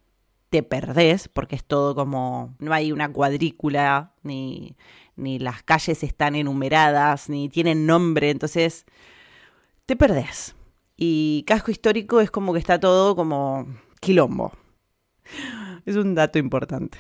te 0.54 0.62
perdés 0.62 1.26
porque 1.26 1.56
es 1.56 1.64
todo 1.64 1.96
como, 1.96 2.54
no 2.60 2.72
hay 2.72 2.92
una 2.92 3.12
cuadrícula, 3.12 4.12
ni, 4.22 4.76
ni 5.16 5.40
las 5.40 5.64
calles 5.64 6.04
están 6.04 6.36
enumeradas, 6.36 7.28
ni 7.28 7.48
tienen 7.48 7.86
nombre, 7.86 8.30
entonces 8.30 8.86
te 9.84 9.96
perdés. 9.96 10.54
Y 10.96 11.42
casco 11.48 11.72
histórico 11.72 12.20
es 12.20 12.30
como 12.30 12.52
que 12.52 12.60
está 12.60 12.78
todo 12.78 13.16
como 13.16 13.66
quilombo. 13.98 14.52
Es 15.86 15.96
un 15.96 16.14
dato 16.14 16.38
importante. 16.38 16.98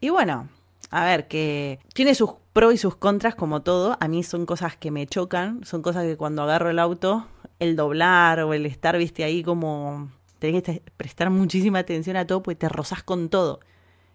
Y 0.00 0.08
bueno, 0.08 0.48
a 0.90 1.04
ver, 1.04 1.28
que 1.28 1.80
tiene 1.92 2.14
sus 2.14 2.30
pros 2.54 2.72
y 2.72 2.78
sus 2.78 2.96
contras 2.96 3.34
como 3.34 3.60
todo. 3.60 3.98
A 4.00 4.08
mí 4.08 4.22
son 4.22 4.46
cosas 4.46 4.78
que 4.78 4.90
me 4.90 5.06
chocan, 5.06 5.62
son 5.62 5.82
cosas 5.82 6.04
que 6.04 6.16
cuando 6.16 6.42
agarro 6.42 6.70
el 6.70 6.78
auto, 6.78 7.28
el 7.58 7.76
doblar 7.76 8.40
o 8.40 8.54
el 8.54 8.64
estar, 8.64 8.96
viste, 8.96 9.24
ahí 9.24 9.42
como 9.42 10.10
tenés 10.38 10.62
que 10.62 10.82
prestar 10.96 11.30
muchísima 11.30 11.80
atención 11.80 12.16
a 12.16 12.26
todo 12.26 12.42
porque 12.42 12.56
te 12.56 12.68
rozás 12.68 13.02
con 13.02 13.28
todo. 13.28 13.60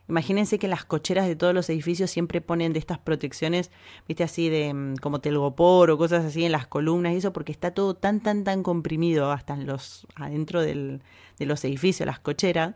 Imagínense 0.09 0.59
que 0.59 0.67
las 0.67 0.83
cocheras 0.83 1.27
de 1.27 1.35
todos 1.35 1.53
los 1.53 1.69
edificios 1.69 2.11
siempre 2.11 2.41
ponen 2.41 2.73
de 2.73 2.79
estas 2.79 2.99
protecciones, 2.99 3.71
viste, 4.07 4.23
así 4.23 4.49
de 4.49 4.73
mm, 4.73 4.95
como 4.97 5.21
telgopor 5.21 5.89
o 5.91 5.97
cosas 5.97 6.25
así 6.25 6.43
en 6.43 6.51
las 6.51 6.67
columnas 6.67 7.13
y 7.13 7.17
eso, 7.17 7.31
porque 7.31 7.53
está 7.53 7.71
todo 7.71 7.93
tan, 7.95 8.19
tan, 8.19 8.43
tan 8.43 8.63
comprimido 8.63 9.31
hasta 9.31 9.55
los, 9.55 10.05
adentro 10.15 10.61
del, 10.61 11.01
de 11.39 11.45
los 11.45 11.63
edificios, 11.63 12.05
las 12.05 12.19
cocheras, 12.19 12.75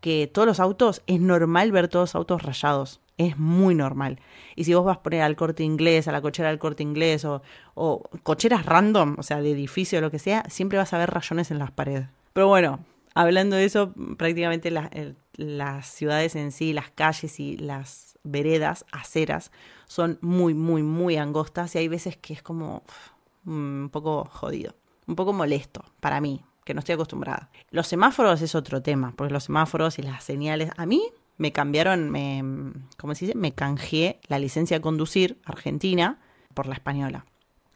que 0.00 0.26
todos 0.26 0.46
los 0.46 0.60
autos, 0.60 1.02
es 1.06 1.20
normal 1.20 1.72
ver 1.72 1.88
todos 1.88 2.10
los 2.10 2.14
autos 2.14 2.42
rayados. 2.42 3.00
Es 3.16 3.36
muy 3.36 3.74
normal. 3.74 4.20
Y 4.54 4.64
si 4.64 4.74
vos 4.74 4.84
vas 4.84 4.98
a 4.98 5.02
poner 5.02 5.22
al 5.22 5.34
corte 5.34 5.64
inglés, 5.64 6.06
a 6.06 6.12
la 6.12 6.20
cochera 6.22 6.50
del 6.50 6.60
corte 6.60 6.84
inglés, 6.84 7.24
o, 7.24 7.42
o 7.74 8.02
cocheras 8.22 8.64
random, 8.64 9.16
o 9.18 9.22
sea, 9.24 9.40
de 9.42 9.50
edificio 9.50 9.98
o 9.98 10.02
lo 10.02 10.10
que 10.12 10.20
sea, 10.20 10.44
siempre 10.48 10.78
vas 10.78 10.92
a 10.92 10.98
ver 10.98 11.10
rayones 11.10 11.50
en 11.50 11.58
las 11.58 11.72
paredes. 11.72 12.06
Pero 12.38 12.46
bueno, 12.46 12.78
hablando 13.14 13.56
de 13.56 13.64
eso, 13.64 13.92
prácticamente 14.16 14.70
las 14.70 15.86
ciudades 15.88 16.36
en 16.36 16.52
sí, 16.52 16.72
las 16.72 16.88
calles 16.88 17.40
y 17.40 17.56
las 17.56 18.16
veredas, 18.22 18.86
aceras, 18.92 19.50
son 19.88 20.20
muy, 20.20 20.54
muy, 20.54 20.84
muy 20.84 21.16
angostas 21.16 21.74
y 21.74 21.78
hay 21.78 21.88
veces 21.88 22.16
que 22.16 22.34
es 22.34 22.40
como 22.40 22.84
un 23.44 23.88
poco 23.90 24.24
jodido, 24.30 24.76
un 25.08 25.16
poco 25.16 25.32
molesto 25.32 25.84
para 25.98 26.20
mí, 26.20 26.44
que 26.64 26.74
no 26.74 26.78
estoy 26.78 26.92
acostumbrada. 26.92 27.50
Los 27.72 27.88
semáforos 27.88 28.40
es 28.40 28.54
otro 28.54 28.82
tema, 28.82 29.14
porque 29.16 29.32
los 29.32 29.42
semáforos 29.42 29.98
y 29.98 30.02
las 30.02 30.22
señales, 30.22 30.70
a 30.76 30.86
mí 30.86 31.02
me 31.38 31.50
cambiaron, 31.50 32.08
me, 32.08 32.72
¿cómo 32.98 33.16
se 33.16 33.26
dice? 33.26 33.36
Me 33.36 33.50
canjeé 33.50 34.20
la 34.28 34.38
licencia 34.38 34.76
de 34.76 34.80
conducir 34.80 35.40
argentina 35.44 36.20
por 36.54 36.68
la 36.68 36.74
española 36.74 37.24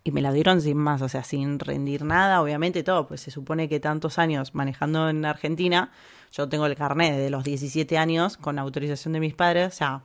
y 0.05 0.11
me 0.11 0.21
la 0.21 0.33
dieron 0.33 0.61
sin 0.61 0.77
más, 0.77 1.03
o 1.03 1.09
sea, 1.09 1.23
sin 1.23 1.59
rendir 1.59 2.05
nada, 2.05 2.43
obviamente 2.43 2.83
todo, 2.83 3.07
pues 3.07 3.21
se 3.21 3.31
supone 3.31 3.69
que 3.69 3.81
tantos 3.81 4.19
años 4.19 4.55
manejando 4.55 5.09
en 5.09 5.25
Argentina, 5.25 5.93
yo 6.33 6.49
tengo 6.49 6.67
el 6.67 6.75
carnet 6.75 7.17
de 7.17 7.31
los 7.31 7.45
17 7.45 7.99
años 7.99 8.37
con 8.37 8.59
autorización 8.59 9.13
de 9.13 9.21
mis 9.21 9.35
padres, 9.35 9.75
o 9.75 9.77
sea, 9.77 10.03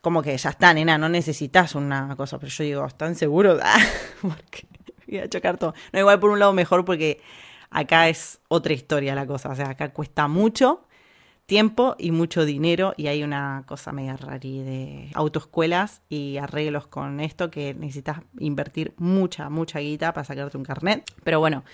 como 0.00 0.22
que 0.22 0.36
ya 0.36 0.50
está, 0.50 0.74
nena, 0.74 0.98
no 0.98 1.08
necesitas 1.08 1.74
una 1.74 2.14
cosa, 2.16 2.38
pero 2.38 2.50
yo 2.50 2.64
digo, 2.64 2.86
¿están 2.86 3.14
seguros? 3.14 3.60
Ah, 3.64 3.78
porque 4.20 4.66
voy 5.06 5.18
a 5.18 5.28
chocar 5.28 5.56
todo. 5.56 5.74
No, 5.92 6.00
igual 6.00 6.20
por 6.20 6.30
un 6.30 6.38
lado 6.38 6.52
mejor 6.52 6.84
porque 6.84 7.20
acá 7.70 8.08
es 8.08 8.40
otra 8.48 8.72
historia 8.72 9.14
la 9.14 9.26
cosa, 9.26 9.50
o 9.50 9.56
sea, 9.56 9.70
acá 9.70 9.92
cuesta 9.92 10.28
mucho, 10.28 10.86
tiempo 11.48 11.96
y 11.98 12.10
mucho 12.10 12.44
dinero 12.44 12.92
y 12.98 13.06
hay 13.06 13.24
una 13.24 13.64
cosa 13.66 13.90
media 13.90 14.18
rari 14.18 14.62
de 14.62 15.10
autoescuelas 15.14 16.02
y 16.10 16.36
arreglos 16.36 16.86
con 16.88 17.20
esto 17.20 17.50
que 17.50 17.72
necesitas 17.72 18.20
invertir 18.38 18.92
mucha, 18.98 19.48
mucha 19.48 19.78
guita 19.78 20.12
para 20.12 20.26
sacarte 20.26 20.58
un 20.58 20.62
carnet. 20.62 21.10
Pero 21.24 21.40
bueno, 21.40 21.64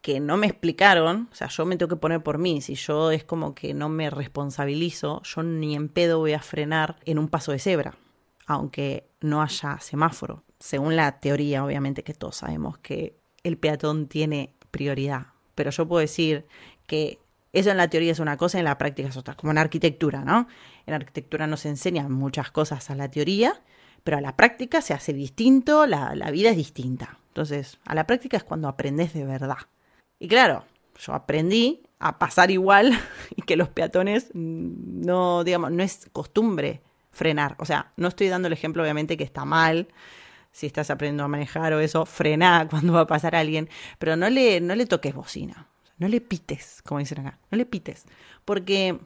que 0.00 0.18
no 0.18 0.38
me 0.38 0.46
explicaron, 0.46 1.28
o 1.30 1.34
sea, 1.34 1.48
yo 1.48 1.66
me 1.66 1.76
tengo 1.76 1.90
que 1.90 2.00
poner 2.00 2.22
por 2.22 2.38
mí, 2.38 2.62
si 2.62 2.74
yo 2.74 3.10
es 3.10 3.22
como 3.22 3.54
que 3.54 3.74
no 3.74 3.90
me 3.90 4.08
responsabilizo, 4.08 5.20
yo 5.24 5.42
ni 5.42 5.76
en 5.76 5.90
pedo 5.90 6.20
voy 6.20 6.32
a 6.32 6.40
frenar 6.40 6.96
en 7.04 7.18
un 7.18 7.28
paso 7.28 7.52
de 7.52 7.58
cebra, 7.58 7.98
aunque 8.46 9.10
no 9.20 9.42
haya 9.42 9.78
semáforo. 9.80 10.42
Según 10.58 10.96
la 10.96 11.20
teoría, 11.20 11.66
obviamente 11.66 12.02
que 12.02 12.14
todos 12.14 12.36
sabemos 12.36 12.78
que 12.78 13.18
el 13.42 13.58
peatón 13.58 14.06
tiene 14.06 14.54
prioridad, 14.70 15.26
pero 15.54 15.70
yo 15.70 15.86
puedo 15.86 16.00
decir 16.00 16.46
que 16.86 17.18
eso 17.52 17.70
en 17.70 17.76
la 17.76 17.88
teoría 17.88 18.12
es 18.12 18.18
una 18.18 18.36
cosa, 18.36 18.58
en 18.58 18.64
la 18.64 18.78
práctica 18.78 19.08
es 19.08 19.16
otra, 19.16 19.34
como 19.34 19.52
en 19.52 19.58
arquitectura, 19.58 20.24
¿no? 20.24 20.48
En 20.86 20.94
arquitectura 20.94 21.46
nos 21.46 21.64
enseñan 21.66 22.12
muchas 22.12 22.50
cosas 22.50 22.90
a 22.90 22.94
la 22.94 23.10
teoría, 23.10 23.62
pero 24.04 24.18
a 24.18 24.20
la 24.20 24.36
práctica 24.36 24.82
se 24.82 24.94
hace 24.94 25.12
distinto, 25.12 25.86
la, 25.86 26.14
la 26.14 26.30
vida 26.30 26.50
es 26.50 26.56
distinta. 26.56 27.18
Entonces, 27.28 27.78
a 27.84 27.94
la 27.94 28.06
práctica 28.06 28.36
es 28.36 28.44
cuando 28.44 28.68
aprendes 28.68 29.14
de 29.14 29.24
verdad. 29.24 29.58
Y 30.18 30.28
claro, 30.28 30.64
yo 30.98 31.14
aprendí 31.14 31.82
a 31.98 32.18
pasar 32.18 32.50
igual 32.50 32.98
y 33.36 33.42
que 33.42 33.56
los 33.56 33.68
peatones 33.68 34.30
no, 34.34 35.44
digamos, 35.44 35.72
no 35.72 35.82
es 35.82 36.08
costumbre 36.12 36.82
frenar. 37.12 37.56
O 37.58 37.64
sea, 37.64 37.92
no 37.96 38.08
estoy 38.08 38.28
dando 38.28 38.48
el 38.48 38.52
ejemplo, 38.52 38.82
obviamente, 38.82 39.16
que 39.16 39.24
está 39.24 39.44
mal. 39.44 39.88
Si 40.52 40.66
estás 40.66 40.90
aprendiendo 40.90 41.24
a 41.24 41.28
manejar 41.28 41.72
o 41.72 41.80
eso, 41.80 42.04
frena 42.04 42.66
cuando 42.70 42.92
va 42.92 43.02
a 43.02 43.06
pasar 43.06 43.34
alguien, 43.34 43.68
pero 43.98 44.16
no 44.16 44.28
le, 44.28 44.60
no 44.60 44.74
le 44.74 44.86
toques 44.86 45.14
bocina 45.14 45.66
no 45.98 46.08
le 46.08 46.20
pites, 46.20 46.82
como 46.84 47.00
dicen 47.00 47.20
acá, 47.20 47.38
no 47.50 47.58
le 47.58 47.66
pites, 47.66 48.04
porque, 48.44 48.98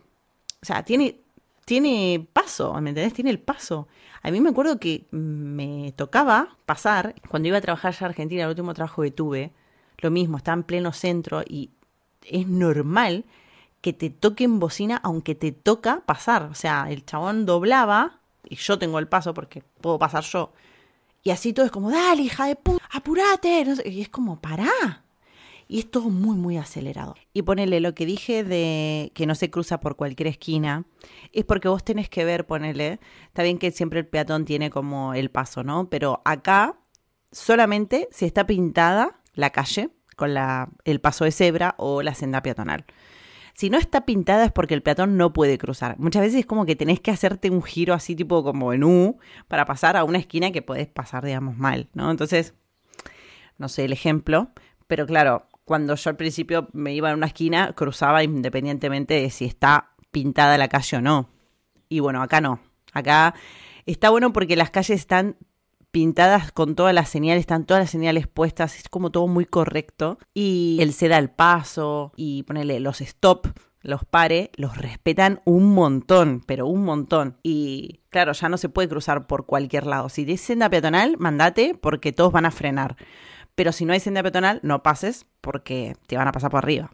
o 0.63 0.67
sea, 0.67 0.85
tiene, 0.85 1.17
tiene 1.65 2.27
paso, 2.33 2.73
¿me 2.81 2.91
entendés? 2.91 3.15
Tiene 3.15 3.31
el 3.31 3.39
paso. 3.39 3.89
A 4.23 4.31
mí 4.31 4.41
me 4.41 4.51
acuerdo 4.51 4.79
que 4.79 5.07
me 5.11 5.93
tocaba 5.97 6.57
pasar, 6.67 7.15
cuando 7.29 7.49
iba 7.49 7.59
a 7.59 7.63
trabajar 7.63 7.95
ya 7.95 8.07
a 8.07 8.09
Argentina, 8.11 8.43
el 8.45 8.51
último 8.51 8.75
trabajo 8.75 9.03
que 9.03 9.11
tuve, 9.11 9.53
lo 9.99 10.11
mismo, 10.11 10.37
estaba 10.37 10.57
en 10.57 10.65
pleno 10.65 10.93
centro 10.93 11.43
y 11.47 11.71
es 12.29 12.47
normal 12.47 13.25
que 13.81 13.93
te 13.93 14.11
toquen 14.11 14.59
bocina 14.59 15.01
aunque 15.03 15.35
te 15.35 15.53
toca 15.53 16.03
pasar. 16.07 16.45
O 16.45 16.55
sea, 16.55 16.87
el 16.91 17.05
chabón 17.05 17.47
doblaba 17.47 18.21
y 18.49 18.57
yo 18.57 18.79
tengo 18.79 18.99
el 18.99 19.09
paso 19.09 19.35
porque 19.35 19.63
puedo 19.81 19.99
pasar 19.99 20.25
yo. 20.25 20.53
Y 21.25 21.31
así 21.31 21.53
todo 21.53 21.67
es 21.67 21.73
como, 21.73 21.91
dale, 21.91 22.23
hija 22.23 22.47
de 22.47 22.57
puta, 22.57 22.85
apurate. 22.91 23.65
y 23.87 24.03
es 24.03 24.09
como, 24.09 24.41
pará. 24.41 25.02
Y 25.69 25.79
es 25.81 25.91
todo 25.91 26.11
muy, 26.11 26.37
muy 26.37 26.57
acelerado. 26.57 27.15
Y 27.33 27.43
ponele 27.43 27.81
lo 27.81 27.95
que 27.95 28.07
dije 28.07 28.45
de 28.45 29.13
que 29.15 29.27
no 29.27 29.35
se 29.35 29.51
cruza 29.51 29.81
por 29.81 29.97
cualquier 29.97 30.29
esquina, 30.29 30.85
es 31.33 31.45
porque 31.45 31.69
vos 31.69 31.85
tenés 31.85 32.09
que 32.09 32.25
ver, 32.25 32.47
ponele, 32.47 33.01
está 33.27 33.43
bien 33.43 33.59
que 33.59 33.71
siempre 33.71 34.01
el 34.01 34.07
peatón 34.07 34.45
tiene 34.45 34.71
como 34.71 35.15
el 35.15 35.31
paso, 35.31 35.63
¿no? 35.65 35.89
Pero 35.89 36.21
acá 36.25 36.79
solamente 37.31 38.09
si 38.11 38.27
está 38.27 38.47
pintada 38.47 39.21
la 39.35 39.51
calle, 39.51 39.91
con 40.17 40.35
la, 40.35 40.69
el 40.85 41.01
paso 41.01 41.25
de 41.25 41.33
cebra 41.33 41.75
o 41.79 42.03
la 42.03 42.15
senda 42.15 42.43
peatonal. 42.43 42.85
Si 43.55 43.71
no 43.71 43.79
está 43.79 44.07
pintada 44.07 44.45
es 44.47 44.53
porque 44.53 44.75
el 44.75 44.83
peatón 44.83 45.17
no 45.17 45.33
puede 45.33 45.59
cruzar. 45.59 45.99
Muchas 45.99 46.23
veces 46.23 46.41
es 46.41 46.47
como 46.47 46.65
que 46.65 46.77
tenés 46.77 47.01
que 47.01 47.11
hacerte 47.11 47.51
un 47.51 47.63
giro 47.63 47.93
así 47.93 48.17
tipo 48.17 48.43
como 48.43 48.73
en 48.73 48.85
U 48.85 49.19
para 49.49 49.67
pasar 49.67 49.97
a 49.97 50.05
una 50.05 50.19
esquina 50.19 50.53
que 50.53 50.63
podés 50.63 50.87
pasar, 50.89 51.25
digamos, 51.25 51.57
mal, 51.57 51.89
¿no? 51.93 52.11
Entonces, 52.11 52.55
no 53.59 53.69
sé 53.69 53.85
el 53.85 53.93
ejemplo, 53.93 54.51
pero 54.87 55.07
claro, 55.07 55.47
cuando 55.65 55.95
yo 55.95 56.11
al 56.11 56.17
principio 56.17 56.69
me 56.73 56.95
iba 56.95 57.11
a 57.11 57.15
una 57.15 57.27
esquina, 57.27 57.73
cruzaba 57.75 58.23
independientemente 58.23 59.15
de 59.15 59.31
si 59.31 59.45
está 59.45 59.91
pintada 60.11 60.59
la 60.59 60.69
calle 60.69 60.97
o 60.97 61.01
no. 61.01 61.29
Y 61.89 62.01
bueno, 62.01 62.23
acá 62.23 62.41
no. 62.41 62.61
Acá 62.93 63.35
está 63.87 64.11
bueno 64.11 64.33
porque 64.33 64.57
las 64.57 64.71
calles 64.71 65.01
están 65.01 65.37
pintadas 65.91 66.53
con 66.53 66.75
todas 66.75 66.95
las 66.95 67.09
señales, 67.11 67.41
están 67.41 67.67
todas 67.67 67.83
las 67.83 67.91
señales 67.91 68.27
puestas, 68.27 68.77
es 68.77 68.89
como 68.89 69.11
todo 69.11 69.29
muy 69.29 69.45
correcto. 69.45 70.19
Y 70.35 70.79
él 70.81 70.93
se 70.93 71.09
da 71.09 71.19
el 71.19 71.31
paso 71.31 72.13
y 72.17 72.43
ponele 72.45 72.81
los 72.81 73.01
stop, 73.01 73.47
los 73.83 74.05
pare, 74.05 74.51
los 74.57 74.77
respetan 74.77 75.41
un 75.45 75.75
montón, 75.75 76.43
pero 76.47 76.67
un 76.67 76.85
montón. 76.85 77.37
Y 77.43 78.01
claro, 78.09 78.33
ya 78.33 78.49
no 78.49 78.57
se 78.57 78.69
puede 78.69 78.89
cruzar 78.89 79.27
por 79.27 79.47
cualquier 79.47 79.87
lado. 79.87 80.09
Si 80.09 80.31
es 80.31 80.41
senda 80.41 80.71
peatonal, 80.71 81.17
mandate 81.19 81.77
porque 81.81 82.13
todos 82.13 82.33
van 82.33 82.47
a 82.47 82.51
frenar. 82.51 82.97
Pero 83.55 83.73
si 83.73 83.85
no 83.85 83.93
hay 83.93 84.01
senda 84.01 84.23
peatonal, 84.23 84.61
no 84.63 84.83
pases 84.83 85.27
porque 85.41 85.97
te 86.07 86.17
van 86.17 86.29
a 86.29 86.33
pasar 86.33 86.51
por 86.51 86.65
arriba. 86.65 86.91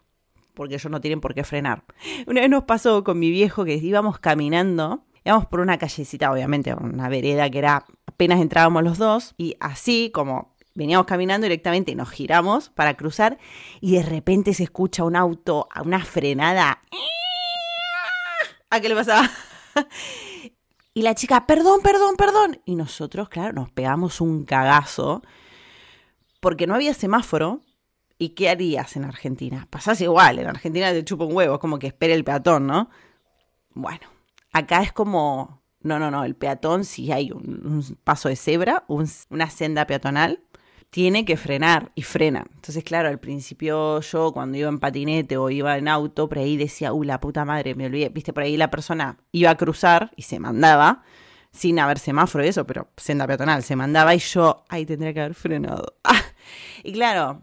Porque 0.55 0.75
ellos 0.75 0.91
no 0.91 1.01
tienen 1.01 1.21
por 1.21 1.35
qué 1.35 1.45
frenar. 1.45 1.85
Una 2.27 2.41
vez 2.41 2.51
nos 2.51 2.65
pasó 2.65 3.05
con 3.05 3.19
mi 3.19 3.31
viejo 3.31 3.65
que 3.65 3.75
íbamos 3.75 4.19
caminando, 4.19 5.05
íbamos 5.25 5.47
por 5.47 5.61
una 5.61 5.79
callecita, 5.79 6.33
obviamente, 6.33 6.75
una 6.75 7.09
vereda 7.09 7.49
que 7.49 7.59
era 7.59 7.85
apenas 8.07 8.41
entrábamos 8.41 8.83
los 8.83 8.99
dos, 8.99 9.35
y 9.37 9.55
así 9.61 10.11
como 10.13 10.57
veníamos 10.75 11.07
caminando 11.07 11.45
directamente 11.45 11.95
nos 11.95 12.11
giramos 12.11 12.71
para 12.71 12.97
cruzar, 12.97 13.39
y 13.81 13.95
de 13.95 14.03
repente 14.03 14.53
se 14.55 14.65
escucha 14.65 15.05
un 15.05 15.15
auto, 15.15 15.69
una 15.85 16.05
frenada. 16.05 16.83
¿A 18.71 18.81
qué 18.81 18.89
le 18.89 18.95
pasaba? 18.97 19.31
Y 20.95 21.03
la 21.03 21.15
chica, 21.15 21.47
perdón, 21.47 21.81
perdón, 21.81 22.17
perdón. 22.17 22.61
Y 22.65 22.75
nosotros, 22.75 23.29
claro, 23.29 23.53
nos 23.53 23.71
pegamos 23.71 24.21
un 24.21 24.45
cagazo 24.45 25.23
porque 26.41 26.67
no 26.67 26.75
había 26.75 26.95
semáforo. 26.95 27.63
¿Y 28.21 28.31
qué 28.31 28.49
harías 28.49 28.97
en 28.97 29.05
Argentina? 29.05 29.69
Pasás 29.71 30.01
igual, 30.01 30.41
en 30.41 30.49
Argentina 30.49 30.91
te 30.91 31.05
chupa 31.05 31.25
un 31.25 31.37
huevo, 31.37 31.55
es 31.55 31.61
como 31.61 31.79
que 31.79 31.87
espere 31.87 32.15
el 32.15 32.25
peatón, 32.25 32.67
¿no? 32.67 32.91
Bueno, 33.75 34.09
acá 34.51 34.83
es 34.83 34.93
como, 34.93 35.63
no, 35.83 36.01
no, 36.01 36.11
no, 36.11 36.25
el 36.25 36.35
peatón, 36.35 36.85
si 36.85 37.13
hay 37.13 37.31
un, 37.31 37.97
paso 38.03 38.29
de 38.29 38.35
cebra, 38.35 38.85
una 38.89 39.51
senda 39.51 39.87
peatonal, 39.87 40.43
tiene 40.91 41.25
que 41.25 41.37
frenar 41.37 41.93
y 41.95 42.03
frena. 42.03 42.45
Entonces, 42.55 42.83
claro, 42.83 43.09
al 43.09 43.21
principio 43.21 44.01
yo 44.01 44.33
cuando 44.33 44.57
iba 44.57 44.69
en 44.69 44.79
patinete 44.79 45.37
o 45.37 45.51
iba 45.51 45.77
en 45.77 45.89
auto, 45.89 46.29
por 46.29 46.39
ahí 46.39 46.57
decía, 46.57 46.93
uy, 46.93 47.07
la 47.07 47.21
puta 47.21 47.45
madre, 47.45 47.75
me 47.75 47.87
olvidé. 47.87 48.09
Viste, 48.09 48.33
por 48.33 48.43
ahí 48.43 48.57
la 48.57 48.71
persona 48.71 49.19
iba 49.33 49.51
a 49.51 49.57
cruzar 49.57 50.13
y 50.17 50.23
se 50.23 50.41
mandaba 50.41 51.03
sin 51.53 51.79
haber 51.79 51.99
semáforo 51.99 52.45
y 52.45 52.49
eso, 52.49 52.67
pero 52.67 52.89
senda 52.97 53.27
peatonal, 53.27 53.63
se 53.63 53.77
mandaba 53.77 54.15
y 54.15 54.19
yo, 54.19 54.65
ahí 54.69 54.87
tendría 54.87 55.13
que 55.13 55.21
haber 55.21 55.35
frenado. 55.35 55.95
y 56.85 56.93
claro, 56.93 57.41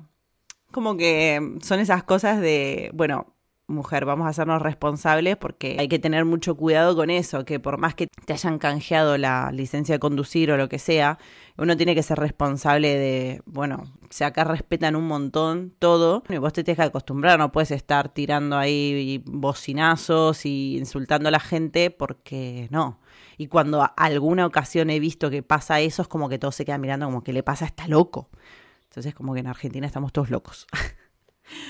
como 0.72 0.98
que 0.98 1.58
son 1.62 1.80
esas 1.80 2.04
cosas 2.04 2.40
de, 2.42 2.92
bueno, 2.94 3.36
mujer, 3.68 4.06
vamos 4.06 4.28
a 4.28 4.30
hacernos 4.30 4.62
responsables 4.62 5.38
porque 5.38 5.78
hay 5.80 5.88
que 5.88 6.00
tener 6.00 6.26
mucho 6.26 6.56
cuidado 6.56 6.96
con 6.96 7.10
eso, 7.10 7.46
que 7.46 7.60
por 7.60 7.78
más 7.78 7.96
que 7.96 8.08
te 8.08 8.34
hayan 8.34 8.60
canjeado 8.60 9.18
la 9.18 9.52
licencia 9.52 9.96
de 9.96 10.00
conducir 10.00 10.52
o 10.52 10.58
lo 10.58 10.70
que 10.70 10.80
sea, 10.80 11.18
uno 11.58 11.76
tiene 11.78 11.96
que 11.96 12.04
ser 12.04 12.20
responsable 12.20 12.96
de, 12.98 13.42
bueno, 13.46 13.86
si 14.10 14.24
acá 14.24 14.44
respetan 14.44 14.96
un 14.96 15.08
montón 15.08 15.74
todo, 15.80 16.24
y 16.30 16.38
vos 16.38 16.54
te 16.54 16.64
tienes 16.64 16.78
que 16.78 16.88
acostumbrar, 16.88 17.40
no 17.40 17.52
puedes 17.52 17.72
estar 17.72 18.10
tirando 18.10 18.58
ahí 18.58 19.24
bocinazos 19.26 20.46
y 20.46 20.78
insultando 20.78 21.30
a 21.30 21.32
la 21.32 21.40
gente 21.40 21.90
porque 21.90 22.68
no. 22.72 23.00
Y 23.38 23.48
cuando 23.48 23.90
alguna 23.98 24.46
ocasión 24.46 24.90
he 24.90 25.00
visto 25.00 25.30
que 25.30 25.44
pasa 25.44 25.80
eso, 25.80 26.02
es 26.02 26.08
como 26.08 26.30
que 26.30 26.40
todos 26.40 26.56
se 26.56 26.66
quedan 26.66 26.82
mirando 26.82 27.06
como 27.06 27.24
que 27.24 27.34
le 27.34 27.44
pasa, 27.44 27.66
está 27.66 27.88
loco. 27.88 28.30
Entonces 28.86 29.14
como 29.14 29.34
que 29.34 29.42
en 29.42 29.48
Argentina 29.48 29.86
estamos 29.86 30.14
todos 30.14 30.30
locos. 30.30 30.68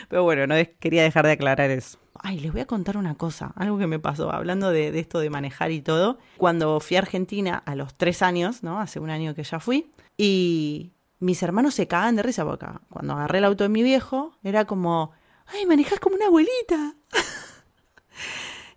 Pero 0.10 0.24
bueno, 0.24 0.48
no 0.48 0.56
quería 0.80 1.04
dejar 1.04 1.26
de 1.26 1.34
aclarar 1.34 1.72
eso. 1.72 2.00
Ay, 2.14 2.40
les 2.40 2.52
voy 2.52 2.62
a 2.62 2.66
contar 2.66 2.98
una 2.98 3.16
cosa, 3.16 3.52
algo 3.56 3.78
que 3.78 3.88
me 3.88 4.00
pasó, 4.00 4.32
hablando 4.32 4.70
de, 4.72 4.98
esto 5.00 5.20
de 5.20 5.30
manejar 5.30 5.72
y 5.72 5.82
todo. 5.82 6.18
Cuando 6.38 6.80
fui 6.80 6.96
a 6.98 7.02
Argentina 7.02 7.62
a 7.66 7.76
los 7.76 7.94
tres 7.96 8.22
años, 8.22 8.64
¿no? 8.64 8.80
Hace 8.80 9.00
un 9.00 9.10
año 9.10 9.36
que 9.36 9.44
ya 9.44 9.60
fui, 9.60 9.92
y 10.18 10.94
mis 11.20 11.44
hermanos 11.44 11.76
se 11.76 11.88
cagan 11.88 12.16
de 12.16 12.24
risa 12.24 12.46
porque 12.46 12.68
cuando 12.90 13.14
agarré 13.14 13.40
el 13.40 13.46
auto 13.46 13.64
de 13.64 13.70
mi 13.70 13.84
viejo, 13.84 14.38
era 14.44 14.66
como, 14.66 15.12
ay, 15.48 15.66
manejas 15.66 16.00
como 16.00 16.16
una 16.16 16.28
abuelita. 16.28 16.96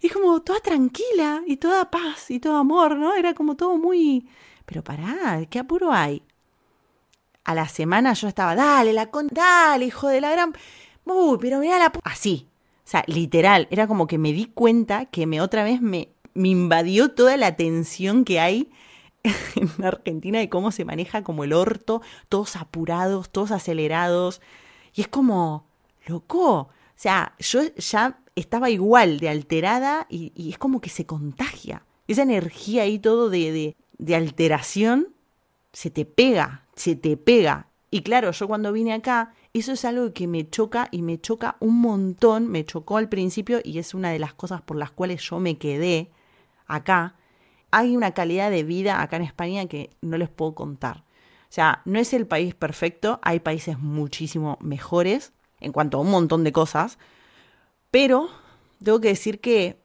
y 0.01 0.09
como 0.09 0.40
toda 0.42 0.61
tranquila 0.61 1.42
y 1.46 1.57
toda 1.57 1.90
paz 1.90 2.30
y 2.30 2.38
todo 2.38 2.57
amor, 2.57 2.96
¿no? 2.96 3.14
Era 3.14 3.34
como 3.34 3.57
todo 3.57 3.76
muy... 3.76 4.28
Pero 4.64 4.84
pará, 4.84 5.44
¿qué 5.51 5.59
apuro 5.59 5.92
hay? 5.92 6.22
A 7.44 7.55
la 7.55 7.68
semana 7.68 8.12
yo 8.12 8.28
estaba, 8.28 8.55
dale, 8.55 8.92
la 8.92 9.11
con... 9.11 9.28
Dale, 9.28 9.86
hijo 9.86 10.09
de 10.09 10.20
la 10.20 10.30
gran... 10.30 10.55
Uy, 11.05 11.38
pero 11.40 11.59
mira 11.59 11.78
la... 11.78 11.92
Así. 12.05 12.49
O 12.84 12.90
sea, 12.90 13.03
literal, 13.07 13.66
era 13.70 13.86
como 13.86 14.07
que 14.07 14.18
me 14.18 14.32
di 14.32 14.46
cuenta 14.46 15.07
que 15.07 15.26
me 15.26 15.40
otra 15.40 15.64
vez 15.64 15.80
me, 15.80 16.11
me 16.34 16.49
invadió 16.49 17.11
toda 17.11 17.36
la 17.36 17.57
tensión 17.57 18.24
que 18.24 18.40
hay 18.40 18.70
en 19.57 19.84
Argentina 19.84 20.38
de 20.38 20.49
cómo 20.49 20.70
se 20.70 20.84
maneja 20.84 21.24
como 21.24 21.44
el 21.44 21.53
orto, 21.53 22.03
todos 22.28 22.57
apurados, 22.57 23.30
todos 23.30 23.51
acelerados. 23.51 24.40
Y 24.94 25.01
es 25.01 25.09
como, 25.09 25.66
loco. 26.07 26.51
O 26.61 27.01
sea, 27.01 27.34
yo 27.38 27.62
ya 27.76 28.20
estaba 28.39 28.70
igual 28.70 29.18
de 29.20 29.28
alterada 29.28 30.07
y, 30.09 30.51
es 30.51 30.59
como 30.59 30.80
que 30.80 30.91
se 30.91 31.07
contagia. 31.07 31.84
Esa 32.07 32.22
energía 32.22 32.82
ahí 32.82 32.99
todo 32.99 33.30
de, 33.30 33.53
de, 33.53 33.76
de 33.99 34.14
alteración 34.14 35.09
se 35.72 35.91
te 35.91 36.05
pega, 36.05 36.66
se 36.74 36.97
te 36.97 37.16
pega. 37.16 37.68
Y 37.91 38.03
claro, 38.03 38.30
yo 38.32 38.49
cuando 38.49 38.72
vine 38.72 38.93
acá, 38.93 39.34
eso 39.53 39.72
es 39.72 39.84
algo 39.84 40.12
que 40.12 40.26
me 40.26 40.49
choca 40.49 40.89
y 40.91 41.03
me 41.03 41.20
choca 41.20 41.57
un 41.61 41.80
montón, 41.80 42.49
me 42.49 42.64
chocó 42.64 42.97
al 42.97 43.09
principio 43.09 43.61
y 43.64 43.78
es 43.78 43.95
una 43.95 44.11
de 44.11 44.18
las 44.18 44.34
cosas 44.34 44.61
por 44.62 44.76
las 44.76 44.91
cuales 44.91 45.22
yo 45.22 45.39
me 45.39 45.59
quedé 45.59 46.11
acá. 46.66 47.16
Hay 47.70 47.97
una 47.97 48.12
calidad 48.12 48.51
de 48.51 48.62
vida 48.62 49.03
acá 49.03 49.16
en 49.16 49.22
España 49.22 49.66
que 49.66 49.91
no 50.01 50.18
les 50.18 50.28
puedo 50.28 50.55
contar. 50.55 51.05
O 51.49 51.53
sea, 51.53 51.80
no 51.86 51.99
es 51.99 52.12
el 52.12 52.26
país 52.26 52.55
perfecto, 52.55 53.20
hay 53.22 53.41
países 53.41 53.78
muchísimo 53.78 54.59
mejores 54.61 55.32
en 55.61 55.72
cuanto 55.72 55.99
a 55.99 56.03
un 56.03 56.11
montón 56.11 56.45
de 56.45 56.53
cosas, 56.53 56.99
pero 57.91 58.28
tengo 58.82 59.01
que 59.01 59.09
decir 59.09 59.41
que 59.41 59.78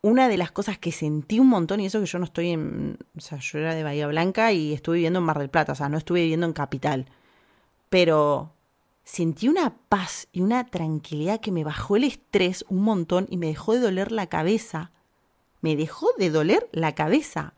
una 0.00 0.28
de 0.28 0.36
las 0.36 0.52
cosas 0.52 0.78
que 0.78 0.92
sentí 0.92 1.40
un 1.40 1.48
montón, 1.48 1.80
y 1.80 1.86
eso 1.86 2.00
que 2.00 2.06
yo 2.06 2.18
no 2.18 2.24
estoy 2.24 2.50
en, 2.50 2.98
o 3.16 3.20
sea, 3.20 3.38
yo 3.38 3.58
era 3.58 3.74
de 3.74 3.82
Bahía 3.82 4.06
Blanca 4.06 4.52
y 4.52 4.72
estuve 4.72 4.96
viviendo 4.96 5.18
en 5.18 5.24
Mar 5.24 5.38
del 5.38 5.50
Plata, 5.50 5.72
o 5.72 5.74
sea, 5.74 5.88
no 5.88 5.98
estuve 5.98 6.20
viviendo 6.20 6.46
en 6.46 6.52
Capital, 6.52 7.06
pero 7.88 8.52
sentí 9.08 9.48
una 9.48 9.74
paz 9.88 10.28
y 10.32 10.42
una 10.42 10.66
tranquilidad 10.66 11.40
que 11.40 11.50
me 11.50 11.64
bajó 11.64 11.96
el 11.96 12.04
estrés 12.04 12.64
un 12.68 12.82
montón 12.82 13.26
y 13.30 13.38
me 13.38 13.46
dejó 13.46 13.72
de 13.72 13.80
doler 13.80 14.12
la 14.12 14.26
cabeza. 14.26 14.92
Me 15.62 15.76
dejó 15.76 16.10
de 16.18 16.28
doler 16.28 16.68
la 16.72 16.94
cabeza. 16.94 17.54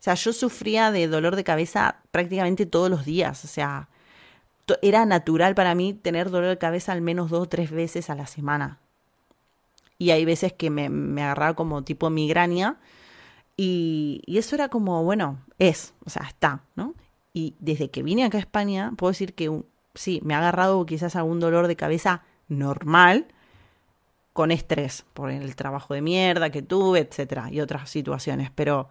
O 0.00 0.02
sea, 0.02 0.14
yo 0.14 0.32
sufría 0.32 0.90
de 0.92 1.08
dolor 1.08 1.36
de 1.36 1.44
cabeza 1.44 2.00
prácticamente 2.10 2.64
todos 2.64 2.88
los 2.88 3.04
días. 3.04 3.44
O 3.44 3.48
sea, 3.48 3.90
era 4.82 5.06
natural 5.06 5.54
para 5.54 5.74
mí 5.74 5.94
tener 5.94 6.30
dolor 6.30 6.50
de 6.50 6.58
cabeza 6.58 6.92
al 6.92 7.00
menos 7.00 7.30
dos 7.30 7.42
o 7.42 7.48
tres 7.48 7.70
veces 7.70 8.10
a 8.10 8.14
la 8.14 8.26
semana. 8.26 8.78
Y 9.98 10.10
hay 10.10 10.24
veces 10.24 10.52
que 10.52 10.70
me, 10.70 10.88
me 10.88 11.22
agarraba 11.22 11.54
como 11.54 11.82
tipo 11.82 12.10
migraña. 12.10 12.78
Y, 13.56 14.22
y, 14.26 14.38
eso 14.38 14.54
era 14.54 14.68
como, 14.68 15.04
bueno, 15.04 15.38
es, 15.58 15.92
o 16.06 16.10
sea, 16.10 16.22
está, 16.26 16.62
¿no? 16.74 16.94
Y 17.34 17.54
desde 17.58 17.90
que 17.90 18.02
vine 18.02 18.24
acá 18.24 18.38
a 18.38 18.40
España, 18.40 18.92
puedo 18.96 19.10
decir 19.10 19.34
que 19.34 19.62
sí, 19.94 20.20
me 20.24 20.34
ha 20.34 20.38
agarrado 20.38 20.86
quizás 20.86 21.16
algún 21.16 21.40
dolor 21.40 21.66
de 21.66 21.76
cabeza 21.76 22.22
normal 22.48 23.26
con 24.32 24.50
estrés 24.50 25.04
por 25.12 25.30
el 25.30 25.56
trabajo 25.56 25.94
de 25.94 26.02
mierda 26.02 26.50
que 26.50 26.62
tuve, 26.62 27.00
etcétera, 27.00 27.50
y 27.50 27.60
otras 27.60 27.90
situaciones, 27.90 28.50
pero 28.54 28.88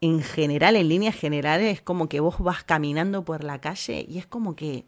en 0.00 0.22
general, 0.22 0.76
en 0.76 0.88
líneas 0.88 1.14
generales, 1.14 1.74
es 1.74 1.82
como 1.82 2.08
que 2.08 2.20
vos 2.20 2.38
vas 2.38 2.64
caminando 2.64 3.24
por 3.24 3.44
la 3.44 3.60
calle 3.60 4.06
y 4.08 4.18
es 4.18 4.26
como 4.26 4.56
que 4.56 4.86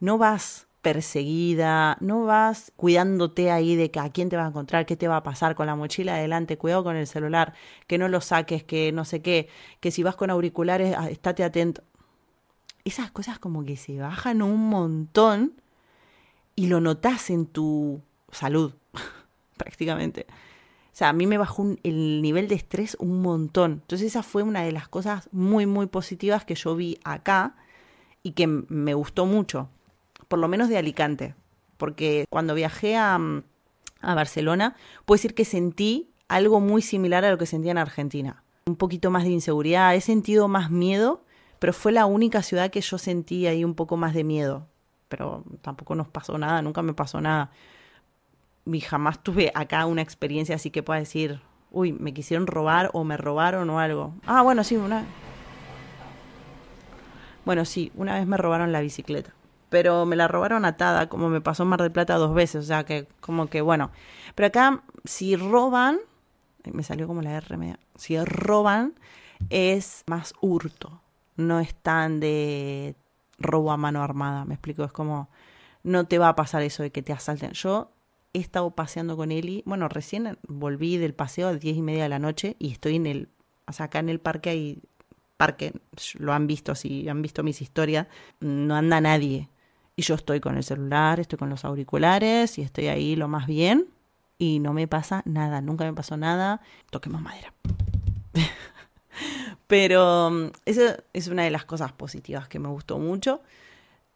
no 0.00 0.18
vas 0.18 0.66
perseguida, 0.82 1.96
no 2.00 2.24
vas 2.24 2.72
cuidándote 2.76 3.50
ahí 3.50 3.76
de 3.76 3.90
que 3.90 4.00
a 4.00 4.10
quién 4.10 4.28
te 4.28 4.36
va 4.36 4.44
a 4.44 4.48
encontrar, 4.48 4.86
qué 4.86 4.96
te 4.96 5.08
va 5.08 5.18
a 5.18 5.22
pasar 5.22 5.54
con 5.54 5.66
la 5.66 5.74
mochila 5.74 6.14
adelante, 6.14 6.56
cuidado 6.56 6.84
con 6.84 6.96
el 6.96 7.06
celular, 7.06 7.54
que 7.86 7.98
no 7.98 8.08
lo 8.08 8.20
saques, 8.20 8.64
que 8.64 8.92
no 8.92 9.04
sé 9.04 9.20
qué, 9.22 9.48
que 9.80 9.90
si 9.90 10.02
vas 10.02 10.16
con 10.16 10.30
auriculares, 10.30 10.94
ah, 10.96 11.10
estate 11.10 11.44
atento 11.44 11.82
esas 12.84 13.10
cosas 13.10 13.38
como 13.38 13.64
que 13.64 13.76
se 13.76 13.98
bajan 13.98 14.42
un 14.42 14.68
montón 14.68 15.52
y 16.56 16.66
lo 16.66 16.80
notas 16.80 17.30
en 17.30 17.46
tu 17.46 18.00
salud, 18.32 18.72
prácticamente. 19.56 20.26
Sea, 20.98 21.10
a 21.10 21.12
mí 21.12 21.28
me 21.28 21.38
bajó 21.38 21.64
el 21.84 22.22
nivel 22.22 22.48
de 22.48 22.56
estrés 22.56 22.96
un 22.98 23.22
montón. 23.22 23.82
Entonces 23.82 24.08
esa 24.08 24.24
fue 24.24 24.42
una 24.42 24.62
de 24.62 24.72
las 24.72 24.88
cosas 24.88 25.28
muy, 25.30 25.64
muy 25.64 25.86
positivas 25.86 26.44
que 26.44 26.56
yo 26.56 26.74
vi 26.74 26.98
acá 27.04 27.54
y 28.24 28.32
que 28.32 28.48
me 28.48 28.94
gustó 28.94 29.24
mucho. 29.24 29.68
por 30.26 30.40
lo 30.40 30.48
menos 30.48 30.68
de 30.68 30.76
Alicante, 30.76 31.36
porque 31.76 32.26
cuando 32.28 32.52
viajé 32.52 32.96
a, 32.96 33.16
a 34.00 34.14
Barcelona, 34.16 34.74
puedo 35.04 35.18
decir 35.18 35.36
que 35.36 35.44
sentí 35.44 36.10
algo 36.26 36.58
muy 36.58 36.82
similar 36.82 37.24
a 37.24 37.30
lo 37.30 37.38
que 37.38 37.46
sentía 37.46 37.70
en 37.70 37.78
Argentina. 37.78 38.42
Un 38.66 38.74
poquito 38.74 39.12
más 39.12 39.22
de 39.22 39.30
inseguridad, 39.30 39.94
he 39.94 40.00
sentido 40.00 40.48
más 40.48 40.68
miedo, 40.68 41.22
pero 41.60 41.72
fue 41.72 41.92
la 41.92 42.06
única 42.06 42.42
ciudad 42.42 42.72
que 42.72 42.80
yo 42.80 42.98
sentí 42.98 43.46
ahí 43.46 43.62
un 43.62 43.76
poco 43.76 43.96
más 43.96 44.14
de 44.14 44.24
miedo. 44.24 44.66
Pero 45.08 45.44
tampoco 45.62 45.94
nos 45.94 46.08
pasó 46.08 46.38
nada, 46.38 46.60
nunca 46.60 46.82
me 46.82 46.92
pasó 46.92 47.20
nada. 47.20 47.52
Y 48.70 48.80
jamás 48.80 49.22
tuve 49.22 49.50
acá 49.54 49.86
una 49.86 50.02
experiencia 50.02 50.54
así 50.54 50.70
que 50.70 50.82
pueda 50.82 51.00
decir, 51.00 51.40
uy, 51.70 51.92
me 51.92 52.12
quisieron 52.12 52.46
robar 52.46 52.90
o 52.92 53.02
me 53.02 53.16
robaron 53.16 53.70
o 53.70 53.80
algo. 53.80 54.14
Ah, 54.26 54.42
bueno, 54.42 54.62
sí, 54.62 54.76
una. 54.76 55.04
Bueno, 57.46 57.64
sí, 57.64 57.90
una 57.94 58.14
vez 58.14 58.26
me 58.26 58.36
robaron 58.36 58.72
la 58.72 58.80
bicicleta. 58.80 59.32
Pero 59.70 60.04
me 60.04 60.16
la 60.16 60.28
robaron 60.28 60.66
atada, 60.66 61.08
como 61.08 61.30
me 61.30 61.40
pasó 61.40 61.62
en 61.62 61.70
Mar 61.70 61.80
del 61.80 61.92
Plata 61.92 62.16
dos 62.16 62.34
veces. 62.34 62.64
O 62.64 62.66
sea 62.66 62.84
que, 62.84 63.06
como 63.20 63.48
que, 63.48 63.62
bueno. 63.62 63.90
Pero 64.34 64.48
acá, 64.48 64.82
si 65.04 65.36
roban. 65.36 65.98
Me 66.70 66.82
salió 66.82 67.06
como 67.06 67.22
la 67.22 67.36
R 67.36 67.56
media. 67.56 67.78
Si 67.96 68.22
roban, 68.22 68.94
es 69.48 70.04
más 70.06 70.34
hurto. 70.42 71.00
No 71.36 71.60
es 71.60 71.74
tan 71.74 72.20
de 72.20 72.96
robo 73.38 73.72
a 73.72 73.78
mano 73.78 74.02
armada. 74.02 74.44
Me 74.44 74.54
explico. 74.54 74.84
Es 74.84 74.92
como. 74.92 75.30
No 75.82 76.06
te 76.06 76.18
va 76.18 76.28
a 76.28 76.36
pasar 76.36 76.62
eso 76.62 76.82
de 76.82 76.90
que 76.90 77.02
te 77.02 77.12
asalten. 77.14 77.52
Yo 77.52 77.92
he 78.38 78.42
estado 78.42 78.70
paseando 78.70 79.16
con 79.16 79.30
Eli. 79.30 79.62
Bueno, 79.66 79.88
recién 79.88 80.38
volví 80.46 80.96
del 80.96 81.14
paseo 81.14 81.48
a 81.48 81.52
las 81.52 81.60
diez 81.60 81.76
y 81.76 81.82
media 81.82 82.04
de 82.04 82.08
la 82.08 82.18
noche 82.18 82.56
y 82.58 82.72
estoy 82.72 82.96
en 82.96 83.06
el. 83.06 83.28
O 83.66 83.72
sea, 83.72 83.86
acá 83.86 83.98
en 83.98 84.08
el 84.08 84.20
parque 84.20 84.50
hay. 84.50 84.82
Parque, 85.36 85.72
lo 86.14 86.32
han 86.32 86.48
visto, 86.48 86.74
si 86.74 87.08
han 87.08 87.22
visto 87.22 87.44
mis 87.44 87.62
historias, 87.62 88.08
no 88.40 88.74
anda 88.74 89.00
nadie. 89.00 89.48
Y 89.94 90.02
yo 90.02 90.16
estoy 90.16 90.40
con 90.40 90.56
el 90.56 90.64
celular, 90.64 91.20
estoy 91.20 91.38
con 91.38 91.48
los 91.48 91.64
auriculares 91.64 92.58
y 92.58 92.62
estoy 92.62 92.88
ahí 92.88 93.14
lo 93.14 93.28
más 93.28 93.46
bien. 93.46 93.86
Y 94.38 94.60
no 94.60 94.72
me 94.72 94.88
pasa 94.88 95.22
nada, 95.24 95.60
nunca 95.60 95.84
me 95.84 95.92
pasó 95.92 96.16
nada. 96.16 96.60
Toquemos 96.90 97.20
madera. 97.20 97.52
Pero 99.66 100.30
mm, 100.30 100.50
eso 100.66 100.82
es 101.12 101.28
una 101.28 101.44
de 101.44 101.50
las 101.50 101.64
cosas 101.64 101.92
positivas 101.92 102.48
que 102.48 102.58
me 102.58 102.68
gustó 102.68 102.98
mucho. 102.98 103.42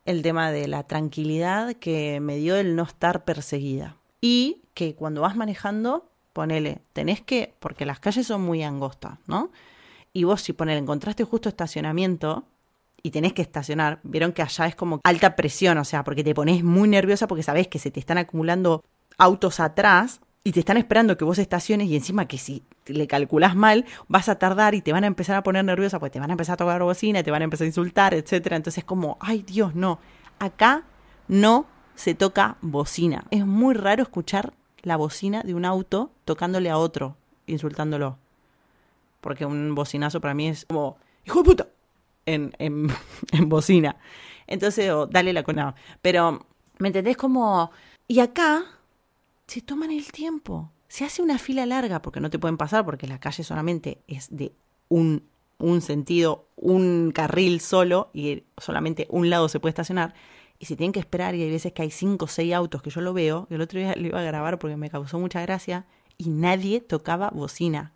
El 0.04 0.22
tema 0.22 0.50
de 0.50 0.66
la 0.66 0.84
tranquilidad 0.84 1.74
que 1.74 2.20
me 2.20 2.36
dio 2.36 2.56
el 2.56 2.74
no 2.74 2.82
estar 2.82 3.24
perseguida. 3.24 3.96
Y 4.22 4.62
que 4.72 4.94
cuando 4.94 5.20
vas 5.20 5.36
manejando, 5.36 6.08
ponele, 6.32 6.80
tenés 6.94 7.20
que, 7.20 7.54
porque 7.58 7.84
las 7.84 8.00
calles 8.00 8.26
son 8.26 8.40
muy 8.40 8.62
angostas, 8.62 9.18
¿no? 9.26 9.50
Y 10.14 10.24
vos 10.24 10.40
si 10.40 10.54
ponele, 10.54 10.78
encontraste 10.78 11.24
justo 11.24 11.50
estacionamiento 11.50 12.44
y 13.02 13.10
tenés 13.10 13.32
que 13.32 13.42
estacionar, 13.42 13.98
vieron 14.04 14.32
que 14.32 14.42
allá 14.42 14.66
es 14.66 14.76
como 14.76 15.00
alta 15.02 15.34
presión, 15.34 15.76
o 15.78 15.84
sea, 15.84 16.04
porque 16.04 16.22
te 16.22 16.34
pones 16.34 16.62
muy 16.62 16.88
nerviosa 16.88 17.26
porque 17.26 17.42
sabés 17.42 17.66
que 17.68 17.78
se 17.78 17.90
te 17.90 17.98
están 17.98 18.16
acumulando 18.16 18.84
autos 19.18 19.58
atrás 19.58 20.20
y 20.44 20.52
te 20.52 20.60
están 20.60 20.76
esperando 20.76 21.16
que 21.16 21.24
vos 21.24 21.38
estaciones 21.38 21.88
y 21.88 21.96
encima 21.96 22.26
que 22.26 22.38
si 22.38 22.62
le 22.86 23.06
calculás 23.06 23.54
mal, 23.56 23.84
vas 24.08 24.28
a 24.28 24.38
tardar 24.38 24.74
y 24.74 24.82
te 24.82 24.92
van 24.92 25.04
a 25.04 25.08
empezar 25.08 25.36
a 25.36 25.42
poner 25.42 25.64
nerviosa 25.64 25.98
porque 25.98 26.12
te 26.12 26.20
van 26.20 26.30
a 26.30 26.34
empezar 26.34 26.54
a 26.54 26.56
tocar 26.58 26.82
bocina, 26.82 27.22
te 27.22 27.30
van 27.30 27.42
a 27.42 27.44
empezar 27.44 27.64
a 27.64 27.68
insultar, 27.68 28.14
etcétera. 28.14 28.56
Entonces 28.56 28.84
como, 28.84 29.18
ay 29.20 29.42
Dios, 29.42 29.74
no. 29.74 29.98
Acá 30.38 30.84
no 31.28 31.66
se 31.95 32.14
toca 32.14 32.57
bocina. 32.61 33.24
Es 33.30 33.47
muy 33.47 33.74
raro 33.74 34.03
escuchar 34.03 34.53
la 34.82 34.97
bocina 34.97 35.43
de 35.43 35.55
un 35.55 35.64
auto 35.64 36.11
tocándole 36.24 36.70
a 36.70 36.78
otro, 36.78 37.16
insultándolo. 37.47 38.18
Porque 39.20 39.47
un 39.47 39.74
bocinazo 39.74 40.20
para 40.20 40.34
mí 40.34 40.49
es 40.49 40.66
como, 40.66 40.97
hijo 41.24 41.38
de 41.38 41.45
puta, 41.45 41.68
en, 42.26 42.53
en, 42.59 42.88
en 43.32 43.49
bocina. 43.49 43.97
Entonces, 44.47 44.90
o 44.90 45.07
dale 45.07 45.32
la 45.32 45.43
conada. 45.43 45.74
Pero, 46.01 46.47
¿me 46.78 46.88
entendés? 46.88 47.16
Como, 47.16 47.70
y 48.09 48.20
acá 48.20 48.64
se 49.47 49.61
toman 49.61 49.90
el 49.90 50.11
tiempo. 50.12 50.70
Se 50.88 51.05
hace 51.05 51.22
una 51.22 51.38
fila 51.38 51.64
larga 51.66 52.03
porque 52.03 52.20
no 52.20 52.30
te 52.30 52.38
pueden 52.38 52.57
pasar 52.57 52.84
porque 52.84 53.07
la 53.07 53.18
calle 53.18 53.45
solamente 53.45 54.03
es 54.09 54.28
de 54.30 54.53
un, 54.88 55.24
un 55.59 55.80
sentido, 55.80 56.49
un 56.57 57.12
carril 57.14 57.61
solo 57.61 58.11
y 58.12 58.43
solamente 58.59 59.07
un 59.09 59.30
lado 59.30 59.49
se 59.49 59.61
puede 59.61 59.70
estacionar 59.70 60.14
y 60.62 60.66
se 60.66 60.76
tienen 60.76 60.92
que 60.92 61.00
esperar 61.00 61.34
y 61.34 61.42
hay 61.42 61.50
veces 61.50 61.72
que 61.72 61.82
hay 61.82 61.90
cinco 61.90 62.26
o 62.26 62.28
seis 62.28 62.54
autos 62.54 62.82
que 62.82 62.90
yo 62.90 63.00
lo 63.00 63.12
veo, 63.12 63.48
el 63.50 63.60
otro 63.60 63.80
día 63.80 63.96
lo 63.96 64.06
iba 64.06 64.20
a 64.20 64.22
grabar 64.22 64.60
porque 64.60 64.76
me 64.76 64.90
causó 64.90 65.18
mucha 65.18 65.42
gracia 65.42 65.86
y 66.16 66.28
nadie 66.28 66.80
tocaba 66.80 67.30
bocina. 67.30 67.94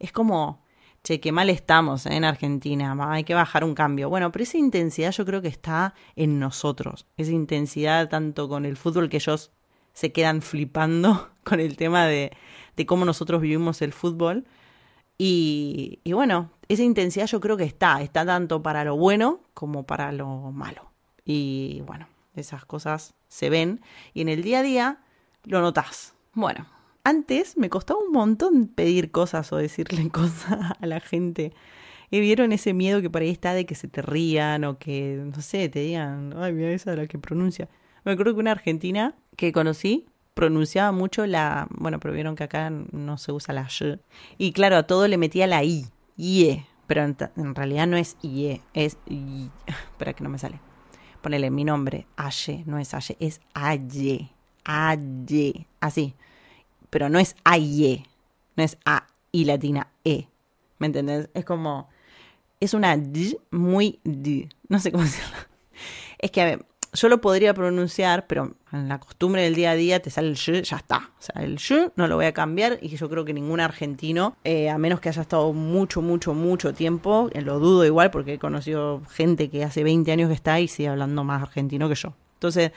Es 0.00 0.10
como, 0.10 0.60
che, 1.04 1.20
qué 1.20 1.30
mal 1.30 1.48
estamos 1.50 2.04
¿eh? 2.06 2.16
en 2.16 2.24
Argentina, 2.24 2.96
hay 3.12 3.22
que 3.22 3.32
bajar 3.32 3.62
un 3.62 3.76
cambio. 3.76 4.10
Bueno, 4.10 4.32
pero 4.32 4.42
esa 4.42 4.58
intensidad 4.58 5.12
yo 5.12 5.24
creo 5.24 5.40
que 5.40 5.46
está 5.46 5.94
en 6.16 6.40
nosotros, 6.40 7.06
esa 7.16 7.30
intensidad 7.30 8.08
tanto 8.08 8.48
con 8.48 8.64
el 8.64 8.76
fútbol 8.76 9.08
que 9.08 9.18
ellos 9.18 9.52
se 9.92 10.10
quedan 10.10 10.42
flipando 10.42 11.30
con 11.44 11.60
el 11.60 11.76
tema 11.76 12.06
de, 12.06 12.32
de 12.74 12.86
cómo 12.86 13.04
nosotros 13.04 13.40
vivimos 13.40 13.82
el 13.82 13.92
fútbol. 13.92 14.46
Y 15.16 16.00
bueno, 16.06 16.50
esa 16.66 16.82
intensidad 16.82 17.26
yo 17.26 17.38
creo 17.38 17.56
que 17.56 17.64
está, 17.64 18.02
está 18.02 18.26
tanto 18.26 18.64
para 18.64 18.82
lo 18.82 18.96
bueno 18.96 19.42
como 19.54 19.86
para 19.86 20.10
lo 20.10 20.26
malo. 20.50 20.87
Y 21.28 21.82
bueno, 21.86 22.08
esas 22.34 22.64
cosas 22.64 23.14
se 23.28 23.50
ven 23.50 23.82
y 24.14 24.22
en 24.22 24.30
el 24.30 24.42
día 24.42 24.60
a 24.60 24.62
día 24.62 24.98
lo 25.44 25.60
notas. 25.60 26.14
Bueno, 26.32 26.66
antes 27.04 27.58
me 27.58 27.68
costaba 27.68 28.00
un 28.00 28.12
montón 28.12 28.66
pedir 28.66 29.10
cosas 29.10 29.52
o 29.52 29.58
decirle 29.58 30.08
cosas 30.10 30.72
a 30.80 30.86
la 30.86 31.00
gente. 31.00 31.52
Y 32.10 32.20
vieron 32.20 32.52
ese 32.52 32.72
miedo 32.72 33.02
que 33.02 33.10
por 33.10 33.20
ahí 33.20 33.28
está 33.28 33.52
de 33.52 33.66
que 33.66 33.74
se 33.74 33.88
te 33.88 34.00
rían 34.00 34.64
o 34.64 34.78
que, 34.78 35.22
no 35.22 35.42
sé, 35.42 35.68
te 35.68 35.80
digan, 35.80 36.32
ay, 36.38 36.54
mira 36.54 36.70
esa 36.70 36.96
la 36.96 37.06
que 37.06 37.18
pronuncia. 37.18 37.68
Me 38.04 38.12
acuerdo 38.12 38.32
que 38.32 38.40
una 38.40 38.52
argentina 38.52 39.14
que 39.36 39.52
conocí 39.52 40.06
pronunciaba 40.32 40.92
mucho 40.92 41.26
la, 41.26 41.68
bueno, 41.72 42.00
pero 42.00 42.14
vieron 42.14 42.36
que 42.36 42.44
acá 42.44 42.70
no 42.70 43.18
se 43.18 43.32
usa 43.32 43.52
la 43.52 43.68
y. 43.68 44.00
Y 44.38 44.52
claro, 44.52 44.76
a 44.76 44.84
todo 44.84 45.06
le 45.08 45.18
metía 45.18 45.46
la 45.46 45.62
i, 45.62 45.84
ie, 46.16 46.64
pero 46.86 47.02
en, 47.02 47.18
en 47.36 47.54
realidad 47.54 47.86
no 47.86 47.98
es 47.98 48.16
ie, 48.22 48.62
es 48.72 48.96
i. 49.06 49.50
Espera 49.66 50.14
que 50.14 50.24
no 50.24 50.30
me 50.30 50.38
sale 50.38 50.67
ponele 51.20 51.50
mi 51.50 51.64
nombre, 51.64 52.06
Aye, 52.16 52.62
no 52.66 52.78
es 52.78 52.94
Aye, 52.94 53.16
es 53.20 53.40
Aye, 53.54 54.30
Aye, 54.64 55.66
así. 55.80 56.14
Pero 56.90 57.08
no 57.08 57.18
es 57.18 57.36
Aye, 57.44 58.04
no 58.56 58.62
es 58.62 58.78
A 58.84 59.06
y 59.32 59.44
latina 59.44 59.88
E. 60.04 60.28
¿Me 60.78 60.86
entendés? 60.86 61.28
Es 61.34 61.44
como, 61.44 61.88
es 62.60 62.74
una 62.74 62.96
D 62.96 63.38
muy 63.50 64.00
D. 64.04 64.48
No 64.68 64.78
sé 64.80 64.92
cómo 64.92 65.04
decirlo. 65.04 65.36
Es 66.18 66.30
que, 66.30 66.40
a 66.40 66.44
ver, 66.44 66.66
yo 66.98 67.08
lo 67.08 67.20
podría 67.20 67.54
pronunciar, 67.54 68.26
pero 68.26 68.54
en 68.72 68.88
la 68.88 68.98
costumbre 68.98 69.42
del 69.42 69.54
día 69.54 69.70
a 69.70 69.74
día 69.74 70.00
te 70.00 70.10
sale 70.10 70.28
el 70.28 70.36
sh, 70.36 70.62
ya 70.62 70.76
está. 70.76 71.10
O 71.18 71.22
sea, 71.22 71.42
el 71.42 71.58
sh 71.58 71.92
no 71.96 72.06
lo 72.06 72.16
voy 72.16 72.26
a 72.26 72.32
cambiar 72.32 72.78
y 72.82 72.88
yo 72.96 73.08
creo 73.08 73.24
que 73.24 73.32
ningún 73.32 73.60
argentino, 73.60 74.36
eh, 74.44 74.68
a 74.68 74.78
menos 74.78 75.00
que 75.00 75.08
haya 75.08 75.22
estado 75.22 75.52
mucho, 75.52 76.02
mucho, 76.02 76.34
mucho 76.34 76.74
tiempo, 76.74 77.30
eh, 77.32 77.40
lo 77.40 77.58
dudo 77.58 77.84
igual 77.84 78.10
porque 78.10 78.34
he 78.34 78.38
conocido 78.38 79.02
gente 79.10 79.48
que 79.48 79.64
hace 79.64 79.84
20 79.84 80.10
años 80.12 80.28
que 80.28 80.34
está 80.34 80.60
y 80.60 80.68
sigue 80.68 80.88
hablando 80.88 81.24
más 81.24 81.42
argentino 81.42 81.88
que 81.88 81.94
yo. 81.94 82.14
Entonces, 82.34 82.72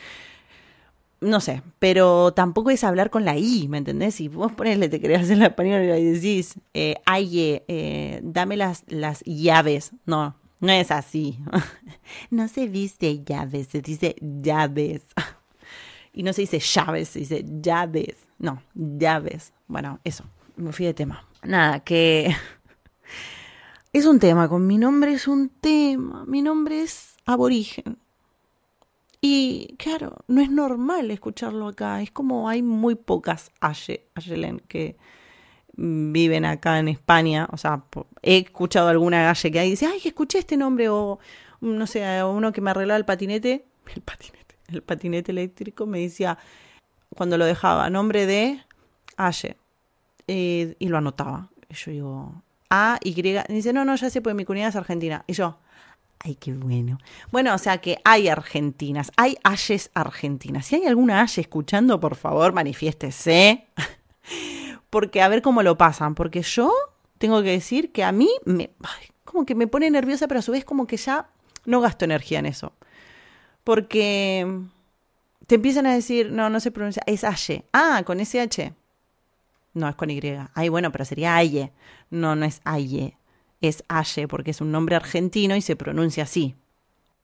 no 1.22 1.40
sé, 1.40 1.62
pero 1.78 2.34
tampoco 2.34 2.72
es 2.72 2.84
hablar 2.84 3.12
con 3.12 3.26
la 3.26 3.38
I, 3.38 3.68
¿me 3.68 3.78
entendés? 3.78 4.16
Si 4.16 4.28
vos 4.28 4.52
ponele, 4.52 4.90
te 4.90 5.00
querés 5.00 5.22
hacer 5.22 5.38
la 5.38 5.48
español 5.48 5.84
y 5.84 6.04
decís, 6.04 6.56
eh, 6.74 6.96
ay, 7.06 7.62
eh, 7.68 8.20
dame 8.24 8.58
las, 8.58 8.84
las 8.88 9.24
llaves. 9.24 9.92
No, 10.08 10.36
no 10.62 10.72
es 10.72 10.92
así. 10.92 11.38
No 12.30 12.48
se 12.48 12.68
dice 12.68 13.24
llaves, 13.24 13.68
se 13.68 13.82
dice 13.82 14.16
llaves. 14.22 15.02
Y 16.14 16.24
no 16.24 16.34
se 16.34 16.42
dice 16.42 16.60
llaves, 16.60 17.08
se 17.08 17.20
dice 17.20 17.46
llaves. 17.62 18.28
No, 18.38 18.62
llaves. 18.74 19.54
Bueno, 19.68 20.00
eso. 20.04 20.26
Me 20.58 20.74
fui 20.74 20.86
de 20.86 20.94
tema. 20.94 21.26
Nada, 21.44 21.80
que 21.80 22.36
es 23.94 24.06
un 24.06 24.20
tema. 24.20 24.50
Con 24.50 24.68
mi 24.68 24.78
nombre 24.78 25.14
es 25.14 25.30
un 25.30 25.48
tema. 25.48 26.26
Mi 26.26 26.42
nombre 26.42 26.82
es 26.82 27.16
aborigen. 27.26 27.98
Y 29.22 29.76
claro, 29.78 30.18
no 30.28 30.42
es 30.42 30.50
normal 30.50 31.12
escucharlo 31.12 31.70
acá. 31.70 32.02
Es 32.02 32.12
como 32.12 32.50
hay 32.50 32.62
muy 32.62 32.96
pocas 32.96 33.52
Aye, 33.62 34.08
Ayelen 34.16 34.60
que 34.68 34.98
viven 35.74 36.46
acá 36.46 36.80
en 36.80 36.88
España, 36.88 37.48
o 37.52 37.58
sea, 37.58 37.84
he 38.22 38.38
escuchado 38.38 38.90
alguna 38.90 39.24
galle 39.24 39.52
que 39.52 39.60
hay 39.60 39.68
y 39.68 39.72
dice, 39.72 39.88
ay, 39.88 40.02
escuché 40.04 40.40
este 40.40 40.58
nombre, 40.58 40.90
o 40.90 41.20
no 41.62 41.88
sé, 41.88 42.24
uno 42.24 42.52
que 42.52 42.62
me 42.62 42.72
arreglaba 42.72 42.98
el 42.98 43.06
patinete, 43.06 43.66
el 43.96 44.02
patinete, 44.02 44.56
el 44.70 44.84
patinete 44.84 45.32
eléctrico, 45.32 45.86
me 45.86 46.00
decía, 46.00 46.38
cuando 47.16 47.38
lo 47.38 47.46
dejaba, 47.46 47.90
nombre 47.90 48.26
de 48.26 48.64
Aye, 49.18 49.58
eh, 50.28 50.76
y 50.80 50.88
lo 50.88 50.98
anotaba. 50.98 51.50
Y 51.70 51.76
yo 51.76 51.92
digo, 51.92 52.44
A, 52.70 52.98
Y, 53.04 53.20
y 53.20 53.54
dice, 53.54 53.74
no, 53.74 53.86
no, 53.86 53.96
ya 53.96 54.10
sé, 54.10 54.22
pues 54.22 54.36
mi 54.36 54.46
comunidad 54.46 54.70
es 54.70 54.76
argentina. 54.76 55.24
Y 55.28 55.34
yo, 55.34 55.58
ay, 56.20 56.36
qué 56.36 56.54
bueno. 56.54 56.98
Bueno, 57.32 57.54
o 57.54 57.58
sea 57.58 57.80
que 57.80 58.00
hay 58.04 58.30
argentinas, 58.30 59.12
hay 59.18 59.38
Ayes 59.44 59.92
argentinas. 59.94 60.66
Si 60.66 60.76
hay 60.76 60.86
alguna 60.86 61.22
Aye 61.22 61.42
escuchando, 61.42 62.00
por 62.00 62.16
favor, 62.16 62.54
manifiéstese. 62.54 63.68
porque 64.92 65.24
a 65.24 65.28
ver 65.30 65.42
cómo 65.42 65.64
lo 65.64 65.78
pasan, 65.78 66.14
porque 66.14 66.44
yo 66.44 66.72
tengo 67.18 67.42
que 67.42 67.50
decir 67.50 67.92
que 67.92 68.04
a 68.04 68.12
mí 68.12 68.30
me, 68.46 68.70
como 69.24 69.46
que 69.46 69.56
me 69.56 69.66
pone 69.66 69.90
nerviosa, 69.90 70.28
pero 70.28 70.42
a 70.42 70.44
su 70.44 70.52
vez 70.52 70.66
como 70.66 70.86
que 70.86 70.98
ya 70.98 71.30
no 71.66 71.82
gasto 71.82 72.06
energía 72.06 72.40
en 72.40 72.46
eso. 72.46 72.74
Porque 73.64 74.46
te 75.48 75.56
empiezan 75.56 75.88
a 75.88 75.94
decir, 75.94 76.32
no, 76.32 76.50
no 76.50 76.60
se 76.60 76.72
pronuncia, 76.72 77.02
es 77.06 77.24
Aye. 77.24 77.66
Ah, 77.72 78.04
con 78.06 78.20
SH. 78.20 78.74
No, 79.74 79.88
es 79.88 79.96
con 79.96 80.10
Y. 80.10 80.20
Ay, 80.54 80.70
bueno, 80.70 80.92
pero 80.92 81.06
sería 81.06 81.38
Aye. 81.38 81.72
No, 82.10 82.36
no 82.36 82.46
es 82.46 82.60
Aye. 82.66 83.18
Es 83.62 83.84
Aye 83.88 84.28
porque 84.28 84.52
es 84.52 84.60
un 84.60 84.72
nombre 84.72 84.98
argentino 84.98 85.56
y 85.56 85.62
se 85.62 85.78
pronuncia 85.78 86.24
así. 86.24 86.56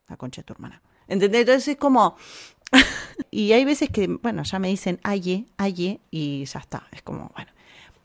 La 0.07 0.15
concha 0.15 0.41
de 0.41 0.45
tu 0.45 0.53
hermana. 0.53 0.82
¿Entendés? 1.07 1.41
Entonces 1.41 1.68
es 1.68 1.78
como... 1.78 2.15
y 3.32 3.51
hay 3.51 3.65
veces 3.65 3.89
que, 3.89 4.07
bueno, 4.07 4.43
ya 4.43 4.59
me 4.59 4.70
dicen 4.70 4.99
Aye, 5.03 5.47
Aye 5.57 5.99
y 6.11 6.45
ya 6.45 6.59
está. 6.59 6.88
Es 6.91 7.01
como, 7.01 7.32
bueno. 7.36 7.57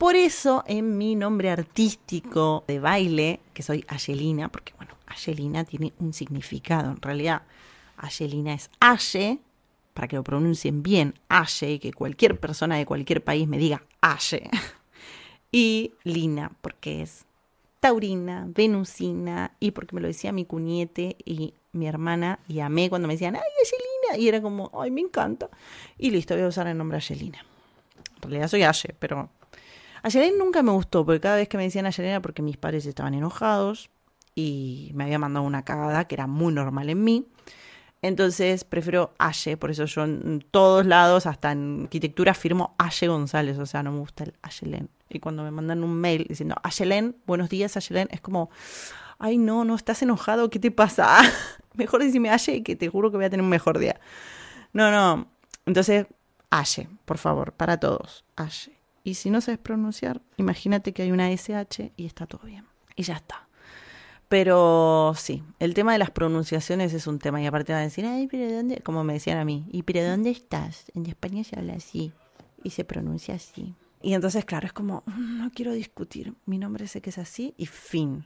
Por 0.03 0.17
eso 0.17 0.65
en 0.67 0.97
mi 0.97 1.15
nombre 1.15 1.49
artístico 1.49 2.65
de 2.67 2.81
baile, 2.81 3.39
que 3.53 3.63
soy 3.63 3.85
Ayelina, 3.87 4.49
porque 4.49 4.73
bueno, 4.75 4.97
Ayelina 5.07 5.63
tiene 5.63 5.93
un 5.97 6.11
significado. 6.11 6.91
En 6.91 7.01
realidad, 7.01 7.43
Ayelina 7.95 8.53
es 8.53 8.69
Aye, 8.81 9.39
para 9.93 10.09
que 10.09 10.17
lo 10.17 10.23
pronuncien 10.25 10.83
bien, 10.83 11.13
Aye, 11.29 11.71
y 11.71 11.79
que 11.79 11.93
cualquier 11.93 12.37
persona 12.37 12.75
de 12.75 12.85
cualquier 12.85 13.23
país 13.23 13.47
me 13.47 13.57
diga 13.57 13.81
Aye. 14.01 14.49
Y 15.53 15.93
Lina, 16.03 16.51
porque 16.61 17.01
es 17.01 17.25
taurina, 17.79 18.45
venusina, 18.49 19.53
y 19.61 19.71
porque 19.71 19.95
me 19.95 20.01
lo 20.01 20.07
decía 20.07 20.33
mi 20.33 20.43
cuñete 20.43 21.15
y 21.23 21.53
mi 21.71 21.87
hermana, 21.87 22.39
y 22.49 22.59
amé 22.59 22.89
cuando 22.89 23.07
me 23.07 23.13
decían, 23.13 23.37
ay, 23.37 23.41
Ayelina, 23.41 24.21
y 24.21 24.27
era 24.27 24.41
como, 24.41 24.69
ay, 24.77 24.91
me 24.91 24.99
encanta. 24.99 25.49
Y 25.97 26.11
listo, 26.11 26.33
voy 26.33 26.43
a 26.43 26.47
usar 26.49 26.67
el 26.67 26.77
nombre 26.77 26.97
Ayelina. 26.97 27.45
En 28.17 28.21
realidad 28.23 28.49
soy 28.49 28.63
Aye, 28.63 28.93
pero 28.99 29.29
Ayelina 30.03 30.37
nunca 30.37 30.61
me 30.63 30.71
gustó, 30.71 31.05
porque 31.05 31.21
cada 31.21 31.37
vez 31.37 31.47
que 31.47 31.57
me 31.57 31.63
decían 31.63 31.85
Ayelina 31.85 32.21
porque 32.21 32.41
mis 32.41 32.57
padres 32.57 32.85
estaban 32.85 33.13
enojados 33.13 33.89
y 34.35 34.91
me 34.93 35.05
había 35.05 35.17
mandado 35.17 35.45
una 35.45 35.63
cagada 35.63 36.05
que 36.05 36.15
era 36.15 36.27
muy 36.27 36.53
normal 36.53 36.89
en 36.89 37.03
mí. 37.03 37.27
Entonces 38.01 38.65
prefiero 38.65 39.13
Aye, 39.17 39.55
por 39.55 39.71
eso 39.71 39.85
yo 39.85 40.03
en 40.03 40.45
todos 40.51 40.85
lados, 40.85 41.25
hasta 41.25 41.53
en 41.53 41.83
arquitectura, 41.83 42.33
firmo 42.33 42.75
Aye 42.77 43.07
González, 43.07 43.57
o 43.57 43.65
sea, 43.65 43.81
no 43.81 43.93
me 43.93 43.99
gusta 43.99 44.25
el 44.25 44.33
Ayelen. 44.41 44.89
Y 45.09 45.19
cuando 45.19 45.41
me 45.41 45.51
mandan 45.51 45.83
un 45.85 45.95
mail 45.95 46.25
diciendo 46.27 46.55
Ayelen, 46.63 47.15
buenos 47.25 47.49
días 47.49 47.77
Ayelen, 47.77 48.09
es 48.11 48.19
como, 48.19 48.49
ay 49.19 49.37
no, 49.37 49.63
no, 49.63 49.73
estás 49.73 50.01
enojado, 50.01 50.49
¿qué 50.49 50.59
te 50.59 50.69
pasa? 50.69 51.17
mejor 51.75 52.03
decime 52.03 52.29
Aye 52.29 52.61
que 52.61 52.75
te 52.75 52.89
juro 52.89 53.09
que 53.09 53.15
voy 53.15 53.25
a 53.25 53.29
tener 53.29 53.43
un 53.43 53.49
mejor 53.49 53.79
día. 53.79 54.01
No, 54.73 54.91
no, 54.91 55.27
entonces 55.65 56.05
Aye, 56.49 56.89
por 57.05 57.17
favor, 57.17 57.53
para 57.53 57.79
todos, 57.79 58.25
Aye. 58.35 58.82
Y 59.03 59.15
si 59.15 59.29
no 59.29 59.41
sabes 59.41 59.59
pronunciar, 59.59 60.21
imagínate 60.37 60.93
que 60.93 61.03
hay 61.03 61.11
una 61.11 61.31
SH 61.31 61.91
y 61.97 62.05
está 62.05 62.25
todo 62.25 62.45
bien. 62.45 62.65
Y 62.95 63.03
ya 63.03 63.15
está. 63.15 63.47
Pero 64.29 65.13
sí, 65.15 65.43
el 65.59 65.73
tema 65.73 65.93
de 65.93 65.99
las 65.99 66.09
pronunciaciones 66.09 66.93
es 66.93 67.05
un 67.05 67.19
tema. 67.19 67.41
Y 67.41 67.45
aparte 67.45 67.73
van 67.73 67.81
a 67.81 67.85
decir, 67.85 68.05
ay, 68.05 68.27
pero 68.27 68.51
¿dónde? 68.51 68.81
Como 68.81 69.03
me 69.03 69.13
decían 69.13 69.37
a 69.37 69.45
mí, 69.45 69.65
¿y 69.71 69.83
pero 69.83 70.03
dónde 70.07 70.31
estás? 70.31 70.85
En 70.95 71.05
España 71.05 71.43
se 71.43 71.59
habla 71.59 71.73
así 71.73 72.13
y 72.63 72.71
se 72.71 72.83
pronuncia 72.83 73.35
así. 73.35 73.75
Y 74.01 74.13
entonces, 74.15 74.43
claro, 74.43 74.65
es 74.67 74.73
como, 74.73 75.03
mm, 75.05 75.37
no 75.37 75.51
quiero 75.51 75.71
discutir. 75.73 76.33
Mi 76.45 76.57
nombre 76.57 76.87
sé 76.87 77.01
que 77.01 77.09
es 77.09 77.17
así 77.17 77.53
y 77.57 77.67
fin. 77.67 78.25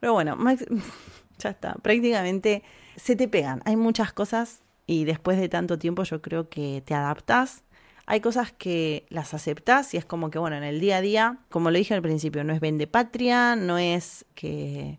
Pero 0.00 0.14
bueno, 0.14 0.38
ya 1.38 1.50
está. 1.50 1.74
Prácticamente 1.74 2.62
se 2.96 3.14
te 3.14 3.28
pegan. 3.28 3.62
Hay 3.64 3.76
muchas 3.76 4.12
cosas 4.12 4.62
y 4.86 5.04
después 5.04 5.38
de 5.38 5.48
tanto 5.48 5.78
tiempo 5.78 6.02
yo 6.04 6.22
creo 6.22 6.48
que 6.48 6.82
te 6.84 6.94
adaptas. 6.94 7.62
Hay 8.06 8.20
cosas 8.20 8.52
que 8.52 9.06
las 9.08 9.34
aceptas 9.34 9.94
y 9.94 9.96
es 9.96 10.04
como 10.04 10.30
que, 10.30 10.38
bueno, 10.38 10.56
en 10.56 10.64
el 10.64 10.80
día 10.80 10.96
a 10.96 11.00
día, 11.00 11.38
como 11.48 11.70
lo 11.70 11.78
dije 11.78 11.94
al 11.94 12.02
principio, 12.02 12.44
no 12.44 12.52
es 12.52 12.60
vende 12.60 12.86
patria, 12.86 13.56
no 13.56 13.78
es 13.78 14.24
que 14.34 14.98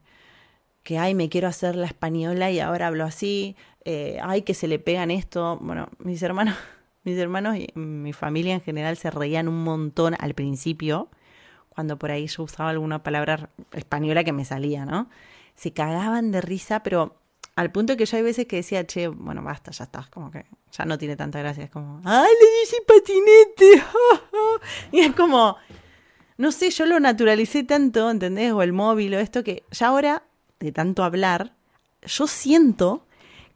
que, 0.84 0.97
ay, 0.99 1.16
me 1.16 1.30
quiero 1.30 1.47
hacer 1.47 1.76
la 1.76 1.88
española 1.88 2.51
y 2.51 2.60
ahora 2.60 2.88
hablo 2.88 3.06
así, 3.06 3.56
eh, 3.86 4.20
ay, 4.22 4.43
que 4.43 4.54
se 4.54 4.68
le 4.68 4.80
pegan 4.80 5.12
esto. 5.12 5.58
Bueno, 5.62 5.89
mis 5.99 6.22
hermanos, 6.22 6.56
mis 7.04 7.18
hermanos 7.18 7.58
y 7.58 7.68
mi 7.76 8.14
familia 8.14 8.54
en 8.54 8.62
general 8.62 8.97
se 8.97 9.10
reían 9.10 9.47
un 9.47 9.64
montón 9.64 10.16
al 10.20 10.34
principio, 10.34 11.10
cuando 11.70 11.97
por 11.97 12.12
ahí 12.12 12.28
yo 12.28 12.43
usaba 12.43 12.70
alguna 12.70 13.01
palabra 13.01 13.49
española 13.72 14.24
que 14.24 14.34
me 14.34 14.45
salía, 14.45 14.86
¿no? 14.86 15.10
Se 15.56 15.72
cagaban 15.74 16.32
de 16.32 16.41
risa, 16.41 16.84
pero 16.84 17.16
al 17.56 17.72
punto 17.72 17.95
que 17.95 18.06
yo 18.06 18.18
hay 18.18 18.24
veces 18.24 18.47
que 18.47 18.58
decía, 18.58 18.86
che, 18.86 19.08
bueno, 19.08 19.43
basta, 19.43 19.72
ya 19.72 19.84
está, 19.84 20.08
como 20.12 20.32
que 20.32 20.45
ya 20.72 20.86
no 20.86 20.97
tiene 20.97 21.16
tanta 21.16 21.39
gracia, 21.39 21.66
es 21.66 21.70
como, 21.70 22.01
ay, 22.04 22.32
le 22.41 22.60
dije 22.60 22.78
patinete, 22.88 23.84
y 24.91 24.99
es 25.01 25.16
como, 25.16 25.58
no 26.38 26.51
sé, 26.51 26.72
yo 26.72 26.86
lo 26.86 26.99
naturalicé 26.99 27.64
tanto, 27.64 28.10
¿entendés? 28.10 28.51
O 28.54 28.64
el 28.64 28.74
móvil 28.74 29.14
o 29.14 29.20
esto, 29.20 29.43
que 29.43 29.64
ya 29.72 29.88
ahora 29.88 30.24
de 30.60 30.72
tanto 30.72 31.04
hablar, 31.04 31.54
yo 32.01 32.28
siento 32.28 33.06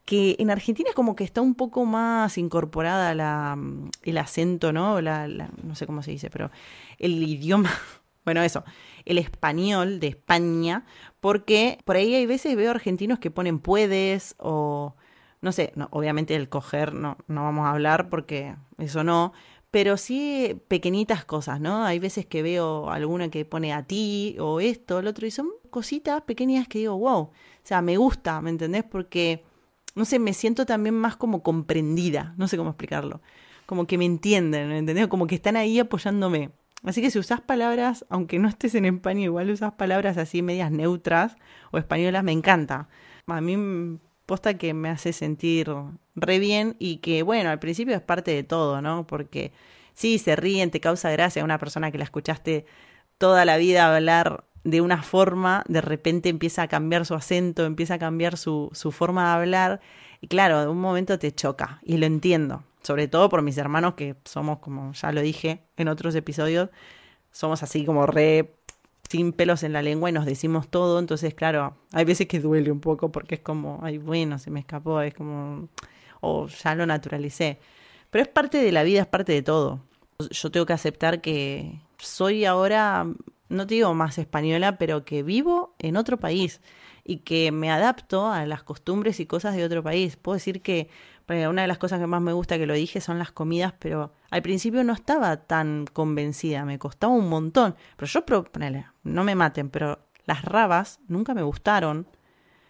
que 0.05 0.37
en 0.39 0.51
Argentina 0.51 0.89
es 0.89 0.95
como 0.95 1.15
que 1.15 1.23
está 1.23 1.41
un 1.41 1.55
poco 1.55 1.85
más 1.85 2.37
incorporada 2.37 3.13
la, 3.13 3.57
el 4.03 4.17
acento, 4.17 4.71
¿no? 4.71 5.01
La, 5.01 5.27
no 5.27 5.75
sé 5.75 5.85
cómo 5.85 6.01
se 6.03 6.11
dice, 6.11 6.29
pero 6.29 6.51
el 6.97 7.21
idioma, 7.23 7.71
bueno, 8.25 8.41
eso, 8.41 8.63
el 9.07 9.17
español 9.17 9.99
de 9.99 10.07
España, 10.07 10.85
porque 11.21 11.79
por 11.85 11.95
ahí 11.95 12.13
hay 12.13 12.25
veces 12.25 12.55
veo 12.55 12.71
argentinos 12.71 13.19
que 13.19 13.31
ponen 13.31 13.59
puedes 13.59 14.35
o, 14.37 14.95
no 15.41 15.51
sé, 15.51 15.71
no, 15.75 15.87
obviamente 15.91 16.35
el 16.35 16.49
coger 16.49 16.93
no, 16.93 17.17
no 17.27 17.43
vamos 17.43 17.65
a 17.65 17.71
hablar 17.71 18.09
porque 18.09 18.55
eso 18.77 19.03
no, 19.03 19.33
pero 19.71 19.95
sí 19.95 20.61
pequeñitas 20.67 21.23
cosas, 21.23 21.61
¿no? 21.61 21.85
Hay 21.85 21.99
veces 21.99 22.25
que 22.25 22.41
veo 22.41 22.89
alguna 22.89 23.29
que 23.29 23.45
pone 23.45 23.73
a 23.73 23.83
ti 23.83 24.35
o 24.39 24.59
esto, 24.59 24.99
el 24.99 25.07
otro, 25.07 25.25
y 25.25 25.31
son 25.31 25.49
cositas 25.69 26.21
pequeñas 26.23 26.67
que 26.67 26.79
digo, 26.79 26.97
wow, 26.97 27.19
o 27.19 27.31
sea, 27.63 27.81
me 27.81 27.95
gusta, 27.97 28.41
¿me 28.41 28.49
entendés? 28.49 28.83
Porque, 28.83 29.43
no 29.95 30.03
sé, 30.03 30.19
me 30.19 30.33
siento 30.33 30.65
también 30.65 30.95
más 30.95 31.15
como 31.15 31.43
comprendida, 31.43 32.33
no 32.37 32.47
sé 32.47 32.57
cómo 32.57 32.71
explicarlo, 32.71 33.21
como 33.65 33.87
que 33.87 33.97
me 33.97 34.05
entienden, 34.05 34.67
¿me 34.69 34.77
entendés? 34.79 35.07
Como 35.07 35.27
que 35.27 35.35
están 35.35 35.55
ahí 35.55 35.79
apoyándome. 35.79 36.51
Así 36.83 37.01
que 37.01 37.11
si 37.11 37.19
usás 37.19 37.41
palabras, 37.41 38.05
aunque 38.09 38.39
no 38.39 38.47
estés 38.47 38.75
en 38.75 38.85
España, 38.85 39.21
igual 39.21 39.49
usás 39.49 39.73
palabras 39.73 40.17
así 40.17 40.41
medias 40.41 40.71
neutras 40.71 41.35
o 41.71 41.77
españolas, 41.77 42.23
me 42.23 42.31
encanta. 42.31 42.87
A 43.27 43.41
mí 43.41 43.99
posta 44.25 44.57
que 44.57 44.73
me 44.73 44.89
hace 44.89 45.13
sentir 45.13 45.71
re 46.15 46.39
bien 46.39 46.75
y 46.79 46.97
que, 46.97 47.23
bueno, 47.23 47.49
al 47.49 47.59
principio 47.59 47.95
es 47.95 48.01
parte 48.01 48.31
de 48.31 48.43
todo, 48.43 48.81
¿no? 48.81 49.07
Porque 49.07 49.51
sí, 49.93 50.19
se 50.19 50.35
ríen, 50.35 50.69
te 50.69 50.79
causa 50.79 51.09
gracia 51.11 51.43
una 51.43 51.57
persona 51.57 51.91
que 51.91 51.97
la 51.97 52.03
escuchaste 52.03 52.65
toda 53.17 53.45
la 53.45 53.57
vida 53.57 53.93
hablar 53.93 54.45
de 54.63 54.81
una 54.81 55.01
forma, 55.01 55.63
de 55.67 55.81
repente 55.81 56.29
empieza 56.29 56.63
a 56.63 56.67
cambiar 56.67 57.05
su 57.05 57.15
acento, 57.15 57.65
empieza 57.65 57.95
a 57.95 57.99
cambiar 57.99 58.37
su, 58.37 58.69
su 58.73 58.91
forma 58.91 59.25
de 59.25 59.41
hablar 59.41 59.81
y 60.19 60.27
claro, 60.27 60.59
de 60.59 60.67
un 60.67 60.79
momento 60.79 61.17
te 61.19 61.33
choca 61.33 61.79
y 61.83 61.97
lo 61.97 62.05
entiendo, 62.05 62.63
sobre 62.87 63.09
todo 63.09 63.27
por 63.27 63.41
mis 63.41 63.57
hermanos 63.57 63.95
que 63.95 64.15
somos, 64.23 64.59
como 64.59 64.93
ya 64.93 65.11
lo 65.11 65.19
dije 65.19 65.65
en 65.75 65.89
otros 65.89 66.15
episodios, 66.15 66.69
somos 67.33 67.61
así 67.61 67.83
como 67.83 68.05
re 68.07 68.53
sin 69.09 69.33
pelos 69.33 69.63
en 69.63 69.73
la 69.73 69.81
lengua 69.81 70.09
y 70.09 70.13
nos 70.13 70.25
decimos 70.25 70.69
todo, 70.69 70.97
entonces 70.97 71.33
claro, 71.33 71.75
hay 71.91 72.05
veces 72.05 72.27
que 72.27 72.39
duele 72.39 72.71
un 72.71 72.79
poco 72.79 73.11
porque 73.11 73.35
es 73.35 73.41
como, 73.41 73.81
ay, 73.83 73.97
bueno, 73.97 74.39
se 74.39 74.51
me 74.51 74.61
escapó, 74.61 75.01
es 75.01 75.13
como, 75.13 75.67
o 76.21 76.47
ya 76.47 76.75
lo 76.75 76.85
naturalicé. 76.85 77.59
Pero 78.09 78.21
es 78.23 78.29
parte 78.29 78.57
de 78.57 78.71
la 78.71 78.83
vida, 78.83 79.01
es 79.01 79.07
parte 79.07 79.33
de 79.33 79.41
todo. 79.41 79.81
Yo 80.31 80.49
tengo 80.49 80.65
que 80.65 80.71
aceptar 80.71 81.19
que 81.19 81.81
soy 81.97 82.45
ahora, 82.45 83.05
no 83.49 83.67
te 83.67 83.75
digo 83.75 83.93
más 83.95 84.17
española, 84.17 84.77
pero 84.77 85.03
que 85.03 85.23
vivo 85.23 85.75
en 85.79 85.97
otro 85.97 86.21
país 86.21 86.61
y 87.03 87.17
que 87.17 87.51
me 87.51 87.69
adapto 87.69 88.27
a 88.27 88.45
las 88.45 88.63
costumbres 88.63 89.19
y 89.19 89.25
cosas 89.25 89.57
de 89.57 89.65
otro 89.65 89.83
país. 89.83 90.15
Puedo 90.15 90.35
decir 90.35 90.61
que 90.61 90.87
una 91.27 91.61
de 91.61 91.67
las 91.67 91.77
cosas 91.77 91.99
que 91.99 92.07
más 92.07 92.21
me 92.21 92.31
gusta 92.31 92.57
que 92.57 92.65
lo 92.65 92.73
dije 92.73 93.01
son 93.01 93.19
las 93.19 93.31
comidas, 93.31 93.73
pero 93.77 94.13
al 94.29 94.41
principio 94.41 94.83
no 94.83 94.93
estaba 94.93 95.35
tan 95.37 95.85
convencida, 95.91 96.63
me 96.63 96.79
costaba 96.79 97.13
un 97.13 97.27
montón. 97.27 97.75
Pero 97.97 98.07
yo, 98.07 98.25
ponele, 98.45 98.87
no 99.03 99.23
me 99.23 99.35
maten, 99.35 99.69
pero 99.69 99.99
las 100.25 100.43
rabas 100.43 100.99
nunca 101.07 101.33
me 101.33 101.43
gustaron. 101.43 102.07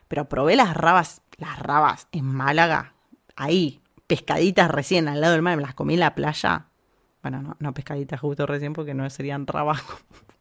Pero 0.07 0.27
probé 0.27 0.55
las 0.55 0.75
rabas, 0.75 1.21
las 1.37 1.59
rabas 1.59 2.07
en 2.11 2.25
Málaga, 2.25 2.93
ahí, 3.35 3.81
pescaditas 4.07 4.71
recién 4.71 5.07
al 5.07 5.21
lado 5.21 5.33
del 5.33 5.41
mar, 5.41 5.55
me 5.57 5.61
las 5.61 5.75
comí 5.75 5.93
en 5.93 5.99
la 5.99 6.15
playa. 6.15 6.67
Bueno, 7.21 7.41
no, 7.41 7.57
no 7.59 7.73
pescaditas 7.73 8.19
justo 8.19 8.45
recién 8.45 8.73
porque 8.73 8.93
no 8.93 9.07
serían 9.09 9.45
rabas. 9.45 9.83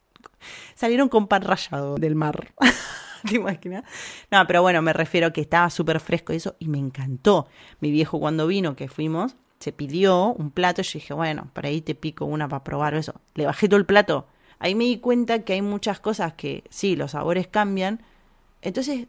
Salieron 0.75 1.09
con 1.09 1.27
pan 1.27 1.43
rallado 1.43 1.97
del 1.97 2.15
mar. 2.15 2.53
No, 4.31 4.47
pero 4.47 4.61
bueno, 4.61 4.81
me 4.81 4.93
refiero 4.93 5.33
que 5.33 5.41
estaba 5.41 5.69
súper 5.69 5.99
fresco 5.99 6.33
eso 6.33 6.55
y 6.59 6.67
me 6.67 6.77
encantó. 6.77 7.47
Mi 7.79 7.91
viejo 7.91 8.19
cuando 8.19 8.47
vino, 8.47 8.75
que 8.75 8.87
fuimos, 8.87 9.35
se 9.59 9.71
pidió 9.71 10.33
un 10.33 10.51
plato 10.51 10.81
y 10.81 10.83
yo 10.83 10.91
dije, 10.93 11.13
bueno, 11.13 11.49
por 11.53 11.65
ahí 11.65 11.81
te 11.81 11.95
pico 11.95 12.25
una 12.25 12.47
para 12.47 12.63
probar 12.63 12.93
eso. 12.95 13.21
Le 13.35 13.45
bajé 13.45 13.67
todo 13.67 13.79
el 13.79 13.85
plato. 13.85 14.27
Ahí 14.59 14.75
me 14.75 14.85
di 14.85 14.97
cuenta 14.99 15.43
que 15.43 15.53
hay 15.53 15.61
muchas 15.61 15.99
cosas 15.99 16.33
que 16.33 16.63
sí, 16.69 16.95
los 16.95 17.11
sabores 17.11 17.47
cambian. 17.47 18.01
Entonces, 18.61 19.07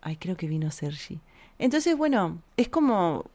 ay, 0.00 0.16
creo 0.16 0.36
que 0.36 0.46
vino 0.46 0.70
Sergi. 0.70 1.20
Entonces, 1.58 1.96
bueno, 1.96 2.42
es 2.56 2.68
como 2.68 3.26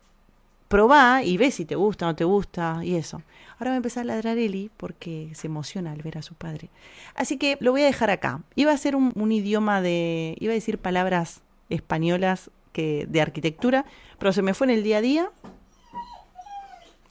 probá 0.67 1.23
y 1.23 1.37
ve 1.37 1.51
si 1.51 1.65
te 1.65 1.75
gusta 1.75 2.05
o 2.05 2.09
no 2.09 2.15
te 2.15 2.23
gusta 2.23 2.79
y 2.83 2.95
eso. 2.95 3.21
Ahora 3.59 3.71
va 3.71 3.75
a 3.75 3.77
empezar 3.77 4.01
a 4.01 4.05
ladrar 4.05 4.37
Eli 4.37 4.69
porque 4.77 5.31
se 5.33 5.47
emociona 5.47 5.91
al 5.91 6.01
ver 6.01 6.17
a 6.17 6.21
su 6.21 6.35
padre. 6.35 6.69
Así 7.15 7.37
que 7.37 7.57
lo 7.59 7.71
voy 7.71 7.81
a 7.81 7.85
dejar 7.85 8.09
acá. 8.09 8.41
Iba 8.55 8.71
a 8.71 8.77
ser 8.77 8.95
un, 8.95 9.31
idioma 9.31 9.81
de. 9.81 10.35
iba 10.39 10.51
a 10.51 10.55
decir 10.55 10.77
palabras 10.77 11.41
españolas 11.69 12.51
que 12.71 13.07
de 13.09 13.21
arquitectura, 13.21 13.85
pero 14.19 14.31
se 14.31 14.43
me 14.43 14.53
fue 14.53 14.67
en 14.67 14.71
el 14.71 14.83
día 14.83 14.97
a 14.97 15.01
día. 15.01 15.29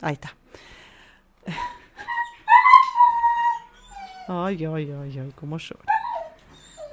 Ahí 0.01 0.13
está. 0.13 0.33
Ay, 4.29 4.65
ay, 4.65 4.91
ay, 4.91 5.19
ay, 5.19 5.33
cómo 5.35 5.57
llora. 5.57 5.83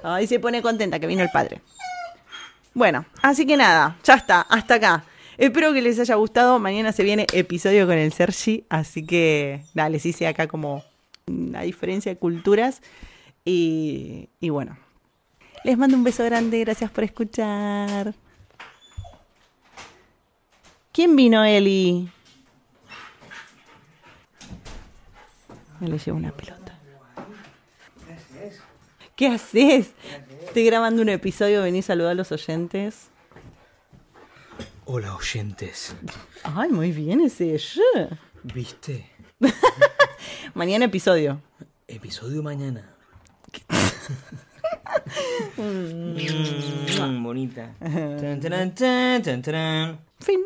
Ay, 0.03 0.25
se 0.25 0.39
pone 0.39 0.61
contenta 0.61 0.99
que 0.99 1.07
vino 1.07 1.21
el 1.21 1.29
padre. 1.31 1.61
Bueno, 2.73 3.05
así 3.21 3.45
que 3.45 3.57
nada, 3.57 3.97
ya 4.03 4.15
está, 4.15 4.41
hasta 4.41 4.75
acá. 4.75 5.03
Espero 5.37 5.73
que 5.73 5.81
les 5.81 5.99
haya 5.99 6.15
gustado. 6.15 6.59
Mañana 6.59 6.91
se 6.93 7.03
viene 7.03 7.27
episodio 7.33 7.85
con 7.87 7.97
el 7.97 8.13
Sergi, 8.13 8.65
así 8.69 9.05
que 9.05 9.61
nada, 9.73 9.89
les 9.89 10.05
hice 10.05 10.27
acá 10.27 10.47
como 10.47 10.83
una 11.27 11.61
diferencia 11.61 12.13
de 12.13 12.17
culturas. 12.17 12.81
Y, 13.43 14.29
bueno, 14.41 14.77
les 15.63 15.77
mando 15.77 15.97
un 15.97 16.03
beso 16.03 16.23
grande, 16.23 16.59
gracias 16.59 16.89
por 16.89 17.03
escuchar. 17.03 18.15
¿Quién 20.91 21.15
vino, 21.15 21.43
Eli? 21.43 22.09
Me 25.81 25.89
le 25.89 25.97
llevo 25.97 26.17
una 26.17 26.31
pelota. 26.31 26.79
¿Qué 29.17 29.27
haces? 29.27 29.93
Estoy 30.45 30.65
grabando 30.65 31.01
un 31.01 31.09
episodio, 31.09 31.61
vení 31.61 31.79
a 31.79 31.83
saludar 31.83 32.11
a 32.11 32.15
los 32.15 32.31
oyentes. 32.31 33.09
Hola 34.87 35.15
oyentes. 35.15 35.95
Ay, 36.43 36.69
muy 36.69 36.91
bien 36.91 37.19
ese. 37.21 37.57
¿Viste? 38.43 39.09
Mañana 40.53 40.85
episodio. 40.85 41.41
Episodio 41.87 42.43
mañana. 42.43 42.95
Mm, 45.57 47.23
bonita. 47.23 47.75
Tan, 47.79 48.39
tan, 48.73 49.41
tan. 49.41 49.99
Fin. 50.19 50.41